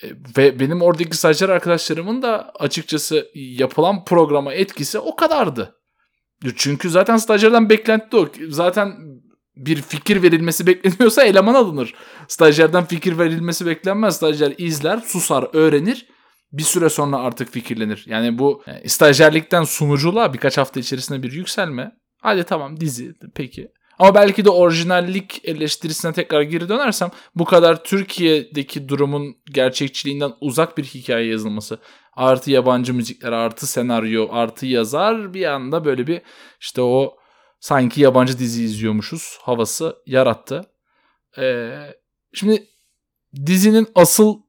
e, 0.04 0.08
ve 0.38 0.60
benim 0.60 0.82
oradaki 0.82 1.18
stajyer 1.18 1.50
arkadaşlarımın 1.50 2.22
da 2.22 2.52
açıkçası 2.60 3.28
yapılan 3.36 4.06
programa 4.06 4.54
etkisi 4.54 5.00
o 5.00 5.16
kadardı. 5.16 5.76
Çünkü 6.56 6.90
zaten 6.90 7.18
stajyerden 7.18 7.70
beklenti 7.70 8.18
o. 8.18 8.30
Zaten 8.50 8.94
bir 9.56 9.82
fikir 9.82 10.24
verilmesi 10.24 10.68
bekleniyorsa 10.68 11.24
eleman 11.24 11.54
alınır. 11.54 11.94
Stajyerden 12.28 12.86
fikir 12.86 13.18
verilmesi 13.18 13.66
beklenmez. 13.66 14.16
Stajyer 14.16 14.54
izler, 14.58 14.98
susar, 14.98 15.48
öğrenir. 15.54 16.08
Bir 16.58 16.64
süre 16.64 16.90
sonra 16.90 17.18
artık 17.18 17.52
fikirlenir. 17.52 18.06
Yani 18.08 18.40
bu 18.40 18.64
yani 18.68 18.90
stajyerlikten 18.90 19.64
sunuculuğa 19.64 20.34
birkaç 20.34 20.58
hafta 20.58 20.80
içerisinde 20.80 21.24
bir 21.24 21.32
yükselme. 21.32 21.92
Hadi 22.22 22.44
tamam 22.44 22.80
dizi 22.80 23.14
peki. 23.36 23.72
Ama 24.00 24.16
belki 24.16 24.46
de 24.46 24.50
orijinallik 24.50 25.42
eleştirisine 25.44 26.14
tekrar 26.14 26.42
geri 26.42 26.70
dönersem 26.70 27.12
bu 27.36 27.46
kadar 27.46 27.84
Türkiye'deki 27.84 28.90
durumun 28.90 29.36
gerçekçiliğinden 29.52 30.32
uzak 30.42 30.78
bir 30.78 30.84
hikaye 30.84 31.28
yazılması 31.28 31.80
artı 32.14 32.52
yabancı 32.52 32.94
müzikler 32.94 33.32
artı 33.32 33.68
senaryo 33.68 34.28
artı 34.32 34.66
yazar 34.66 35.34
bir 35.34 35.46
anda 35.46 35.86
böyle 35.86 36.08
bir 36.08 36.22
işte 36.62 36.82
o 36.82 37.18
sanki 37.60 38.02
yabancı 38.02 38.40
dizi 38.40 38.64
izliyormuşuz 38.64 39.38
havası 39.42 39.96
yarattı. 40.06 40.62
Ee, 41.38 41.78
şimdi 42.34 42.68
dizinin 43.46 43.88
asıl 43.96 44.45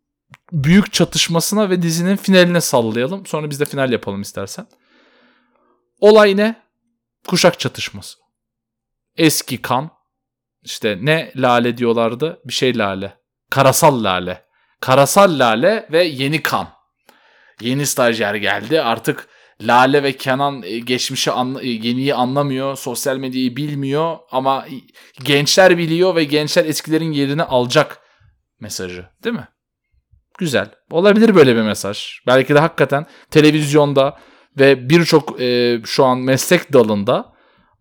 büyük 0.65 0.93
çatışmasına 0.93 1.71
ve 1.71 1.83
dizinin 1.83 2.17
finaline 2.17 2.61
sallayalım. 2.61 3.27
Sonra 3.27 3.51
biz 3.51 3.61
de 3.61 3.65
final 3.65 3.93
yapalım 3.93 4.23
istersen. 4.23 4.67
Olay 6.01 6.37
ne? 6.37 6.63
Kuşak 7.29 7.61
çatışması. 7.61 8.19
Eski 9.17 9.63
kan. 9.63 9.91
İşte 10.63 10.99
ne 11.03 11.33
lale 11.37 11.77
diyorlardı? 11.77 12.41
Bir 12.45 12.53
şey 12.53 12.79
lale. 12.79 13.17
Karasal 13.51 14.05
lale. 14.05 14.45
Karasal 14.81 15.39
lale 15.39 15.89
ve 15.93 16.05
yeni 16.05 16.43
kan. 16.43 16.69
Yeni 17.61 17.87
stajyer 17.87 18.35
geldi. 18.35 18.81
Artık 18.81 19.29
Lale 19.61 20.03
ve 20.03 20.17
Kenan 20.17 20.63
e, 20.63 20.79
geçmişi 20.79 21.31
anla, 21.31 21.63
e, 21.63 21.69
yeniyi 21.69 22.15
anlamıyor, 22.15 22.77
sosyal 22.77 23.17
medyayı 23.17 23.57
bilmiyor 23.57 24.19
ama 24.31 24.67
gençler 25.25 25.79
biliyor 25.79 26.15
ve 26.15 26.25
gençler 26.25 26.65
eskilerin 26.65 27.13
yerini 27.13 27.43
alacak 27.43 27.99
mesajı, 28.61 29.09
değil 29.25 29.37
mi? 29.37 29.49
Güzel. 30.39 30.71
Olabilir 30.91 31.35
böyle 31.35 31.57
bir 31.57 31.63
mesaj. 31.63 32.19
Belki 32.27 32.55
de 32.55 32.59
hakikaten 32.59 33.07
televizyonda 33.31 34.17
ve 34.59 34.89
birçok 34.89 35.41
e, 35.41 35.79
şu 35.85 36.05
an 36.05 36.19
meslek 36.19 36.73
dalında 36.73 37.33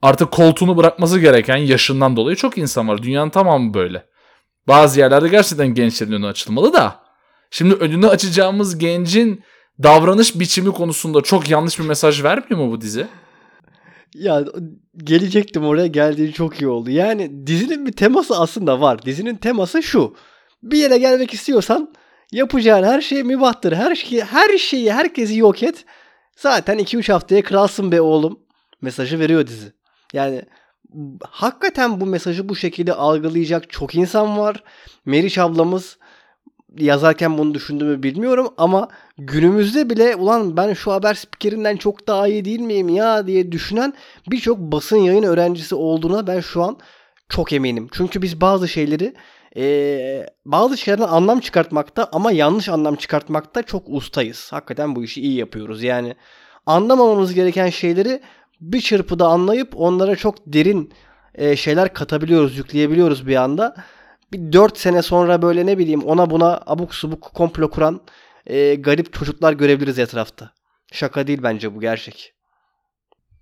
artık 0.02 0.32
koltuğunu 0.32 0.78
bırakması 0.78 1.20
gereken 1.20 1.58
yaşından 1.58 2.16
dolayı 2.16 2.36
çok 2.36 2.58
insan 2.58 2.88
var. 2.88 3.04
Dünyanın 3.04 3.30
tamamı 3.30 3.74
böyle. 3.74 4.06
Bazı 4.68 5.00
yerlerde 5.00 5.28
gerçekten 5.28 5.68
gençlerin 5.68 6.12
önü 6.12 6.28
açılmalı 6.28 6.74
da 6.74 7.06
Şimdi 7.52 7.74
önünü 7.74 8.08
açacağımız 8.08 8.78
gencin 8.78 9.44
davranış 9.84 10.40
biçimi 10.40 10.72
konusunda 10.72 11.22
çok 11.22 11.50
yanlış 11.50 11.80
bir 11.80 11.86
mesaj 11.86 12.24
vermiyor 12.24 12.60
mu 12.60 12.72
bu 12.72 12.82
dizi? 12.82 13.08
Ya 14.14 14.46
gelecektim 14.98 15.66
oraya 15.66 15.88
geldiğin 15.88 16.32
çok 16.32 16.62
iyi 16.62 16.68
oldu. 16.68 16.90
Yani 16.90 17.48
dizinin 17.48 17.86
bir 17.86 17.92
teması 17.92 18.40
aslında 18.40 18.82
var. 18.82 19.02
Dizinin 19.02 19.36
teması 19.36 19.84
şu. 19.84 20.16
Bir 20.64 20.78
yere 20.78 20.98
gelmek 20.98 21.34
istiyorsan 21.34 21.94
yapacağın 22.32 22.84
her 22.84 23.02
şey 23.02 23.24
mübahtır. 23.24 23.72
Her 23.72 23.96
şeyi, 23.96 24.24
her 24.24 24.58
şeyi 24.58 24.94
herkesi 24.94 25.38
yok 25.38 25.64
et. 25.64 25.86
Zaten 26.36 26.80
2-3 26.80 27.12
haftaya 27.12 27.44
kralsın 27.44 27.92
be 27.92 28.02
oğlum 28.02 28.40
mesajı 28.82 29.20
veriyor 29.20 29.48
dizi. 29.48 29.74
Yani 30.14 30.42
hakikaten 31.30 32.02
bu 32.02 32.06
mesajı 32.06 32.50
bu 32.50 32.56
şekilde 32.56 32.94
algılayacak 32.94 33.70
çok 33.70 33.96
insan 33.96 34.38
var. 34.38 34.64
Meriç 35.06 35.38
ablamız 35.38 35.98
yazarken 36.78 37.38
bunu 37.38 37.54
düşündüğümü 37.54 38.04
bilmiyorum 38.04 38.48
ama 38.58 38.88
günümüzde 39.18 39.90
bile 39.90 40.16
ulan 40.16 40.58
ben 40.58 40.74
şu 40.74 40.92
haber 40.92 41.14
spikerinden 41.14 41.78
çok 41.78 42.08
daha 42.08 42.28
iyi 42.28 42.46
değil 42.46 42.60
miyim 42.60 42.90
ya 42.90 43.28
diye 43.28 43.52
düşünen 43.52 43.94
birçok 44.28 44.60
basın 44.60 44.98
yayın 44.98 45.24
öğrencisi 45.24 45.76
olduğuna 45.76 46.28
ben 46.28 46.40
şu 46.40 46.64
an 46.64 46.78
çok 47.30 47.54
eminim. 47.54 47.88
Çünkü 47.92 48.22
biz 48.22 48.42
bazı 48.42 48.68
şeyleri 48.68 49.14
ee, 49.58 50.26
bazı 50.46 50.78
şeylerden 50.78 51.08
anlam 51.08 51.40
çıkartmakta 51.40 52.10
ama 52.12 52.32
yanlış 52.32 52.70
anlam 52.70 52.96
çıkartmakta 52.96 53.64
çok 53.64 53.84
ustayız. 53.88 54.48
Hakikaten 54.52 54.96
bu 54.96 55.04
işi 55.04 55.22
iyi 55.22 55.38
yapıyoruz. 55.38 55.84
Yani 55.84 56.16
anlamamamız 56.66 57.34
gereken 57.34 57.70
şeyleri 57.70 58.22
bir 58.62 58.82
çırpıda 58.82 59.28
anlayıp 59.28 59.74
onlara 59.76 60.16
çok 60.16 60.36
derin 60.46 60.94
e, 61.36 61.56
şeyler 61.56 61.94
katabiliyoruz, 61.94 62.58
yükleyebiliyoruz 62.58 63.28
bir 63.28 63.36
anda. 63.36 63.76
Bir 64.34 64.54
4 64.54 64.78
sene 64.78 65.02
sonra 65.02 65.42
böyle 65.42 65.66
ne 65.66 65.78
bileyim 65.78 66.04
ona 66.04 66.30
buna 66.30 66.62
abuk 66.66 66.96
subuk 66.96 67.22
komplo 67.22 67.70
kuran 67.70 68.02
e, 68.48 68.76
garip 68.76 69.14
çocuklar 69.14 69.54
görebiliriz 69.54 70.00
etrafta. 70.00 70.52
Şaka 70.92 71.28
değil 71.28 71.40
bence 71.44 71.76
bu 71.76 71.82
gerçek. 71.82 72.34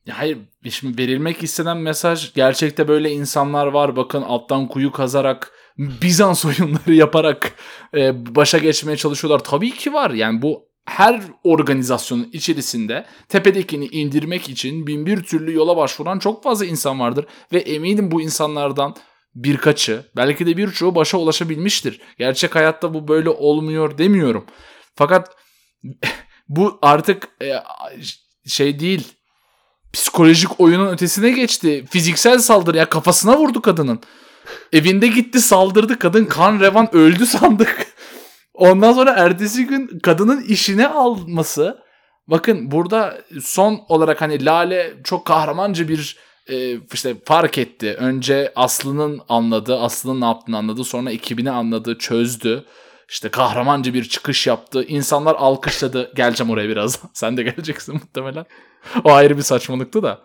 Hayır 0.09 0.37
şimdi 0.69 1.01
verilmek 1.01 1.43
istenen 1.43 1.77
mesaj 1.77 2.33
gerçekte 2.33 2.87
böyle 2.87 3.11
insanlar 3.11 3.67
var 3.67 3.95
bakın 3.95 4.21
alttan 4.21 4.67
kuyu 4.67 4.91
kazarak 4.91 5.51
Bizans 5.77 6.45
oyunları 6.45 6.93
yaparak 6.93 7.53
e, 7.95 8.35
başa 8.35 8.57
geçmeye 8.57 8.97
çalışıyorlar. 8.97 9.43
Tabii 9.43 9.71
ki 9.71 9.93
var 9.93 10.11
yani 10.11 10.41
bu 10.41 10.73
her 10.85 11.21
organizasyonun 11.43 12.29
içerisinde 12.33 13.05
tepedekini 13.29 13.85
indirmek 13.85 14.49
için 14.49 14.87
bin 14.87 15.05
bir 15.05 15.23
türlü 15.23 15.53
yola 15.53 15.77
başvuran 15.77 16.19
çok 16.19 16.43
fazla 16.43 16.65
insan 16.65 16.99
vardır. 16.99 17.25
Ve 17.53 17.59
eminim 17.59 18.11
bu 18.11 18.21
insanlardan 18.21 18.95
birkaçı 19.35 20.05
belki 20.15 20.45
de 20.45 20.57
birçoğu 20.57 20.95
başa 20.95 21.17
ulaşabilmiştir. 21.17 22.01
Gerçek 22.17 22.55
hayatta 22.55 22.93
bu 22.93 23.07
böyle 23.07 23.29
olmuyor 23.29 23.97
demiyorum. 23.97 24.45
Fakat 24.95 25.35
bu 26.49 26.79
artık 26.81 27.29
e, 27.41 27.53
şey 28.47 28.79
değil 28.79 29.13
psikolojik 29.93 30.59
oyunun 30.59 30.87
ötesine 30.87 31.31
geçti. 31.31 31.85
Fiziksel 31.89 32.39
saldırı 32.39 32.77
ya 32.77 32.89
kafasına 32.89 33.37
vurdu 33.37 33.61
kadının. 33.61 33.99
Evinde 34.73 35.07
gitti 35.07 35.39
saldırdı 35.39 35.99
kadın 35.99 36.25
kan 36.25 36.59
revan 36.59 36.95
öldü 36.95 37.25
sandık. 37.25 37.87
Ondan 38.53 38.93
sonra 38.93 39.11
ertesi 39.11 39.65
gün 39.65 39.99
kadının 39.99 40.41
işine 40.41 40.87
alması. 40.87 41.77
Bakın 42.27 42.71
burada 42.71 43.21
son 43.41 43.81
olarak 43.89 44.21
hani 44.21 44.45
Lale 44.45 44.93
çok 45.03 45.25
kahramanca 45.25 45.87
bir 45.87 46.17
e, 46.49 46.77
işte 46.93 47.15
fark 47.25 47.57
etti. 47.57 47.95
Önce 47.99 48.53
Aslı'nın 48.55 49.21
anladı, 49.29 49.79
Aslı'nın 49.79 50.21
ne 50.21 50.25
yaptığını 50.25 50.57
anladı. 50.57 50.83
Sonra 50.83 51.11
ekibini 51.11 51.51
anladı, 51.51 51.97
çözdü. 51.97 52.65
İşte 53.09 53.29
kahramanca 53.29 53.93
bir 53.93 54.03
çıkış 54.03 54.47
yaptı. 54.47 54.83
İnsanlar 54.83 55.35
alkışladı. 55.35 56.11
Geleceğim 56.15 56.51
oraya 56.51 56.69
biraz. 56.69 56.99
Sen 57.13 57.37
de 57.37 57.43
geleceksin 57.43 57.95
muhtemelen. 57.95 58.45
O 59.03 59.11
ayrı 59.11 59.37
bir 59.37 59.41
saçmalıktı 59.41 60.03
da. 60.03 60.21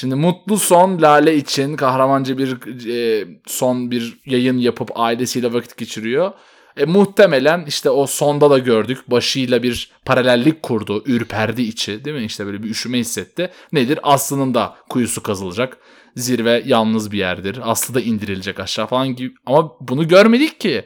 Şimdi 0.00 0.14
mutlu 0.14 0.58
son 0.58 1.02
Lale 1.02 1.36
için 1.36 1.76
kahramanca 1.76 2.38
bir 2.38 2.56
e, 2.90 3.26
son 3.46 3.90
bir 3.90 4.18
yayın 4.26 4.58
yapıp 4.58 4.90
ailesiyle 4.94 5.52
vakit 5.52 5.76
geçiriyor. 5.76 6.32
E, 6.76 6.84
muhtemelen 6.84 7.64
işte 7.68 7.90
o 7.90 8.06
sonda 8.06 8.50
da 8.50 8.58
gördük. 8.58 8.98
Başıyla 9.10 9.62
bir 9.62 9.90
paralellik 10.04 10.62
kurdu. 10.62 11.02
Ürperdi 11.06 11.62
içi 11.62 12.04
değil 12.04 12.16
mi? 12.16 12.24
İşte 12.24 12.46
böyle 12.46 12.62
bir 12.62 12.70
üşüme 12.70 12.98
hissetti. 12.98 13.50
Nedir? 13.72 13.98
Aslı'nın 14.02 14.54
da 14.54 14.76
kuyusu 14.88 15.22
kazılacak. 15.22 15.78
Zirve 16.16 16.62
yalnız 16.66 17.12
bir 17.12 17.18
yerdir. 17.18 17.58
Aslı 17.62 17.94
da 17.94 18.00
indirilecek 18.00 18.60
aşağı 18.60 18.86
falan 18.86 19.16
gibi. 19.16 19.34
Ama 19.46 19.72
bunu 19.80 20.08
görmedik 20.08 20.60
ki. 20.60 20.84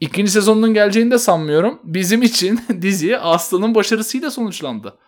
İkinci 0.00 0.30
sezonun 0.30 0.74
geleceğini 0.74 1.10
de 1.10 1.18
sanmıyorum. 1.18 1.80
Bizim 1.84 2.22
için 2.22 2.60
dizi 2.82 3.18
Aslı'nın 3.18 3.74
başarısıyla 3.74 4.30
sonuçlandı. 4.30 4.98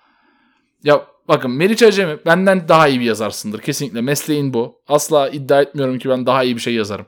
Ya 0.84 1.15
bakın 1.28 1.50
Meriç 1.50 1.82
Acemi 1.82 2.18
benden 2.26 2.68
daha 2.68 2.88
iyi 2.88 3.00
bir 3.00 3.04
yazarsındır. 3.04 3.60
Kesinlikle 3.60 4.00
mesleğin 4.00 4.54
bu. 4.54 4.80
Asla 4.88 5.28
iddia 5.28 5.62
etmiyorum 5.62 5.98
ki 5.98 6.08
ben 6.08 6.26
daha 6.26 6.44
iyi 6.44 6.56
bir 6.56 6.60
şey 6.60 6.74
yazarım. 6.74 7.06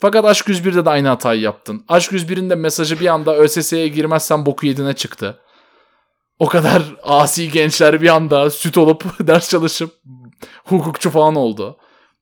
Fakat 0.00 0.24
Aşk 0.24 0.48
101'de 0.48 0.84
de 0.84 0.90
aynı 0.90 1.08
hatayı 1.08 1.40
yaptın. 1.40 1.84
Aşk 1.88 2.12
101'in 2.12 2.50
de 2.50 2.54
mesajı 2.54 3.00
bir 3.00 3.06
anda 3.06 3.36
ÖSS'ye 3.36 3.88
girmezsen 3.88 4.46
boku 4.46 4.66
yedine 4.66 4.92
çıktı. 4.92 5.40
O 6.38 6.46
kadar 6.46 6.82
asi 7.02 7.50
gençler 7.50 8.02
bir 8.02 8.08
anda 8.08 8.50
süt 8.50 8.78
olup 8.78 9.04
ders 9.26 9.50
çalışıp 9.50 9.94
hukukçu 10.64 11.10
falan 11.10 11.34
oldu. 11.34 11.78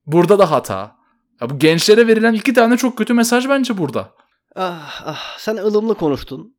Burada 0.06 0.38
da 0.38 0.50
hata. 0.50 0.96
Ya 1.40 1.50
bu 1.50 1.58
gençlere 1.58 2.06
verilen 2.06 2.34
iki 2.34 2.54
tane 2.54 2.76
çok 2.76 2.98
kötü 2.98 3.14
mesaj 3.14 3.48
bence 3.48 3.78
burada. 3.78 4.10
Ah, 4.56 5.02
ah 5.06 5.38
sen 5.38 5.56
ılımlı 5.56 5.94
konuştun. 5.94 6.57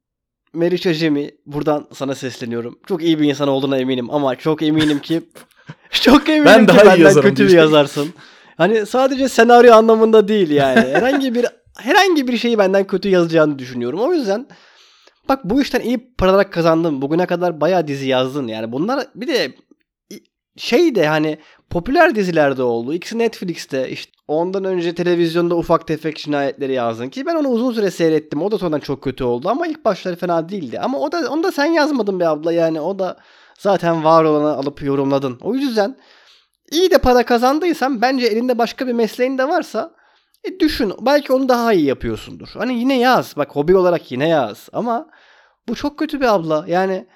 Meriç 0.54 0.88
Acemi 0.88 1.32
buradan 1.46 1.88
sana 1.94 2.16
sesleniyorum. 2.16 2.80
Çok 2.88 3.04
iyi 3.04 3.20
bir 3.20 3.30
insan 3.30 3.48
olduğuna 3.48 3.78
eminim 3.78 4.10
ama 4.12 4.36
çok 4.36 4.62
eminim 4.62 5.00
ki 5.00 5.22
çok 5.92 6.30
eminim 6.30 6.46
ben 6.46 6.68
ki 6.68 6.68
daha 6.68 6.86
benden 6.86 7.22
kötü 7.22 7.48
bir 7.48 7.54
yazarsın. 7.54 8.14
Hani 8.58 8.86
sadece 8.86 9.30
senaryo 9.30 9.74
anlamında 9.74 10.28
değil 10.28 10.50
yani. 10.50 10.80
Herhangi 10.94 11.36
bir 11.36 11.46
herhangi 11.78 12.28
bir 12.28 12.38
şeyi 12.38 12.58
benden 12.58 12.88
kötü 12.88 13.10
yazacağını 13.10 13.60
düşünüyorum. 13.60 14.00
O 14.00 14.14
yüzden 14.14 14.48
bak 15.30 15.40
bu 15.44 15.62
işten 15.62 15.82
iyi 15.82 16.16
paralar 16.18 16.52
kazandın. 16.52 17.02
Bugüne 17.02 17.26
kadar 17.26 17.62
bayağı 17.62 17.88
dizi 17.88 18.08
yazdın. 18.08 18.48
Yani 18.48 18.72
bunlar 18.72 19.08
bir 19.16 19.28
de 19.28 19.52
şey 20.58 20.96
de 20.96 21.08
hani 21.08 21.38
popüler 21.70 22.16
dizilerde 22.16 22.64
oldu. 22.64 22.94
İkisi 22.94 23.18
Netflix'te 23.18 23.90
işte 23.90 24.12
ondan 24.28 24.64
önce 24.64 24.96
televizyonda 24.96 25.56
ufak 25.56 25.88
tefek 25.88 26.18
cinayetleri 26.18 26.74
yazdın 26.74 27.10
ki 27.10 27.26
ben 27.26 27.36
onu 27.36 27.48
uzun 27.48 27.72
süre 27.72 27.92
seyrettim. 27.92 28.42
O 28.42 28.52
da 28.52 28.58
sonradan 28.58 28.80
çok 28.80 29.04
kötü 29.04 29.24
oldu 29.24 29.50
ama 29.50 29.68
ilk 29.68 29.86
başları 29.86 30.16
fena 30.16 30.50
değildi. 30.50 30.80
Ama 30.80 31.00
o 31.00 31.12
da 31.12 31.32
onu 31.32 31.44
da 31.44 31.52
sen 31.52 31.66
yazmadın 31.66 32.20
be 32.20 32.28
abla 32.28 32.54
yani 32.54 32.82
o 32.82 33.00
da 33.00 33.18
zaten 33.60 34.04
var 34.04 34.24
olanı 34.24 34.54
alıp 34.58 34.84
yorumladın. 34.84 35.40
O 35.42 35.56
yüzden 35.56 35.98
iyi 36.72 36.92
de 36.92 36.98
para 36.98 37.26
kazandıysan 37.26 38.02
bence 38.02 38.26
elinde 38.26 38.58
başka 38.58 38.88
bir 38.88 38.94
mesleğin 38.94 39.38
de 39.38 39.48
varsa 39.48 39.92
e 40.44 40.60
düşün. 40.60 40.94
Belki 41.02 41.34
onu 41.34 41.50
daha 41.50 41.74
iyi 41.74 41.86
yapıyorsundur. 41.86 42.50
Hani 42.54 42.80
yine 42.80 43.00
yaz. 43.00 43.38
Bak 43.38 43.56
hobi 43.56 43.76
olarak 43.76 44.12
yine 44.12 44.28
yaz. 44.28 44.70
Ama 44.74 45.10
bu 45.68 45.76
çok 45.76 46.00
kötü 46.00 46.22
bir 46.22 46.34
abla. 46.34 46.66
Yani 46.68 47.08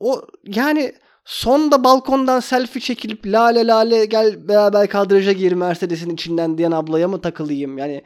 o 0.00 0.22
yani 0.44 0.92
sonda 1.26 1.84
balkondan 1.84 2.40
selfie 2.40 2.80
çekilip 2.80 3.26
lale 3.26 3.66
lale 3.66 4.04
gel 4.04 4.48
beraber 4.48 4.88
kadraja 4.88 5.32
gir 5.32 5.52
Mercedes'in 5.52 6.10
içinden 6.10 6.58
diyen 6.58 6.70
ablaya 6.70 7.08
mı 7.08 7.20
takılayım? 7.20 7.78
Yani 7.78 8.02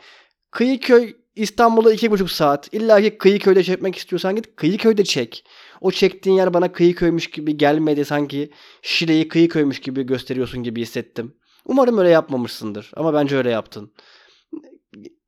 Kıyıköy 0.50 1.16
İstanbul'a 1.36 1.92
iki 1.92 2.10
buçuk 2.10 2.30
saat. 2.30 2.74
İlla 2.74 3.00
ki 3.00 3.18
Kıyıköy'de 3.18 3.62
çekmek 3.62 3.96
istiyorsan 3.96 4.36
git 4.36 4.56
Kıyıköy'de 4.56 5.04
çek. 5.04 5.44
O 5.80 5.90
çektiğin 5.90 6.36
yer 6.36 6.54
bana 6.54 6.72
Kıyıköy'müş 6.72 7.30
gibi 7.30 7.56
gelmedi. 7.56 8.04
Sanki 8.04 8.50
Şile'yi 8.82 9.28
Kıyıköy'müş 9.28 9.80
gibi 9.80 10.02
gösteriyorsun 10.02 10.62
gibi 10.62 10.82
hissettim. 10.82 11.34
Umarım 11.64 11.98
öyle 11.98 12.10
yapmamışsındır. 12.10 12.90
Ama 12.96 13.14
bence 13.14 13.36
öyle 13.36 13.50
yaptın. 13.50 13.92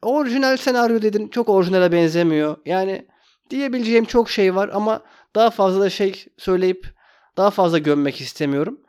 Orijinal 0.03 0.57
senaryo 0.57 1.03
dedin. 1.03 1.29
Çok 1.29 1.49
orijinale 1.49 1.93
benzemiyor. 1.93 2.57
Yani 2.67 3.07
diyebileceğim 3.51 4.05
çok 4.05 4.31
şey 4.31 4.55
var 4.55 4.71
ama 4.73 5.03
daha 5.35 5.51
fazla 5.51 5.81
da 5.81 5.91
şey 5.91 6.25
söyleyip 6.39 7.02
daha 7.37 7.51
fazla 7.51 7.79
gömmek 7.79 8.21
istemiyorum. 8.21 8.81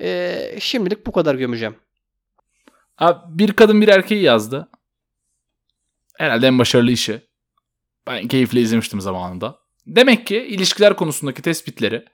Ee, 0.00 0.56
şimdilik 0.60 1.06
bu 1.06 1.12
kadar 1.12 1.34
gömeceğim. 1.34 1.76
Abi 2.98 3.38
bir 3.38 3.52
kadın 3.52 3.80
bir 3.80 3.88
erkeği 3.88 4.22
yazdı. 4.22 4.68
Herhalde 6.18 6.46
en 6.46 6.58
başarılı 6.58 6.90
işi. 6.90 7.20
Ben 8.06 8.28
keyifle 8.28 8.60
izlemiştim 8.60 9.00
zamanında. 9.00 9.58
Demek 9.86 10.26
ki 10.26 10.36
ilişkiler 10.36 10.96
konusundaki 10.96 11.42
tespitleri 11.42 12.04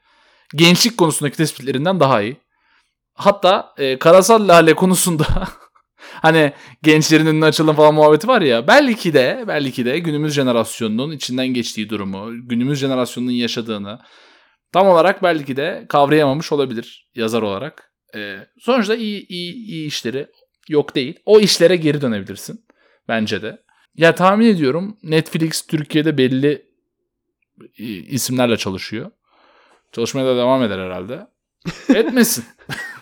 gençlik 0.54 0.98
konusundaki 0.98 1.36
tespitlerinden 1.36 2.00
daha 2.00 2.22
iyi. 2.22 2.36
Hatta 3.14 3.74
e, 3.78 3.98
karasal 3.98 4.48
lale 4.48 4.74
konusunda 4.74 5.26
hani 5.98 6.52
gençlerin 6.82 7.26
önüne 7.26 7.44
açılın 7.44 7.72
falan 7.72 7.94
muhabbeti 7.94 8.28
var 8.28 8.42
ya 8.42 8.66
belki 8.66 9.14
de 9.14 9.44
belki 9.48 9.84
de 9.84 9.98
günümüz 9.98 10.34
jenerasyonunun 10.34 11.12
içinden 11.12 11.46
geçtiği 11.46 11.90
durumu, 11.90 12.48
günümüz 12.48 12.78
jenerasyonunun 12.78 13.32
yaşadığını 13.32 13.98
tam 14.74 14.88
olarak 14.88 15.22
belki 15.22 15.56
de 15.56 15.86
kavrayamamış 15.88 16.52
olabilir 16.52 17.08
yazar 17.14 17.42
olarak. 17.42 17.92
E, 18.14 18.36
sonuçta 18.58 18.94
iyi, 18.94 19.26
iyi, 19.26 19.54
iyi 19.54 19.86
işleri 19.86 20.26
yok 20.68 20.94
değil. 20.94 21.20
O 21.26 21.40
işlere 21.40 21.76
geri 21.76 22.00
dönebilirsin 22.00 22.64
bence 23.08 23.42
de. 23.42 23.62
Ya 23.94 24.14
tahmin 24.14 24.46
ediyorum 24.46 24.96
Netflix 25.02 25.66
Türkiye'de 25.66 26.18
belli 26.18 26.66
isimlerle 28.08 28.56
çalışıyor. 28.56 29.10
Çalışmaya 29.92 30.26
da 30.26 30.36
devam 30.36 30.62
eder 30.62 30.78
herhalde. 30.78 31.26
Etmesin. 31.94 32.44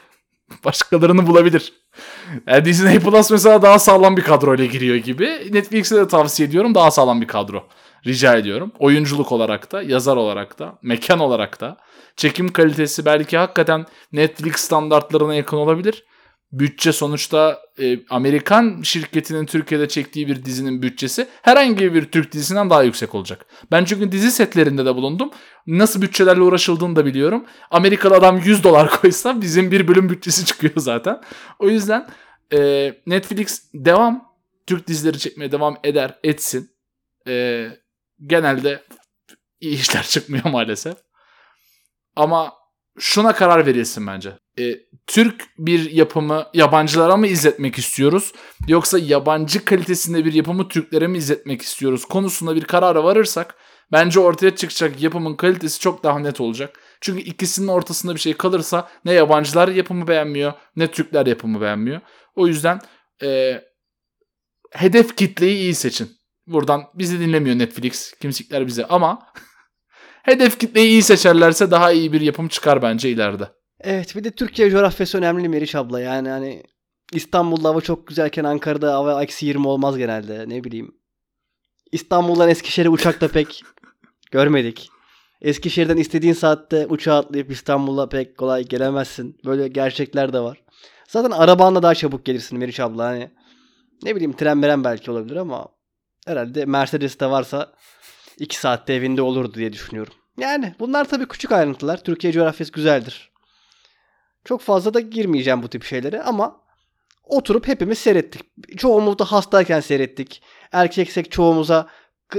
Başkalarını 0.64 1.27
bulabilir. 1.27 1.73
Yani 2.47 2.64
Disney 2.64 3.01
Plus 3.01 3.31
mesela 3.31 3.62
daha 3.62 3.79
sağlam 3.79 4.16
bir 4.16 4.23
kadroyla 4.23 4.64
giriyor 4.64 4.97
gibi. 4.97 5.49
Netflix'e 5.53 5.97
de 5.97 6.09
tavsiye 6.09 6.49
ediyorum 6.49 6.75
daha 6.75 6.91
sağlam 6.91 7.20
bir 7.20 7.29
kadro. 7.29 7.68
Rica 8.07 8.36
ediyorum. 8.36 8.72
Oyunculuk 8.78 9.32
olarak 9.32 9.72
da, 9.72 9.82
yazar 9.82 10.16
olarak 10.16 10.59
da, 10.59 10.78
mekan 10.82 11.18
olarak 11.18 11.61
da. 11.61 11.76
Çekim 12.16 12.53
kalitesi 12.53 13.05
belki 13.05 13.36
hakikaten 13.36 13.86
Netflix 14.12 14.57
standartlarına 14.57 15.34
yakın 15.34 15.57
olabilir 15.57 16.05
bütçe 16.53 16.92
sonuçta 16.92 17.61
e, 17.78 18.07
Amerikan 18.11 18.82
şirketinin 18.82 19.46
Türkiye'de 19.46 19.88
çektiği 19.88 20.28
bir 20.28 20.44
dizinin 20.44 20.82
bütçesi 20.82 21.28
herhangi 21.42 21.94
bir 21.94 22.05
Türk 22.05 22.32
dizisinden 22.32 22.70
daha 22.70 22.82
yüksek 22.82 23.14
olacak. 23.14 23.46
Ben 23.70 23.84
çünkü 23.84 24.12
dizi 24.12 24.30
setlerinde 24.30 24.86
de 24.86 24.94
bulundum. 24.94 25.30
Nasıl 25.66 26.03
bütçelerle 26.03 26.40
uğraşıldığını 26.40 26.96
da 26.96 27.07
biliyorum. 27.07 27.44
Amerikalı 27.70 28.14
adam 28.14 28.38
100 28.38 28.64
dolar 28.64 28.90
koysa 29.00 29.40
bizim 29.40 29.70
bir 29.70 29.88
bölüm 29.88 30.09
bütçesi 30.09 30.44
çıkıyor 30.46 30.74
zaten. 30.76 31.20
O 31.59 31.68
yüzden 31.68 32.07
e, 32.55 32.92
Netflix 33.07 33.62
devam. 33.74 34.32
Türk 34.66 34.86
dizileri 34.86 35.18
çekmeye 35.18 35.53
devam 35.53 35.76
eder, 35.84 36.18
etsin. 36.24 36.70
E, 37.28 37.66
genelde 38.27 38.83
iyi 39.61 39.75
işler 39.75 40.03
çıkmıyor 40.09 40.45
maalesef. 40.45 40.95
Ama 42.16 42.53
şuna 42.99 43.35
karar 43.35 43.66
verilsin 43.66 44.07
bence. 44.07 44.39
E, 44.59 44.75
Türk 45.07 45.45
bir 45.59 45.91
yapımı 45.91 46.47
yabancılara 46.55 47.16
mı 47.16 47.27
izletmek 47.27 47.79
istiyoruz? 47.79 48.33
Yoksa 48.68 48.99
yabancı 48.99 49.64
kalitesinde 49.64 50.25
bir 50.25 50.33
yapımı 50.33 50.68
Türklere 50.68 51.07
mi 51.07 51.18
izletmek 51.18 51.62
istiyoruz? 51.62 52.05
Konusunda 52.05 52.57
bir 52.57 52.64
karara 52.64 53.05
varırsak 53.05 53.55
bence 53.93 54.20
ortaya 54.20 54.57
çıkacak 54.57 55.03
yapımın 55.03 55.37
kalitesi 55.37 55.81
çok 55.81 56.05
daha 56.05 56.18
net 56.18 56.41
olacak. 56.41 56.81
Çünkü 57.01 57.23
ikisinin 57.23 57.68
ortasında 57.68 58.14
bir 58.14 58.20
şey 58.20 58.35
kalırsa 58.35 58.89
ne 59.05 59.12
yabancılar 59.12 59.68
yapımı 59.68 60.09
beğenmiyor 60.09 60.53
ne 60.77 60.91
Türkler 60.91 61.27
yapımı 61.27 61.61
beğenmiyor. 61.61 62.01
O 62.37 62.47
yüzden 62.47 62.81
e, 63.23 63.61
hedef 64.70 65.16
kitleyi 65.16 65.57
iyi 65.57 65.75
seçin. 65.75 66.22
Buradan 66.53 66.82
bizi 66.94 67.20
dinlemiyor 67.20 67.59
Netflix, 67.59 68.12
kimsikler 68.12 68.66
bize 68.66 68.86
ama 68.86 69.26
hedef 70.22 70.59
kitleyi 70.59 70.88
iyi 70.88 71.03
seçerlerse 71.03 71.70
daha 71.70 71.92
iyi 71.92 72.12
bir 72.12 72.20
yapım 72.20 72.48
çıkar 72.48 72.82
bence 72.82 73.11
ileride. 73.11 73.48
Evet 73.80 74.16
bir 74.16 74.24
de 74.24 74.30
Türkiye 74.30 74.70
coğrafyası 74.70 75.18
önemli 75.18 75.48
Meriç 75.48 75.74
abla. 75.74 76.00
Yani 76.00 76.28
hani 76.28 76.62
İstanbul'da 77.12 77.68
hava 77.68 77.80
çok 77.80 78.07
güzelken 78.07 78.44
Ankara'da 78.44 78.94
hava 78.94 79.22
eksi 79.22 79.46
20 79.46 79.68
olmaz 79.68 79.98
genelde. 79.98 80.48
Ne 80.48 80.64
bileyim. 80.64 80.94
İstanbul'dan 81.92 82.48
Eskişehir'e 82.48 82.88
uçakla 82.88 83.28
pek 83.28 83.62
görmedik. 84.30 84.90
Eskişehir'den 85.40 85.96
istediğin 85.96 86.32
saatte 86.32 86.86
uçağa 86.86 87.18
atlayıp 87.18 87.50
İstanbul'a 87.50 88.09
pek 88.09 88.38
kolay 88.38 88.64
gelemezsin. 88.64 89.38
Böyle 89.44 89.68
gerçekler 89.68 90.32
de 90.32 90.40
var. 90.40 90.62
Zaten 91.09 91.30
arabanla 91.30 91.82
daha 91.82 91.94
çabuk 91.94 92.24
gelirsin 92.24 92.59
Meriç 92.59 92.80
abla. 92.80 93.05
Hani 93.05 93.30
ne 94.03 94.14
bileyim 94.16 94.32
tren 94.32 94.59
meren 94.59 94.84
belki 94.84 95.11
olabilir 95.11 95.36
ama 95.36 95.68
herhalde 96.27 96.64
Mercedes 96.64 97.20
de 97.20 97.31
varsa 97.31 97.73
2 98.39 98.57
saatte 98.57 98.95
evinde 98.95 99.23
olurdu 99.23 99.55
diye 99.55 99.73
düşünüyorum. 99.73 100.14
Yani 100.39 100.75
bunlar 100.79 101.05
tabii 101.05 101.29
küçük 101.29 101.53
ayrıntılar. 101.53 102.05
Türkiye 102.05 102.33
coğrafyası 102.33 102.73
güzeldir. 102.73 103.33
Çok 104.45 104.61
fazla 104.61 104.95
da 104.95 105.01
girmeyeceğim 105.01 105.62
bu 105.62 105.68
tip 105.68 105.85
şeylere 105.85 106.23
ama 106.23 106.61
oturup 107.25 107.68
hepimiz 107.68 107.99
seyrettik. 107.99 108.43
Çoğumuz 108.77 109.18
da 109.18 109.25
hastayken 109.25 109.81
seyrettik. 109.81 110.43
Erkeksek 110.73 111.31
çoğumuza 111.31 111.89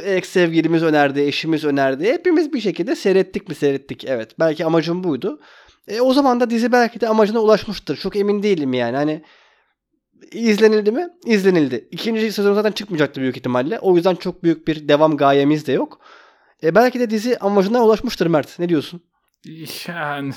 ex 0.04 0.30
sevgilimiz 0.30 0.84
önerdi, 0.84 1.22
eşimiz 1.22 1.64
önerdi. 1.64 2.14
Hepimiz 2.14 2.54
bir 2.54 2.62
şekilde 2.62 2.96
seyrettik 2.96 3.50
mi 3.50 3.56
seyrettik. 3.56 4.06
Evet 4.06 4.40
belki 4.40 4.66
amacım 4.66 5.04
buydu. 5.04 5.40
E, 5.88 6.02
o 6.02 6.14
zaman 6.14 6.40
da 6.40 6.50
dizi 6.50 6.72
belki 6.72 7.02
de 7.02 7.08
amacına 7.08 7.40
ulaşmıştır. 7.40 7.98
Çok 7.98 8.16
emin 8.16 8.44
değilim 8.44 8.74
yani. 8.74 8.96
Hani 8.96 9.24
izlenildi 10.32 10.92
mi? 10.92 11.10
İzlenildi. 11.26 11.88
İkinci 11.92 12.32
sezon 12.32 12.54
zaten 12.54 12.72
çıkmayacaktı 12.72 13.22
büyük 13.22 13.38
ihtimalle. 13.38 13.80
O 13.80 13.96
yüzden 13.96 14.16
çok 14.16 14.44
büyük 14.44 14.68
bir 14.68 14.88
devam 14.88 15.18
gayemiz 15.18 15.68
de 15.68 15.72
yok. 15.72 16.00
E, 16.64 16.76
belki 16.76 17.00
de 17.00 17.10
dizi 17.10 17.38
amacına 17.38 17.84
ulaşmıştır 17.86 18.28
Mert. 18.28 18.60
Ne 18.60 18.70
diyorsun? 18.70 19.02
Yani 19.88 20.34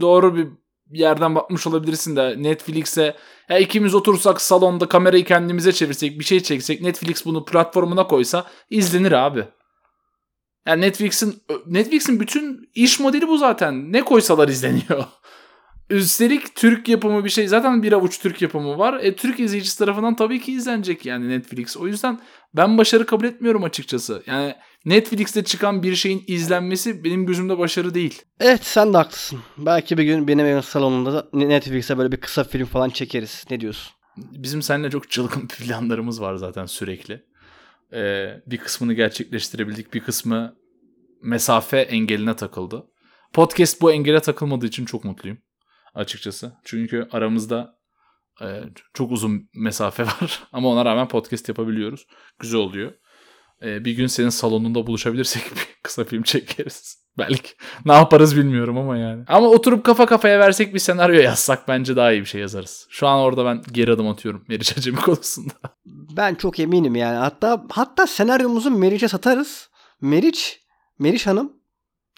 doğru 0.00 0.36
bir 0.36 0.48
yerden 0.90 1.34
bakmış 1.34 1.66
olabilirsin 1.66 2.16
de 2.16 2.42
Netflix'e 2.42 3.16
ya 3.48 3.58
ikimiz 3.58 3.94
otursak 3.94 4.40
salonda 4.40 4.88
kamerayı 4.88 5.24
kendimize 5.24 5.72
çevirsek 5.72 6.18
bir 6.18 6.24
şey 6.24 6.40
çeksek 6.40 6.80
Netflix 6.80 7.24
bunu 7.26 7.44
platformuna 7.44 8.06
koysa 8.06 8.46
izlenir 8.70 9.12
abi. 9.12 9.44
Yani 10.66 10.80
Netflix'in 10.80 11.42
Netflix'in 11.66 12.20
bütün 12.20 12.70
iş 12.74 13.00
modeli 13.00 13.28
bu 13.28 13.38
zaten. 13.38 13.92
Ne 13.92 14.04
koysalar 14.04 14.48
izleniyor. 14.48 15.04
Üstelik 15.90 16.54
Türk 16.54 16.88
yapımı 16.88 17.24
bir 17.24 17.30
şey. 17.30 17.48
Zaten 17.48 17.82
bir 17.82 17.92
avuç 17.92 18.20
Türk 18.20 18.42
yapımı 18.42 18.78
var. 18.78 19.00
E, 19.00 19.16
Türk 19.16 19.40
izleyicisi 19.40 19.78
tarafından 19.78 20.16
tabii 20.16 20.40
ki 20.40 20.52
izlenecek 20.52 21.06
yani 21.06 21.28
Netflix. 21.28 21.76
O 21.76 21.86
yüzden 21.86 22.20
ben 22.56 22.78
başarı 22.78 23.06
kabul 23.06 23.24
etmiyorum 23.24 23.64
açıkçası. 23.64 24.22
Yani 24.26 24.54
Netflix'te 24.84 25.44
çıkan 25.44 25.82
bir 25.82 25.94
şeyin 25.94 26.24
izlenmesi 26.26 27.04
benim 27.04 27.26
gözümde 27.26 27.58
başarı 27.58 27.94
değil. 27.94 28.22
Evet 28.40 28.64
sen 28.64 28.92
de 28.92 28.96
haklısın. 28.96 29.38
Belki 29.58 29.98
bir 29.98 30.04
gün 30.04 30.28
benim 30.28 30.46
evin 30.46 30.60
salonunda 30.60 31.12
da 31.12 31.28
Netflix'e 31.32 31.98
böyle 31.98 32.12
bir 32.12 32.20
kısa 32.20 32.44
film 32.44 32.66
falan 32.66 32.90
çekeriz. 32.90 33.44
Ne 33.50 33.60
diyorsun? 33.60 33.92
Bizim 34.16 34.62
seninle 34.62 34.90
çok 34.90 35.10
çılgın 35.10 35.46
planlarımız 35.58 36.20
var 36.20 36.34
zaten 36.36 36.66
sürekli. 36.66 37.22
Ee, 37.92 38.40
bir 38.46 38.58
kısmını 38.58 38.94
gerçekleştirebildik. 38.94 39.94
Bir 39.94 40.00
kısmı 40.00 40.56
mesafe 41.22 41.78
engeline 41.78 42.36
takıldı. 42.36 42.86
Podcast 43.32 43.80
bu 43.80 43.92
engele 43.92 44.20
takılmadığı 44.20 44.66
için 44.66 44.84
çok 44.84 45.04
mutluyum 45.04 45.38
açıkçası. 45.98 46.52
Çünkü 46.64 47.08
aramızda 47.12 47.78
e, 48.42 48.46
çok 48.94 49.12
uzun 49.12 49.48
mesafe 49.54 50.02
var 50.06 50.42
ama 50.52 50.68
ona 50.68 50.84
rağmen 50.84 51.08
podcast 51.08 51.48
yapabiliyoruz. 51.48 52.06
Güzel 52.38 52.60
oluyor. 52.60 52.92
E, 53.62 53.84
bir 53.84 53.92
gün 53.92 54.06
senin 54.06 54.28
salonunda 54.28 54.86
buluşabilirsek 54.86 55.42
bir 55.56 55.66
kısa 55.82 56.04
film 56.04 56.22
çekeriz. 56.22 57.08
Belki. 57.18 57.50
Ne 57.84 57.92
yaparız 57.92 58.36
bilmiyorum 58.36 58.78
ama 58.78 58.96
yani. 58.96 59.24
Ama 59.28 59.48
oturup 59.48 59.84
kafa 59.84 60.06
kafaya 60.06 60.38
versek 60.40 60.74
bir 60.74 60.78
senaryo 60.78 61.20
yazsak 61.20 61.68
bence 61.68 61.96
daha 61.96 62.12
iyi 62.12 62.20
bir 62.20 62.26
şey 62.26 62.40
yazarız. 62.40 62.86
Şu 62.90 63.06
an 63.08 63.18
orada 63.18 63.44
ben 63.44 63.62
geri 63.72 63.92
adım 63.92 64.08
atıyorum 64.08 64.44
Meriç 64.48 64.78
Acemi 64.78 64.96
konusunda. 65.00 65.54
Ben 66.16 66.34
çok 66.34 66.60
eminim 66.60 66.96
yani. 66.96 67.16
Hatta 67.16 67.64
hatta 67.70 68.06
senaryomuzu 68.06 68.70
Meriç'e 68.70 69.08
satarız. 69.08 69.70
Meriç, 70.00 70.60
Meriç 70.98 71.26
Hanım 71.26 71.52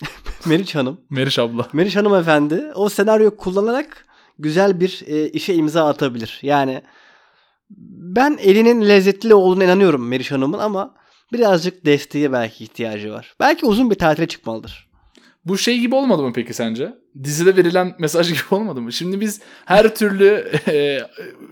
Meriç 0.46 0.74
Hanım. 0.74 1.00
Meriç 1.10 1.38
abla. 1.38 1.68
Meriç 1.72 1.96
Hanım 1.96 2.14
efendi 2.14 2.72
o 2.74 2.88
senaryoyu 2.88 3.36
kullanarak 3.36 4.06
güzel 4.38 4.80
bir 4.80 5.02
e, 5.06 5.28
işe 5.28 5.54
imza 5.54 5.88
atabilir. 5.88 6.38
Yani 6.42 6.82
ben 8.14 8.38
elinin 8.40 8.88
lezzetli 8.88 9.34
olduğuna 9.34 9.64
inanıyorum 9.64 10.08
Meriç 10.08 10.32
Hanım'ın 10.32 10.58
ama 10.58 10.94
birazcık 11.32 11.86
desteğe 11.86 12.32
belki 12.32 12.64
ihtiyacı 12.64 13.12
var. 13.12 13.34
Belki 13.40 13.66
uzun 13.66 13.90
bir 13.90 13.94
tatile 13.94 14.28
çıkmalıdır. 14.28 14.90
Bu 15.44 15.58
şey 15.58 15.78
gibi 15.78 15.94
olmadı 15.94 16.22
mı 16.22 16.32
peki 16.32 16.54
sence? 16.54 16.94
Dizide 17.24 17.56
verilen 17.56 17.94
mesaj 17.98 18.28
gibi 18.28 18.42
olmadı 18.50 18.80
mı? 18.80 18.92
Şimdi 18.92 19.20
biz 19.20 19.40
her 19.64 19.94
türlü 19.94 20.50
e, 20.68 21.00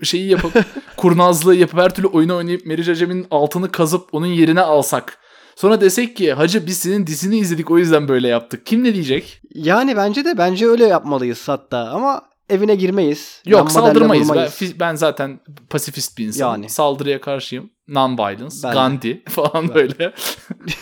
şeyi 0.03 0.29
yapıp 0.29 0.65
kurnazlığı 0.97 1.55
yapıp 1.55 1.79
her 1.79 1.95
türlü 1.95 2.07
oyunu 2.07 2.35
oynayıp 2.35 2.65
Meriç 2.65 2.89
Acem'in 2.89 3.27
altını 3.31 3.71
kazıp 3.71 4.13
onun 4.13 4.27
yerine 4.27 4.61
alsak 4.61 5.17
Sonra 5.59 5.81
desek 5.81 6.15
ki 6.15 6.33
hacı 6.33 6.67
biz 6.67 6.77
senin 6.77 7.07
dizini 7.07 7.37
izledik 7.37 7.71
o 7.71 7.77
yüzden 7.77 8.07
böyle 8.07 8.27
yaptık. 8.27 8.65
Kim 8.65 8.83
ne 8.83 8.93
diyecek? 8.93 9.41
Yani 9.53 9.97
bence 9.97 10.25
de 10.25 10.37
bence 10.37 10.67
öyle 10.67 10.85
yapmalıyız 10.85 11.47
hatta 11.47 11.89
ama 11.89 12.21
evine 12.49 12.75
girmeyiz. 12.75 13.41
Yok 13.45 13.71
saldırmayız. 13.71 14.29
Ben, 14.33 14.49
ben 14.79 14.95
zaten 14.95 15.39
pasifist 15.69 16.17
bir 16.17 16.25
insanım. 16.25 16.51
Yani. 16.51 16.69
Saldırıya 16.69 17.21
karşıyım. 17.21 17.69
Non-violence. 17.89 18.63
Ben 18.63 18.73
Gandhi 18.73 19.25
de. 19.25 19.29
falan 19.29 19.67
ben. 19.67 19.75
böyle. 19.75 20.13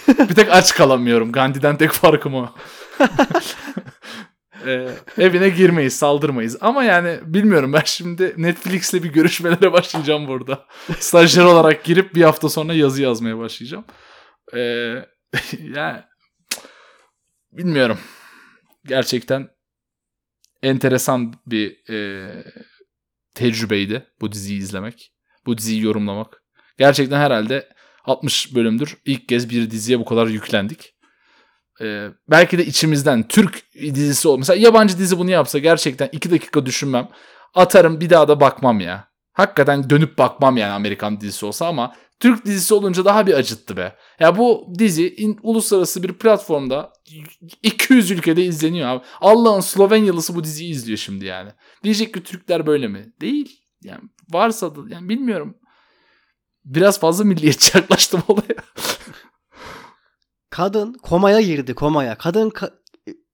bir 0.08 0.36
tek 0.36 0.52
aç 0.52 0.74
kalamıyorum. 0.74 1.32
Gandhi'den 1.32 1.78
tek 1.78 1.92
farkım 1.92 2.36
o. 2.36 2.50
ee, 4.66 4.90
evine 5.18 5.50
girmeyiz, 5.50 5.96
saldırmayız. 5.96 6.58
Ama 6.62 6.84
yani 6.84 7.20
bilmiyorum 7.26 7.74
ben 7.74 7.84
şimdi 7.86 8.34
Netflix'le 8.38 8.94
bir 8.94 9.14
görüşmelere 9.14 9.74
başlayacağım 9.74 10.28
burada. 10.28 10.66
Stajyer 11.00 11.44
olarak 11.44 11.84
girip 11.84 12.16
bir 12.16 12.22
hafta 12.22 12.50
sonra 12.50 12.74
yazı 12.74 13.02
yazmaya 13.02 13.38
başlayacağım. 13.38 13.86
Ee, 14.56 14.60
yani 15.76 16.04
bilmiyorum. 17.52 18.00
Gerçekten 18.86 19.50
enteresan 20.64 21.34
bir 21.46 21.94
e, 21.94 22.30
tecrübeydi 23.36 24.08
bu 24.22 24.32
diziyi 24.32 24.60
izlemek. 24.60 25.14
Bu 25.46 25.58
diziyi 25.58 25.84
yorumlamak. 25.84 26.44
Gerçekten 26.78 27.20
herhalde 27.20 27.70
60 28.06 28.56
bölümdür 28.56 28.98
ilk 29.06 29.30
kez 29.30 29.50
bir 29.50 29.72
diziye 29.72 30.00
bu 30.00 30.06
kadar 30.06 30.28
yüklendik. 30.28 30.94
Ee, 31.82 32.08
belki 32.30 32.58
de 32.58 32.66
içimizden 32.66 33.28
Türk 33.28 33.64
dizisi 33.76 34.28
ol. 34.28 34.38
Mesela 34.38 34.60
yabancı 34.60 34.98
dizi 34.98 35.18
bunu 35.18 35.32
yapsa 35.32 35.60
gerçekten 35.60 36.10
2 36.12 36.32
dakika 36.32 36.66
düşünmem. 36.66 37.08
Atarım 37.54 38.02
bir 38.02 38.10
daha 38.10 38.28
da 38.28 38.40
bakmam 38.40 38.80
ya. 38.80 39.08
Hakikaten 39.34 39.90
dönüp 39.90 40.18
bakmam 40.18 40.58
yani 40.58 40.72
Amerikan 40.72 41.22
dizisi 41.22 41.46
olsa 41.46 41.68
ama 41.68 41.96
Türk 42.20 42.46
dizisi 42.46 42.74
olunca 42.74 43.06
daha 43.06 43.28
bir 43.28 43.34
acıttı 43.34 43.78
be. 43.78 43.96
Ya 44.20 44.38
bu 44.38 44.74
dizi 44.80 45.16
in, 45.16 45.40
uluslararası 45.44 46.04
bir 46.04 46.14
platformda 46.14 46.94
200 47.64 48.12
ülkede 48.12 48.44
izleniyor 48.44 48.90
abi. 48.90 49.04
Allah'ın 49.22 49.60
Slovenyalısı 49.60 50.36
bu 50.36 50.44
diziyi 50.44 50.72
izliyor 50.72 50.98
şimdi 50.98 51.26
yani. 51.26 51.52
Diyecek 51.84 52.14
ki 52.14 52.24
Türkler 52.24 52.68
böyle 52.68 52.88
mi? 52.88 53.14
Değil. 53.22 53.62
Yani 53.84 54.02
varsa 54.30 54.76
da 54.76 54.80
yani 54.90 55.10
bilmiyorum. 55.10 55.58
Biraz 56.66 57.00
fazla 57.00 57.24
milliyetçi 57.24 57.72
yaklaştım 57.78 58.24
olaya. 58.28 58.56
Kadın 60.50 60.94
komaya 60.94 61.42
girdi 61.42 61.74
komaya. 61.74 62.18
Kadın 62.18 62.50
ka- 62.50 62.74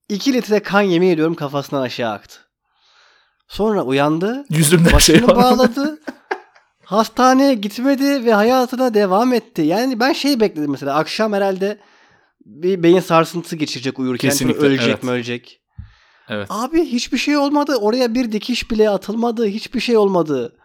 2 0.08 0.32
litre 0.32 0.60
kan 0.62 0.82
yemin 0.82 1.08
ediyorum 1.08 1.34
kafasından 1.34 1.82
aşağı 1.82 2.12
aktı. 2.12 2.40
Sonra 3.48 3.82
uyandı. 3.82 4.44
Yüzümde 4.50 4.92
başını 4.92 5.16
şey 5.16 5.28
var. 5.28 5.36
bağladı. 5.36 6.00
hastaneye 6.84 7.54
gitmedi 7.54 8.24
ve 8.24 8.34
hayatına 8.34 8.94
devam 8.94 9.32
etti. 9.32 9.62
Yani 9.62 10.00
ben 10.00 10.12
şey 10.12 10.40
bekledim 10.40 10.70
mesela. 10.70 10.94
Akşam 10.94 11.32
herhalde 11.32 11.78
bir 12.46 12.82
beyin 12.82 13.00
sarsıntısı 13.00 13.56
geçirecek 13.56 13.98
uyurken. 13.98 14.30
Kesinlikle, 14.30 14.60
ölecek 14.60 14.88
evet. 14.88 15.02
mi 15.02 15.10
ölecek. 15.10 15.60
Evet. 16.28 16.46
Abi 16.50 16.84
hiçbir 16.84 17.18
şey 17.18 17.36
olmadı. 17.36 17.76
Oraya 17.76 18.14
bir 18.14 18.32
dikiş 18.32 18.70
bile 18.70 18.90
atılmadı. 18.90 19.46
Hiçbir 19.46 19.80
şey 19.80 19.96
olmadı. 19.96 20.56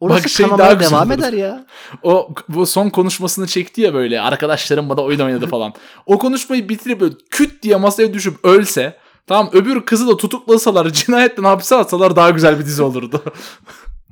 Orası 0.00 0.24
Bak 0.24 0.30
şey 0.30 0.46
daha 0.46 0.80
devam 0.80 1.10
olur. 1.10 1.18
eder 1.18 1.32
ya. 1.32 1.66
O 2.02 2.30
bu 2.48 2.66
son 2.66 2.90
konuşmasını 2.90 3.46
çekti 3.46 3.80
ya 3.80 3.94
böyle 3.94 4.20
arkadaşlarım 4.20 4.88
bana 4.88 5.00
oyun 5.00 5.20
oynadı 5.20 5.46
falan. 5.46 5.72
O 6.06 6.18
konuşmayı 6.18 6.68
bitirip 6.68 7.00
böyle 7.00 7.14
küt 7.30 7.62
diye 7.62 7.76
masaya 7.76 8.14
düşüp 8.14 8.44
ölse 8.44 8.96
tamam 9.26 9.50
öbür 9.52 9.80
kızı 9.80 10.08
da 10.08 10.16
tutuklasalar 10.16 10.90
cinayetten 10.92 11.44
hapse 11.44 11.76
atsalar 11.76 12.16
daha 12.16 12.30
güzel 12.30 12.58
bir 12.58 12.66
dizi 12.66 12.82
olurdu. 12.82 13.22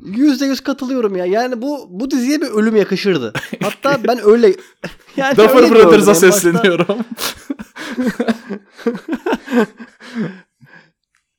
Yüzde 0.04 0.46
yüz 0.46 0.60
katılıyorum 0.60 1.16
ya. 1.16 1.26
Yani 1.26 1.62
bu 1.62 1.86
bu 1.90 2.10
diziye 2.10 2.40
bir 2.40 2.46
ölüm 2.46 2.76
yakışırdı. 2.76 3.32
Hatta 3.62 4.04
ben 4.08 4.18
öyle 4.24 4.54
yani 5.16 5.36
Duffer. 5.36 5.70
Brothers'a 5.70 6.14
sesleniyorum. 6.14 6.98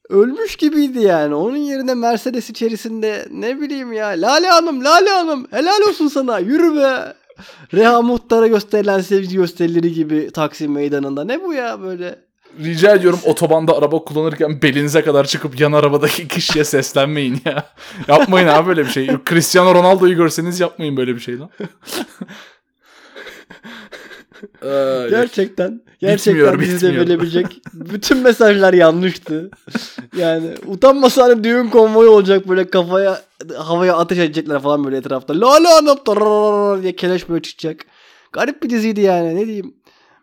Ölmüş 0.10 0.56
gibiydi 0.56 1.00
yani. 1.00 1.36
Onun 1.36 1.58
yerine 1.58 1.94
Mercedes 1.94 2.50
içerisinde 2.50 3.28
ne 3.32 3.62
bileyim 3.62 3.94
ya. 3.94 4.08
Lale 4.08 4.48
Hanım, 4.48 4.84
Lale 4.84 5.10
Hanım 5.10 5.48
helal 5.52 5.82
olsun 5.90 6.08
sana. 6.08 6.40
Yürü 6.40 6.76
be. 6.76 7.14
Reha 7.74 8.02
Muhtar'a 8.02 8.48
gösterilen 8.48 9.02
sevgi 9.02 9.36
gösterileri 9.36 9.94
gibi 9.94 10.32
Taksim 10.32 10.72
Meydanı'nda. 10.72 11.24
Ne 11.24 11.44
bu 11.44 11.54
ya 11.54 11.82
böyle? 11.82 12.20
Rica 12.60 12.95
ediyorum 12.95 13.20
otobanda 13.26 13.78
araba 13.78 14.04
kullanırken 14.04 14.62
belinize 14.62 15.01
kadar 15.04 15.26
çıkıp 15.26 15.60
yan 15.60 15.72
arabadaki 15.72 16.28
kişiye 16.28 16.64
seslenmeyin 16.66 17.41
ya. 17.45 17.64
Yapmayın 18.08 18.47
abi 18.47 18.68
böyle 18.68 18.86
bir 18.86 18.89
şey. 18.91 19.08
Cristiano 19.30 19.76
Ronaldo'yu 19.76 20.16
görseniz 20.16 20.60
yapmayın 20.60 20.97
böyle 20.97 21.16
bir 21.16 21.20
şey 21.20 21.39
lan. 21.39 21.49
Ay, 24.62 25.10
Gerçekten. 25.10 25.72
Bitmiyor, 25.74 25.88
Gerçekten 26.01 26.60
bizde 26.60 26.76
bitmiyor. 26.88 27.08
verebilecek 27.08 27.62
bütün 27.74 28.18
mesajlar 28.18 28.74
yanlıştı. 28.74 29.51
Yani 30.18 30.47
utanmasa 30.66 31.24
hani 31.24 31.43
düğün 31.43 31.70
konvoyu 31.70 32.10
olacak 32.10 32.49
böyle 32.49 32.70
kafaya 32.70 33.22
havaya 33.58 33.95
ateş 33.95 34.18
edecekler 34.18 34.62
falan 34.62 34.84
böyle 34.84 34.97
etrafta. 34.97 35.34
Hanım 35.34 35.97
tarararara 36.06 36.82
diye 36.84 36.95
keleş 36.95 37.30
böyle 37.30 37.41
çıkacak. 37.41 37.86
Garip 38.34 38.64
bir 38.64 38.70
diziydi 38.70 39.01
yani 39.01 39.36
ne 39.36 39.45
diyeyim. 39.45 39.74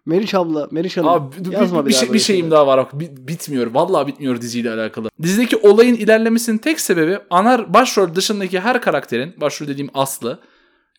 Meriç 0.07 0.35
abla, 0.35 0.69
Meriç 0.71 0.97
Hanım. 0.97 1.09
Abi 1.09 1.45
bir, 1.45 1.53
yazma 1.53 1.85
bir, 1.85 1.89
bir, 1.89 1.95
daha 1.95 2.01
şey, 2.01 2.13
bir 2.13 2.19
şeyim 2.19 2.51
daha 2.51 2.67
var 2.67 2.79
bak 2.79 3.01
Bi- 3.01 3.29
bitmiyor. 3.29 3.67
Vallahi 3.67 4.07
bitmiyor 4.07 4.41
diziyle 4.41 4.71
alakalı. 4.73 5.11
Dizideki 5.23 5.57
olayın 5.57 5.95
ilerlemesinin 5.95 6.59
tek 6.59 6.81
sebebi 6.81 7.19
ana 7.31 7.75
başrol 7.75 8.15
dışındaki 8.15 8.61
her 8.61 8.81
karakterin 8.81 9.35
başrol 9.41 9.67
dediğim 9.67 9.91
Aslı 9.95 10.41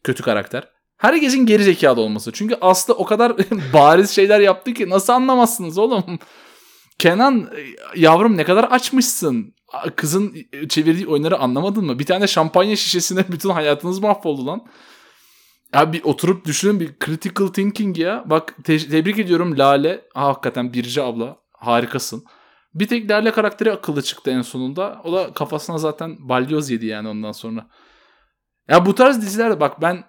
kötü 0.04 0.24
karakter. 0.24 0.68
Herkesin 0.98 1.46
geri 1.46 1.64
zekalı 1.64 2.02
olması. 2.02 2.32
Çünkü 2.32 2.56
Aslı 2.62 2.94
o 2.94 3.06
kadar 3.06 3.34
bariz 3.74 4.10
şeyler 4.10 4.40
yaptı 4.40 4.74
ki 4.74 4.90
nasıl 4.90 5.14
anlamazsınız 5.14 5.78
oğlum? 5.78 6.04
Kenan 7.00 7.50
yavrum 7.96 8.38
ne 8.38 8.44
kadar 8.44 8.64
açmışsın. 8.64 9.54
Kızın 9.96 10.36
çevirdiği 10.70 11.08
oyunları 11.08 11.38
anlamadın 11.38 11.86
mı? 11.86 12.00
Bir 12.00 12.06
tane 12.06 12.28
şampanya 12.28 12.76
şişesine 12.76 13.26
bütün 13.32 13.50
hayatınız 13.50 14.00
mahvoldu 14.00 14.46
lan. 14.46 14.62
Ya 15.74 15.94
bir 15.94 16.04
oturup 16.04 16.46
düşünün 16.46 16.80
bir 16.80 16.90
critical 17.06 17.48
thinking 17.48 17.98
ya. 17.98 18.24
Bak 18.26 18.56
te- 18.64 18.90
tebrik 18.90 19.20
ediyorum 19.20 19.58
Lale. 19.58 20.02
Ha, 20.14 20.26
hakikaten 20.28 20.74
Birce 20.74 21.02
abla 21.02 21.38
harikasın. 21.54 22.24
Bir 22.74 22.88
tek 22.88 23.12
Lale 23.12 23.32
karakteri 23.32 23.72
akıllı 23.72 24.02
çıktı 24.02 24.32
en 24.32 24.42
sonunda. 24.42 25.02
O 25.04 25.14
da 25.14 25.34
kafasına 25.34 25.78
zaten 25.78 26.30
balyoz 26.30 26.70
yedi 26.70 26.86
yani 26.86 27.08
ondan 27.08 27.32
sonra. 27.32 27.68
Ya 28.70 28.86
bu 28.86 28.96
tarz 28.96 29.22
dizilerde 29.22 29.60
bak 29.60 29.82
ben 29.82 30.04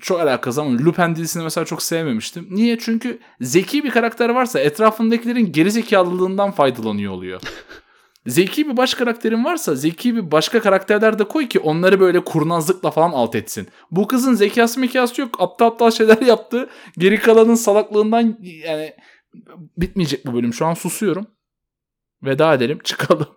çok 0.00 0.20
alakası 0.20 0.60
ama 0.60 0.78
Lupin 0.78 1.14
dizisini 1.14 1.42
mesela 1.42 1.64
çok 1.64 1.82
sevmemiştim. 1.82 2.46
Niye? 2.50 2.78
Çünkü 2.78 3.20
zeki 3.40 3.84
bir 3.84 3.90
karakter 3.90 4.28
varsa 4.28 4.60
etrafındakilerin 4.60 5.52
gerizekalılığından 5.52 6.50
faydalanıyor 6.50 7.12
oluyor. 7.12 7.40
zeki 8.26 8.68
bir 8.68 8.76
baş 8.76 8.94
karakterin 8.94 9.44
varsa 9.44 9.74
zeki 9.74 10.16
bir 10.16 10.30
başka 10.30 10.60
karakterler 10.60 11.18
de 11.18 11.24
koy 11.24 11.48
ki 11.48 11.58
onları 11.58 12.00
böyle 12.00 12.24
kurnazlıkla 12.24 12.90
falan 12.90 13.12
alt 13.12 13.34
etsin. 13.34 13.68
Bu 13.90 14.06
kızın 14.06 14.34
zekası 14.34 14.80
mekası 14.80 15.20
yok. 15.20 15.40
Aptal 15.40 15.66
aptal 15.66 15.90
şeyler 15.90 16.22
yaptı. 16.26 16.68
Geri 16.98 17.20
kalanın 17.20 17.54
salaklığından 17.54 18.38
yani 18.42 18.94
bitmeyecek 19.76 20.26
bu 20.26 20.34
bölüm. 20.34 20.54
Şu 20.54 20.66
an 20.66 20.74
susuyorum. 20.74 21.26
Veda 22.22 22.54
edelim. 22.54 22.78
Çıkalım. 22.84 23.28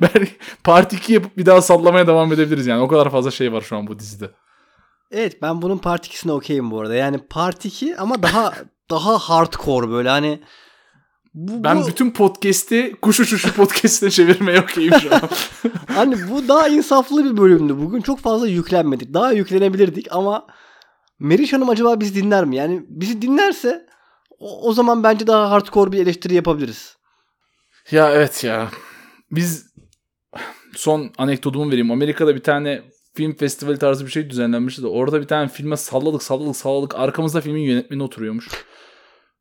ben 0.00 0.28
part 0.64 0.92
2 0.92 1.12
yapıp 1.12 1.36
bir 1.36 1.46
daha 1.46 1.62
sallamaya 1.62 2.06
devam 2.06 2.32
edebiliriz 2.32 2.66
yani. 2.66 2.82
O 2.82 2.88
kadar 2.88 3.10
fazla 3.10 3.30
şey 3.30 3.52
var 3.52 3.60
şu 3.60 3.76
an 3.76 3.86
bu 3.86 3.98
dizide. 3.98 4.30
Evet 5.10 5.42
ben 5.42 5.62
bunun 5.62 5.78
part 5.78 6.06
2'sine 6.06 6.32
okeyim 6.32 6.70
bu 6.70 6.80
arada. 6.80 6.94
Yani 6.94 7.18
part 7.18 7.64
2 7.64 7.96
ama 7.96 8.22
daha 8.22 8.54
daha 8.90 9.18
hardcore 9.18 9.90
böyle 9.90 10.08
hani 10.08 10.40
bu, 11.36 11.64
Ben 11.64 11.82
bu- 11.82 11.86
bütün 11.86 12.10
podcast'i 12.10 12.96
kuş 13.02 13.20
uçuşu 13.20 13.54
podcast'ine 13.54 14.10
çevirmeye 14.10 14.60
okeyim 14.60 14.92
şu 15.00 15.14
an. 15.14 15.20
Hani 15.94 16.30
bu 16.30 16.48
daha 16.48 16.68
insaflı 16.68 17.24
bir 17.24 17.36
bölümdü. 17.36 17.76
Bugün 17.78 18.00
çok 18.00 18.20
fazla 18.20 18.48
yüklenmedik. 18.48 19.14
Daha 19.14 19.32
yüklenebilirdik 19.32 20.06
ama 20.10 20.46
Meriç 21.18 21.52
Hanım 21.52 21.70
acaba 21.70 22.00
bizi 22.00 22.14
dinler 22.14 22.44
mi? 22.44 22.56
Yani 22.56 22.82
bizi 22.88 23.22
dinlerse 23.22 23.86
o, 24.38 24.68
o 24.68 24.72
zaman 24.72 25.02
bence 25.02 25.26
daha 25.26 25.50
hardcore 25.50 25.92
bir 25.92 25.98
eleştiri 26.02 26.34
yapabiliriz. 26.34 26.96
ya 27.90 28.12
evet 28.12 28.44
ya. 28.44 28.70
Biz 29.30 29.66
son 30.76 31.10
anekdotumu 31.18 31.68
vereyim. 31.68 31.90
Amerika'da 31.90 32.34
bir 32.34 32.42
tane 32.42 32.82
film 33.14 33.36
festivali 33.36 33.78
tarzı 33.78 34.06
bir 34.06 34.10
şey 34.10 34.30
düzenlenmişti 34.30 34.82
de 34.82 34.86
orada 34.86 35.20
bir 35.20 35.26
tane 35.26 35.48
filme 35.48 35.76
salladık 35.76 36.22
salladık 36.22 36.56
salladık. 36.56 36.94
Arkamızda 36.94 37.40
filmin 37.40 37.60
yönetmeni 37.62 38.02
oturuyormuş. 38.02 38.48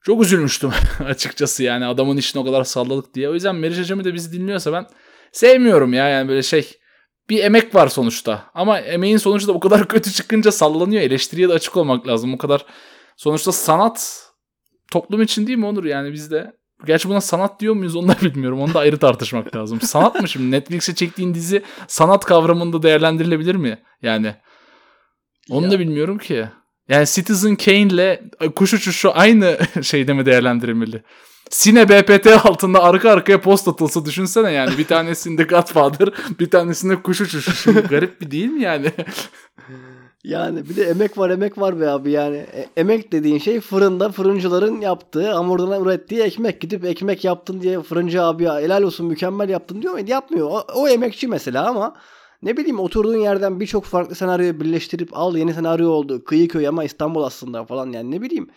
Çok 0.06 0.24
üzülmüştüm 0.24 0.72
açıkçası 1.06 1.64
yani 1.64 1.86
adamın 1.86 2.18
işini 2.18 2.42
o 2.42 2.46
kadar 2.46 2.64
salladık 2.64 3.14
diye. 3.14 3.30
O 3.30 3.34
yüzden 3.34 3.56
Meriç 3.56 3.78
Hacamı 3.78 4.04
da 4.04 4.14
bizi 4.14 4.34
dinliyorsa 4.34 4.74
ben 4.74 4.88
sevmiyorum 5.32 5.94
ya 5.94 6.10
yani 6.10 6.30
böyle 6.30 6.44
şey. 6.44 6.72
Bir 7.30 7.44
emek 7.44 7.76
var 7.76 7.88
sonuçta. 7.88 8.44
Ama 8.54 8.80
emeğin 8.80 9.18
sonucu 9.18 9.48
da 9.48 9.54
bu 9.54 9.60
kadar 9.60 9.88
kötü 9.88 10.12
çıkınca 10.12 10.52
sallanıyor. 10.52 11.02
Eleştiriye 11.02 11.50
de 11.50 11.54
açık 11.54 11.78
olmak 11.78 12.08
lazım. 12.08 12.34
O 12.34 12.38
kadar 12.38 12.66
sonuçta 13.18 13.52
sanat 13.52 14.30
toplum 14.92 15.22
için 15.22 15.48
değil 15.48 15.58
mi 15.58 15.66
Onur? 15.66 15.84
Yani 15.84 16.14
biz 16.14 16.32
de 16.32 16.54
Gerçi 16.86 17.10
buna 17.10 17.22
sanat 17.22 17.60
diyor 17.60 17.74
muyuz 17.76 17.96
onu 17.96 18.08
da 18.08 18.16
bilmiyorum. 18.22 18.62
Onu 18.62 18.74
da 18.74 18.80
ayrı 18.80 18.98
tartışmak 18.98 19.56
lazım. 19.56 19.82
Sanat 19.82 20.22
mı 20.22 20.28
şimdi? 20.28 20.52
Netflix'e 20.52 20.96
çektiğin 20.96 21.34
dizi 21.34 21.64
sanat 21.88 22.26
kavramında 22.26 22.84
değerlendirilebilir 22.84 23.56
mi? 23.56 23.84
Yani 24.02 24.36
onu 25.50 25.66
Ya. 25.66 25.72
da 25.72 25.80
bilmiyorum 25.80 26.18
ki. 26.18 26.50
Yani 26.90 27.06
Citizen 27.08 27.56
Kane'le 27.56 28.22
kuş 28.56 28.74
uçuşu 28.74 29.12
aynı 29.14 29.58
şeyde 29.82 30.14
mi 30.14 30.26
değerlendirilmeli? 30.26 31.04
Sine 31.50 31.90
BPT 31.90 32.28
altında 32.28 32.84
arka 32.84 33.12
arkaya 33.12 33.42
post 33.42 33.68
atılsa 33.68 34.06
düşünsene 34.06 34.52
yani. 34.52 34.78
Bir 34.78 34.88
tanesinde 34.88 35.44
Godfather, 35.50 36.10
bir 36.40 36.50
tanesinde 36.50 37.02
kuş 37.02 37.22
uçuşu. 37.22 37.52
Şimdi 37.52 37.80
garip 37.80 38.22
bir 38.22 38.32
değil 38.32 38.50
mi 38.50 38.62
yani? 38.62 38.92
Yani 40.24 40.70
bir 40.70 40.76
de 40.76 40.84
emek 40.84 41.18
var 41.18 41.30
emek 41.30 41.58
var 41.58 41.80
be 41.80 41.90
abi 41.90 42.12
yani. 42.12 42.38
E- 42.38 42.70
emek 42.78 43.12
dediğin 43.12 43.38
şey 43.38 43.60
fırında 43.60 44.12
fırıncıların 44.12 44.82
yaptığı 44.82 45.32
hamurdan 45.32 45.84
ürettiği 45.84 46.22
ekmek. 46.22 46.62
Gidip 46.62 46.86
ekmek 46.86 47.24
yaptın 47.24 47.62
diye 47.62 47.82
fırıncı 47.82 48.24
abi 48.24 48.44
ya 48.44 48.60
helal 48.62 48.84
olsun 48.84 49.06
mükemmel 49.06 49.50
yaptın 49.50 49.82
diyor 49.82 49.94
mu? 49.94 50.00
Yapmıyor. 50.08 50.48
O, 50.48 50.66
o 50.74 50.88
emekçi 50.88 51.28
mesela 51.28 51.70
ama 51.70 51.96
ne 52.46 52.58
bileyim 52.58 52.80
oturduğun 52.80 53.18
yerden 53.18 53.60
birçok 53.60 53.86
farklı 53.86 54.16
senaryoyu 54.16 54.60
birleştirip 54.60 55.10
al 55.18 55.36
yeni 55.38 55.54
senaryo 55.54 55.90
oldu. 55.90 56.24
Kıyı 56.24 56.48
köy 56.48 56.68
ama 56.68 56.84
İstanbul 56.84 57.24
aslında 57.24 57.66
falan 57.66 57.92
yani 57.92 58.12
ne 58.12 58.22
bileyim. 58.22 58.50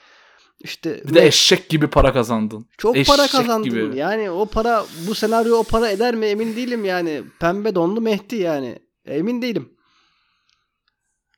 İşte 0.61 1.03
Bir 1.09 1.14
de 1.14 1.26
eşek 1.26 1.68
gibi 1.68 1.86
para 1.86 2.12
kazandın. 2.12 2.66
çok 2.78 2.97
eşek 2.97 3.16
para 3.16 3.26
kazandın. 3.26 3.70
gibi. 3.70 3.97
Yani 3.97 4.30
o 4.30 4.47
para 4.47 4.84
bu 5.09 5.14
senaryo 5.14 5.57
o 5.57 5.62
para 5.62 5.91
eder 5.91 6.14
mi 6.14 6.26
emin 6.26 6.57
değilim 6.57 6.84
yani. 6.84 7.22
Pembe 7.41 7.74
donlu 7.74 8.01
Mehdi 8.01 8.36
yani. 8.36 8.78
Emin 9.07 9.43
değilim. 9.43 9.68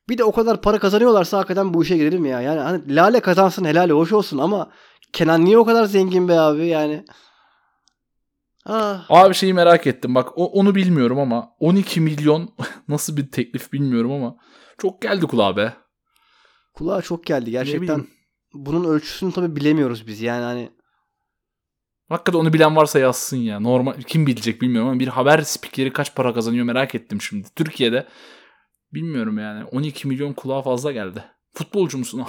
Bir 0.09 0.19
de 0.19 0.25
o 0.25 0.33
kadar 0.33 0.61
para 0.61 0.79
kazanıyorlarsa 0.79 1.39
hakikaten 1.39 1.75
bu 1.75 1.83
işe 1.83 1.97
girelim 1.97 2.25
ya. 2.25 2.41
Yani 2.41 2.61
hani 2.61 2.97
Lale 2.97 3.21
kazansın 3.21 3.65
helali 3.65 3.93
hoş 3.93 4.13
olsun 4.13 4.39
ama 4.39 4.71
Kenan 5.13 5.45
niye 5.45 5.59
o 5.59 5.65
kadar 5.65 5.85
zengin 5.85 6.29
be 6.29 6.41
abi 6.41 6.67
yani. 6.67 7.05
Ah. 8.67 9.07
Abi 9.09 9.35
şeyi 9.35 9.55
merak 9.55 9.87
ettim. 9.87 10.15
Bak 10.15 10.39
o, 10.39 10.47
onu 10.47 10.75
bilmiyorum 10.75 11.19
ama 11.19 11.53
12 11.61 12.01
milyon 12.01 12.55
nasıl 12.89 13.17
bir 13.17 13.31
teklif 13.31 13.73
bilmiyorum 13.73 14.13
ama 14.13 14.37
çok 14.79 15.03
geldi 15.03 15.27
kulağa 15.27 15.57
be. 15.57 15.75
Kulağa 16.75 17.03
çok 17.03 17.27
geldi. 17.27 17.51
Gerçekten 17.51 18.07
bunun 18.55 18.85
ölçüsünü 18.85 19.33
tabii 19.33 19.57
bilemiyoruz 19.57 20.07
biz. 20.07 20.21
Yani 20.21 20.43
hani 20.45 20.71
Hakikaten 22.11 22.39
onu 22.39 22.53
bilen 22.53 22.77
varsa 22.77 22.99
yazsın 22.99 23.37
ya. 23.37 23.61
Normal 23.61 24.03
kim 24.03 24.27
bilecek 24.27 24.63
bilmiyorum 24.63 24.91
ama 24.91 25.01
bir 25.01 25.09
haber 25.09 25.41
spikeri 25.41 25.93
kaç 25.93 26.15
para 26.15 26.35
kazanıyor 26.35 26.65
merak 26.65 26.95
ettim 26.95 27.23
şimdi. 27.23 27.49
Türkiye'de 27.57 28.07
bilmiyorum 28.93 29.39
yani 29.39 29.65
12 29.65 30.09
milyon 30.09 30.33
kulağa 30.33 30.63
fazla 30.63 30.93
geldi. 30.93 31.25
Futbolcu 31.55 31.99
musun 31.99 32.19
o? 32.19 32.27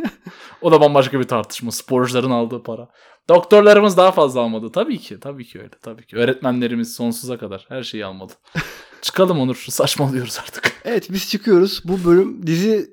o 0.62 0.72
da 0.72 0.80
bambaşka 0.80 1.20
bir 1.20 1.24
tartışma. 1.24 1.70
Sporcuların 1.70 2.30
aldığı 2.30 2.62
para. 2.62 2.88
Doktorlarımız 3.28 3.96
daha 3.96 4.12
fazla 4.12 4.40
almadı. 4.40 4.72
Tabii 4.72 4.98
ki. 4.98 5.20
Tabii 5.20 5.44
ki 5.44 5.58
öyle. 5.58 5.70
Tabii 5.82 6.06
ki. 6.06 6.16
Öğretmenlerimiz 6.16 6.94
sonsuza 6.94 7.38
kadar 7.38 7.66
her 7.68 7.82
şeyi 7.82 8.04
almadı. 8.04 8.32
Çıkalım 9.02 9.40
Onur. 9.40 9.64
Saçmalıyoruz 9.68 10.38
artık. 10.38 10.72
Evet 10.84 11.06
biz 11.10 11.30
çıkıyoruz. 11.30 11.82
Bu 11.84 12.04
bölüm 12.04 12.46
dizi 12.46 12.92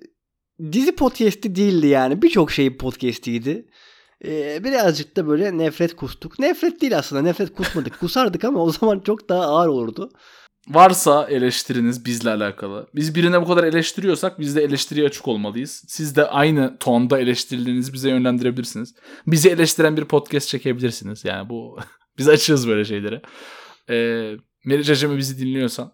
dizi 0.72 0.96
podcast'i 0.96 1.56
değildi 1.56 1.88
yani. 1.88 2.22
Birçok 2.22 2.52
şeyin 2.52 2.78
podcast'iydi. 2.78 3.66
Ee, 4.26 4.64
birazcık 4.64 5.18
da 5.18 5.28
böyle 5.28 5.58
nefret 5.58 5.96
kustuk. 5.96 6.40
Nefret 6.40 6.82
değil 6.82 6.98
aslında. 6.98 7.22
Nefret 7.22 7.54
kusmadık. 7.54 8.00
Kusardık 8.00 8.44
ama 8.44 8.64
o 8.64 8.72
zaman 8.72 9.00
çok 9.00 9.30
daha 9.30 9.42
ağır 9.42 9.68
olurdu. 9.68 10.12
Varsa 10.68 11.28
eleştiriniz 11.30 12.06
bizle 12.06 12.30
alakalı. 12.30 12.88
Biz 12.96 13.16
birine 13.16 13.42
bu 13.42 13.46
kadar 13.46 13.64
eleştiriyorsak 13.64 14.40
biz 14.40 14.56
de 14.56 14.64
eleştiriye 14.64 15.08
açık 15.08 15.28
olmalıyız. 15.28 15.84
Siz 15.88 16.16
de 16.16 16.26
aynı 16.28 16.78
tonda 16.80 17.20
eleştirilerinizi 17.20 17.94
bize 17.94 18.10
yönlendirebilirsiniz. 18.10 18.96
Bizi 19.28 19.50
eleştiren 19.50 19.98
bir 19.98 20.06
podcast 20.06 20.48
çekebilirsiniz. 20.48 21.26
Yani 21.26 21.50
bu 21.50 21.80
biz 22.18 22.30
açığız 22.30 22.68
böyle 22.68 22.86
şeylere. 22.86 23.22
Ee, 23.90 24.36
Meriç 24.66 24.90
Acemi 24.90 25.18
bizi 25.18 25.40
dinliyorsan 25.40 25.94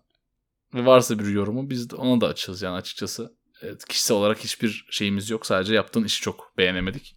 ve 0.73 0.85
varsa 0.85 1.19
bir 1.19 1.27
yorumu 1.27 1.69
biz 1.69 1.89
de 1.89 1.95
ona 1.95 2.21
da 2.21 2.27
açığız 2.27 2.61
yani 2.61 2.75
açıkçası. 2.75 3.33
Evet, 3.61 3.85
kişisel 3.85 4.17
olarak 4.17 4.39
hiçbir 4.39 4.85
şeyimiz 4.89 5.29
yok. 5.29 5.45
Sadece 5.45 5.75
yaptığın 5.75 6.03
işi 6.03 6.21
çok 6.21 6.53
beğenemedik. 6.57 7.15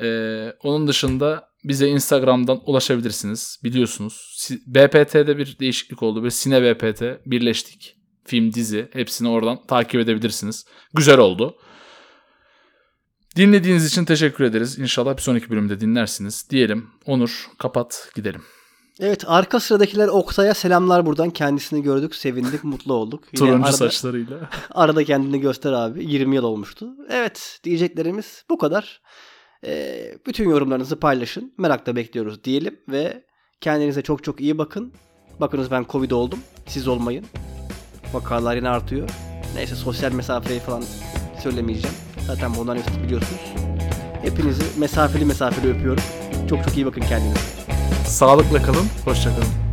Ee, 0.00 0.52
onun 0.62 0.88
dışında 0.88 1.48
bize 1.64 1.88
Instagram'dan 1.88 2.60
ulaşabilirsiniz. 2.66 3.60
Biliyorsunuz. 3.64 4.48
BPT'de 4.66 5.38
bir 5.38 5.58
değişiklik 5.58 6.02
oldu. 6.02 6.22
Ve 6.22 6.30
Sine 6.30 6.62
BPT 6.62 7.02
birleştik. 7.26 7.96
Film, 8.26 8.52
dizi 8.52 8.88
hepsini 8.92 9.28
oradan 9.28 9.66
takip 9.66 10.00
edebilirsiniz. 10.00 10.64
Güzel 10.94 11.18
oldu. 11.18 11.56
Dinlediğiniz 13.36 13.86
için 13.86 14.04
teşekkür 14.04 14.44
ederiz. 14.44 14.78
İnşallah 14.78 15.16
bir 15.16 15.22
sonraki 15.22 15.50
bölümde 15.50 15.80
dinlersiniz. 15.80 16.50
Diyelim. 16.50 16.90
Onur 17.06 17.46
kapat 17.58 18.10
gidelim. 18.14 18.42
Evet 19.00 19.24
arka 19.26 19.60
sıradakiler 19.60 20.08
Oktay'a 20.08 20.54
selamlar 20.54 21.06
buradan. 21.06 21.30
Kendisini 21.30 21.82
gördük, 21.82 22.14
sevindik, 22.14 22.64
mutlu 22.64 22.94
olduk. 22.94 23.24
Yine 23.32 23.38
Turuncu 23.38 23.66
arada, 23.66 23.76
saçlarıyla. 23.76 24.50
arada 24.70 25.04
kendini 25.04 25.40
göster 25.40 25.72
abi. 25.72 26.04
20 26.04 26.34
yıl 26.36 26.44
olmuştu. 26.44 26.88
Evet 27.10 27.60
diyeceklerimiz 27.64 28.44
bu 28.50 28.58
kadar. 28.58 29.00
Ee, 29.66 30.14
bütün 30.26 30.48
yorumlarınızı 30.50 31.00
paylaşın. 31.00 31.52
Merakla 31.58 31.96
bekliyoruz 31.96 32.44
diyelim 32.44 32.80
ve 32.88 33.24
kendinize 33.60 34.02
çok 34.02 34.24
çok 34.24 34.40
iyi 34.40 34.58
bakın. 34.58 34.92
Bakınız 35.40 35.70
ben 35.70 35.86
Covid 35.88 36.10
oldum. 36.10 36.38
Siz 36.66 36.88
olmayın. 36.88 37.26
Vakalar 38.12 38.56
yine 38.56 38.68
artıyor. 38.68 39.08
Neyse 39.54 39.74
sosyal 39.74 40.12
mesafeyi 40.12 40.60
falan 40.60 40.84
söylemeyeceğim. 41.42 41.96
Zaten 42.26 42.54
bundan 42.54 42.76
hepsini 42.76 43.02
biliyorsunuz. 43.02 43.54
Hepinizi 44.22 44.80
mesafeli 44.80 45.24
mesafeli 45.24 45.72
öpüyorum. 45.72 46.02
Çok 46.50 46.64
çok 46.64 46.76
iyi 46.76 46.86
bakın 46.86 47.00
kendinize. 47.00 47.40
Sağlıkla 48.06 48.62
kalın. 48.62 48.86
Hoşça 49.04 49.30
kalın. 49.30 49.63